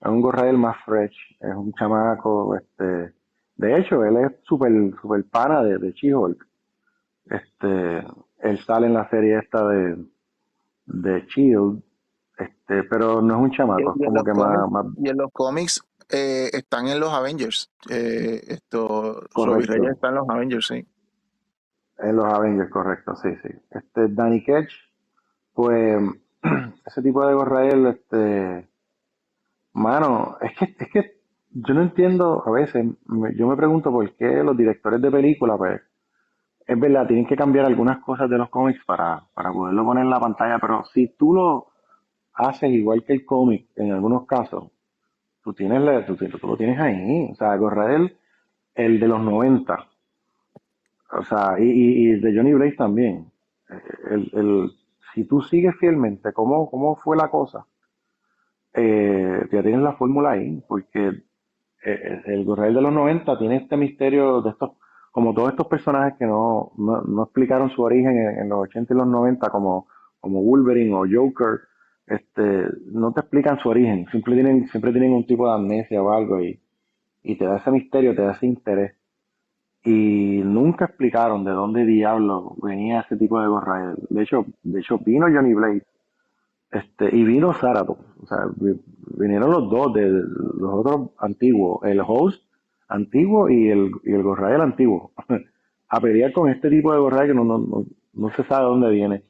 [0.00, 3.14] es un Ghost Rider más fresh, es un chamaco, este,
[3.56, 6.46] de hecho, él es super, super pana de, de She-Hulk.
[7.26, 8.06] Este,
[8.40, 9.96] él sale en la serie esta de,
[10.86, 11.82] de Shield,
[12.38, 15.16] este, pero no es un chamaco, es y en como los que más, y en
[15.16, 17.70] los cómics eh, están en los Avengers.
[17.90, 20.86] Eh, esto, Reyes está en los Avengers, sí.
[21.98, 23.48] En los Avengers, correcto, sí, sí.
[23.70, 24.72] Este, Danny Ketch,
[25.54, 26.02] pues,
[26.86, 28.68] ese tipo de Gorrael, este,
[29.72, 31.20] mano, es que, es que
[31.52, 32.84] yo no entiendo, a veces,
[33.36, 35.80] yo me pregunto por qué los directores de películas, pues,
[36.66, 40.10] es verdad, tienen que cambiar algunas cosas de los cómics para, para poderlo poner en
[40.10, 41.66] la pantalla, pero si tú lo
[42.34, 44.70] haces igual que el cómic, en algunos casos,
[45.42, 48.16] tú tienes, tú, tú lo tienes ahí, o sea, Gorrael,
[48.74, 49.86] el de los 90,
[51.12, 53.30] o sea, y, y, de Johnny Blaze también.
[54.10, 54.72] El, el,
[55.14, 57.66] si tú sigues fielmente cómo, cómo fue la cosa,
[58.72, 61.22] eh, ya tienes la fórmula ahí, porque
[61.84, 64.72] eh, el Gorrael de los 90 tiene este misterio de estos,
[65.14, 68.94] como todos estos personajes que no, no, no explicaron su origen en, en los 80
[68.94, 69.88] y los 90, como,
[70.20, 71.60] como Wolverine o Joker,
[72.06, 76.12] este, no te explican su origen, siempre tienen, siempre tienen un tipo de amnesia o
[76.12, 76.60] algo y,
[77.24, 78.94] y te da ese misterio, te da ese interés
[79.84, 83.96] y nunca explicaron de dónde diablo venía ese tipo de Ghost Rider.
[84.08, 85.84] De hecho, de hecho vino Johnny Blaze,
[86.72, 87.98] este, y vino Zarathos.
[88.22, 88.80] O sea, vi-
[89.18, 90.22] vinieron los dos de, de
[90.58, 92.42] los otros antiguos, el host
[92.88, 95.12] antiguo y el, y el Rider antiguo,
[95.88, 98.90] a pelear con este tipo de Rider que no, no, no, no se sabe dónde
[98.90, 99.22] viene.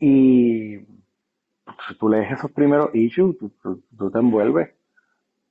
[0.00, 0.78] Y
[1.88, 4.70] si tú lees esos primeros issues, tú, tú- tú te envuelves.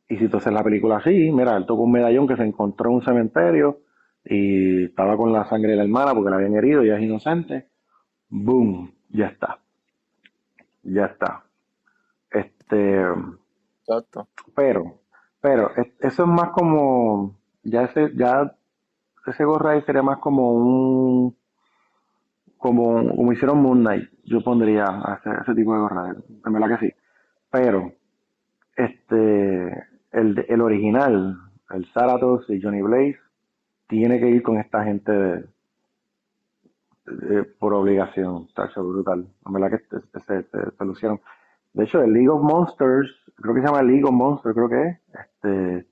[0.09, 2.89] Y si tú haces la película así, mira, él tocó un medallón que se encontró
[2.89, 3.81] en un cementerio
[4.25, 7.03] y estaba con la sangre de la hermana porque la habían herido y ella es
[7.03, 7.69] inocente.
[8.29, 9.59] Boom, ya está,
[10.83, 11.43] ya está.
[12.31, 13.01] Este,
[13.81, 14.27] Exacto.
[14.55, 15.01] pero,
[15.45, 18.51] pero, es- eso es más como, ya ese, ya
[19.27, 21.35] ese Ghost Rider sería más como un,
[22.57, 24.85] como, como hicieron Moon Knight, yo pondría
[25.43, 26.93] ese, tipo de Ghost Rider, en verdad que sí.
[27.51, 27.93] Pero,
[28.77, 29.69] este,
[30.13, 31.37] el, el original,
[31.71, 33.19] el Zarathos y Johnny Blaze,
[33.87, 35.45] tiene que ir con esta gente
[37.05, 39.27] de- por obligación, tacho brutal.
[39.45, 41.21] En verdad que se, se, se- se lucieron.
[41.75, 44.87] De hecho, el League of Monsters, creo que se llama League of Monsters, creo que
[44.87, 45.87] es, este,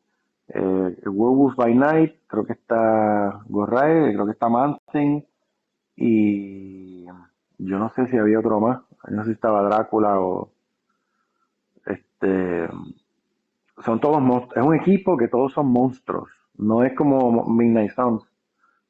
[0.47, 5.25] eh, Werewolf by Night, creo que está Gorrae, creo que está Manson,
[5.97, 7.05] y
[7.57, 8.79] yo no sé si había otro más,
[9.09, 10.53] no sé si estaba Drácula o,
[11.85, 12.69] este,
[13.83, 18.23] son todos monstruos, es un equipo que todos son monstruos, no es como Midnight Suns,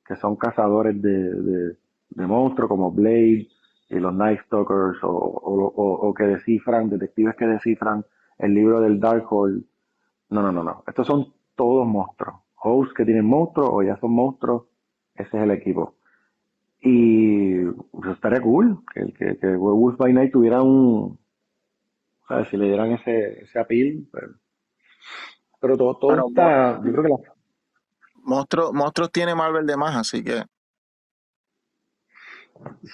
[0.05, 1.77] que son cazadores de, de,
[2.11, 3.47] de monstruos como Blade
[3.93, 8.05] y los Night Stalkers o, o, o- o que descifran, detectives que descifran
[8.39, 9.63] el libro del Darkhold.
[10.29, 10.83] No, no, no, no.
[10.87, 12.37] Estos son todos monstruos.
[12.55, 14.63] Hosts que tienen monstruos o ya son monstruos,
[15.15, 15.95] ese es el equipo.
[16.81, 21.19] Y pues, estaría cool que, que, que Werewolf by Night tuviera un,
[22.25, 22.49] o ¿sabes?
[22.49, 24.23] Si le dieran ese, ese appeal, pues,
[25.61, 27.17] pero todo, todo Bueno, está, yo creo que la,
[28.23, 30.43] Monstruos, Monstruos tiene Marvel de más, así que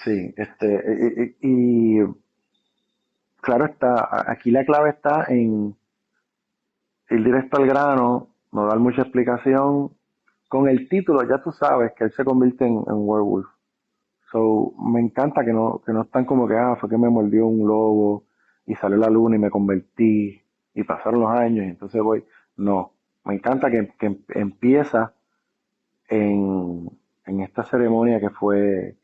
[0.04, 1.98] sí, este, y,
[3.40, 5.74] claro está, aquí la clave está en
[7.10, 9.92] ir directo al grano, no dar mucha explicación.
[10.48, 13.46] Con el título ya tú sabes que él se convierte en, en werewolf.
[14.32, 17.46] So, me encanta que no, que no están como que, ah, fue que me mordió
[17.46, 18.24] un lobo
[18.66, 20.40] y salió la luna y me convertí
[20.74, 22.24] y pasaron los años y entonces voy.
[22.56, 22.92] No,
[23.24, 25.14] me encanta que, que em- empieza
[26.08, 26.90] en,
[27.26, 28.96] en esta ceremonia que fue,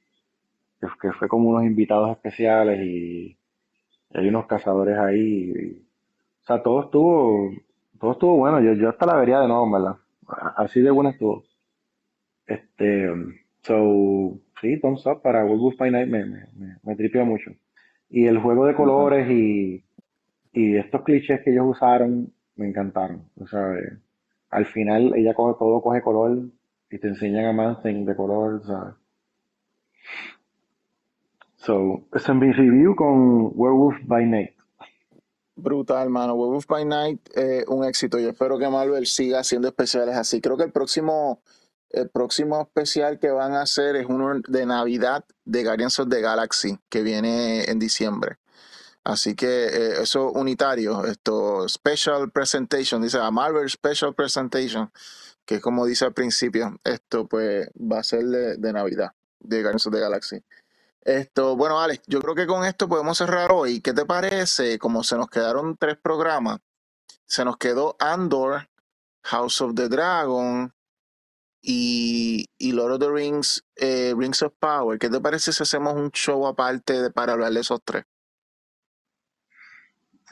[0.80, 3.38] que, que fue como unos invitados especiales y,
[4.14, 5.52] hay unos cazadores ahí.
[5.54, 5.82] y-
[6.42, 7.50] o sea, todo estuvo,
[8.00, 8.60] todo estuvo bueno.
[8.60, 9.96] Yo, yo hasta la vería de nuevo, ¿verdad?
[10.56, 11.44] Así de bueno estuvo.
[12.46, 13.08] Este,
[13.62, 17.50] so, sí, thumbs up para Werewolf by Night me, me, me, me mucho.
[18.08, 19.84] Y el juego de colores y,
[20.52, 23.24] y estos clichés que ellos usaron me encantaron.
[23.40, 23.98] O sea, eh,
[24.50, 26.38] al final ella coge todo, coge color
[26.90, 28.94] y te enseñan a Mansen de color, ¿sabes?
[31.66, 34.54] So, ese review con Werewolf by Night.
[35.56, 36.34] brutal, mano.
[36.34, 38.20] Werewolf by Night, eh, un éxito.
[38.20, 40.40] Yo espero que Marvel siga haciendo especiales así.
[40.40, 41.42] Creo que el próximo,
[41.90, 46.20] el próximo especial que van a hacer es uno de Navidad de Guardians of the
[46.20, 48.36] Galaxy, que viene en diciembre.
[49.02, 54.92] Así que eh, eso unitario, esto special presentation, dice a Marvel Special Presentation,
[55.44, 59.10] que como dice al principio, esto pues va a ser de, de Navidad,
[59.40, 60.44] de Guardians of the Galaxy.
[61.06, 63.80] Esto, bueno, Alex, yo creo que con esto podemos cerrar hoy.
[63.80, 64.76] ¿Qué te parece?
[64.76, 66.58] Como se nos quedaron tres programas,
[67.26, 68.68] se nos quedó Andor,
[69.22, 70.72] House of the Dragon
[71.62, 74.98] y, y Lord of the Rings, eh, Rings of Power.
[74.98, 78.02] ¿Qué te parece si hacemos un show aparte de- para hablar de esos tres?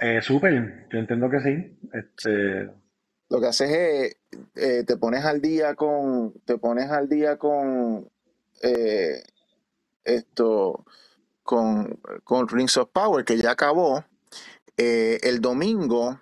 [0.00, 1.78] Eh, súper, yo entiendo que sí.
[1.92, 2.68] Este,
[3.28, 4.16] Lo que haces es,
[4.56, 8.10] eh, te pones al día con, te pones al día con
[8.60, 9.22] eh,
[10.04, 10.84] esto,
[11.42, 14.04] con, con Rings of Power, que ya acabó.
[14.76, 16.20] Eh, el domingo,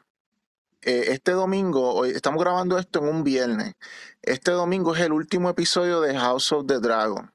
[0.83, 3.75] eh, este domingo, hoy estamos grabando esto en un viernes.
[4.23, 7.33] Este domingo es el último episodio de House of the Dragon.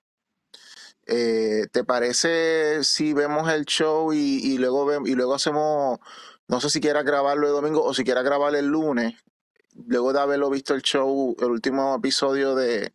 [1.09, 5.99] Eh, ¿te parece si vemos el show y, y luego vem- y luego hacemos,
[6.49, 9.15] no sé si quieras grabarlo el domingo o si quieras grabarlo el lunes,
[9.85, 12.93] luego de haberlo visto el show, el último episodio de,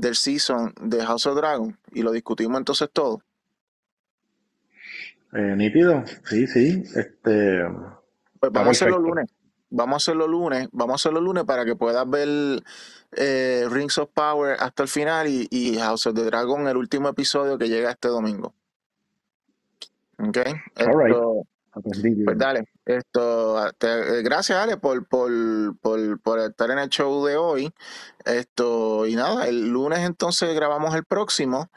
[0.00, 3.22] del season de House of Dragon y lo discutimos entonces todo?
[5.32, 6.82] eh, nítido, sí, sí.
[6.96, 7.62] Este,
[8.40, 9.00] Pues vamos a hacerlo perfecto.
[9.00, 9.30] lunes.
[9.70, 10.68] Vamos a hacerlo lunes.
[10.72, 12.28] Vamos a hacerlo lunes para que puedas ver
[13.12, 17.08] eh, Rings of Power hasta el final y, y House of the Dragon, el último
[17.08, 18.54] episodio que llega este domingo.
[20.18, 20.38] ¿Ok?
[20.76, 21.16] All right.
[22.24, 22.64] Pues dale.
[22.98, 25.30] Esto, te- eh, gracias, Ale, por, por,
[25.80, 27.72] por, por estar en el show de hoy.
[28.24, 31.70] Esto, y nada, el lunes entonces grabamos el próximo.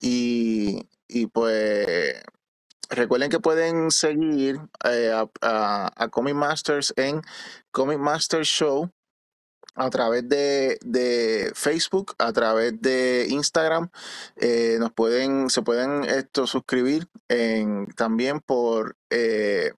[0.00, 2.14] Y, y pues
[2.90, 7.22] Recuerden que pueden seguir eh, a, a- a Comic Masters en
[7.72, 8.90] Comic Masters Show
[9.76, 13.90] a través de, de Facebook, a través de Instagram.
[14.36, 19.72] Eh, nos pueden, se pueden esto suscribir en, también por eh,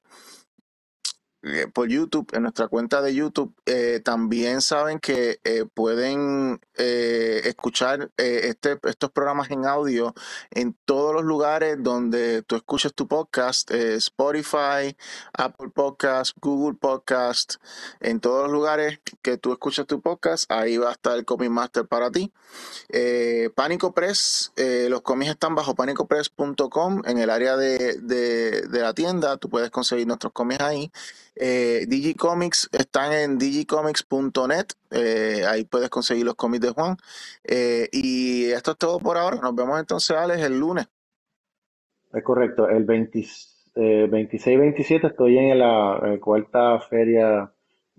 [1.73, 8.10] por YouTube, en nuestra cuenta de YouTube, eh, también saben que eh, pueden eh, escuchar
[8.19, 10.15] eh, este, estos programas en audio
[10.51, 14.97] en todos los lugares donde tú escuches tu podcast, eh, Spotify,
[15.32, 17.55] Apple Podcast, Google Podcast,
[18.01, 21.48] en todos los lugares que tú escuches tu podcast, ahí va a estar el Copy
[21.48, 22.32] Master para ti.
[22.89, 28.81] Eh, Pánico Press, eh, los cómics están bajo panicopress.com en el área de, de- de
[28.81, 30.90] la tienda, tú puedes conseguir nuestros cómics ahí.
[31.40, 36.97] Eh, Digicomics están en digicomics.net, eh, ahí puedes conseguir los cómics de Juan.
[37.44, 40.89] Eh, y esto es todo por ahora, nos vemos entonces, Alex, el lunes.
[42.12, 43.24] Es correcto, el 20
[43.81, 47.52] eh, 26-27 estoy en la eh, cuarta feria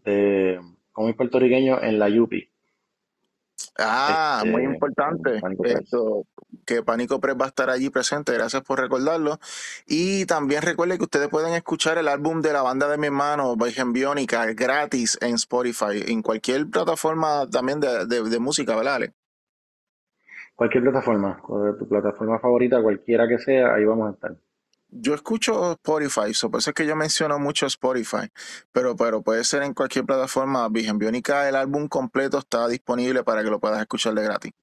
[0.03, 0.59] de
[0.91, 2.49] cómic puertorriqueño en la Yupi.
[3.81, 5.41] Ah, muy Este, importante.
[5.63, 6.25] Esto,
[6.65, 8.33] que Pánico Press va a estar allí presente.
[8.33, 9.39] Gracias por recordarlo.
[9.87, 13.55] Y también recuerde que ustedes pueden escuchar el álbum de la banda de mi hermano,
[13.55, 18.95] Virgen Biónica, gratis en Spotify, en cualquier plataforma también de, de- de música, ¿verdad?
[18.95, 19.13] Ale?
[20.55, 21.41] Cualquier plataforma,
[21.79, 24.35] tu plataforma favorita, cualquiera que sea, ahí vamos a estar.
[24.91, 28.29] Yo escucho Spotify, so por eso es que yo menciono mucho Spotify,
[28.71, 30.67] pero, pero puede ser en cualquier plataforma.
[30.69, 34.53] Virgen Biónica, el álbum completo está disponible para que lo puedas escuchar de gratis.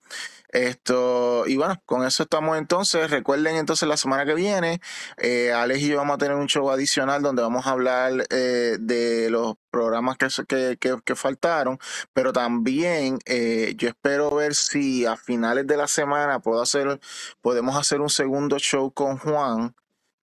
[0.48, 3.11] Esto, y bueno, con eso estamos entonces.
[3.11, 4.81] Recuerden entonces la semana que viene,
[5.19, 8.77] eh, Alex y yo vamos a tener un show adicional donde vamos a hablar eh,
[8.81, 11.78] de los programas que, que, que, faltaron,
[12.12, 17.01] pero también eh, yo espero ver si a finales de la semana puedo hacer,
[17.43, 19.74] podemos hacer un segundo show con Juan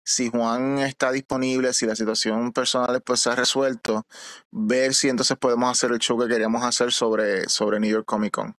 [0.04, 4.06] si Juan está disponible, si la situación personal pues se ha resuelto,
[4.52, 8.34] ver si entonces podemos hacer el show que queríamos hacer sobre, sobre New York Comic
[8.34, 8.58] Con.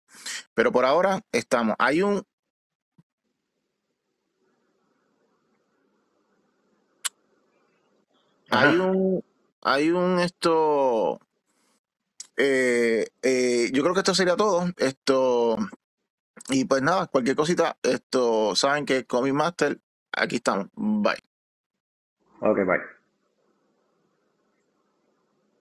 [0.54, 1.76] Pero por ahora estamos.
[1.78, 2.24] Hay un.
[8.50, 9.24] Hay un.
[9.62, 11.20] Hay un esto.
[12.36, 14.66] Eh, eh, yo creo que esto sería todo.
[14.76, 15.56] Esto.
[16.48, 19.80] Y pues nada, cualquier cosita, esto, saben que Comic Master,
[20.12, 20.68] aquí estamos.
[20.74, 21.31] Bye.
[22.42, 23.01] Ok, bye.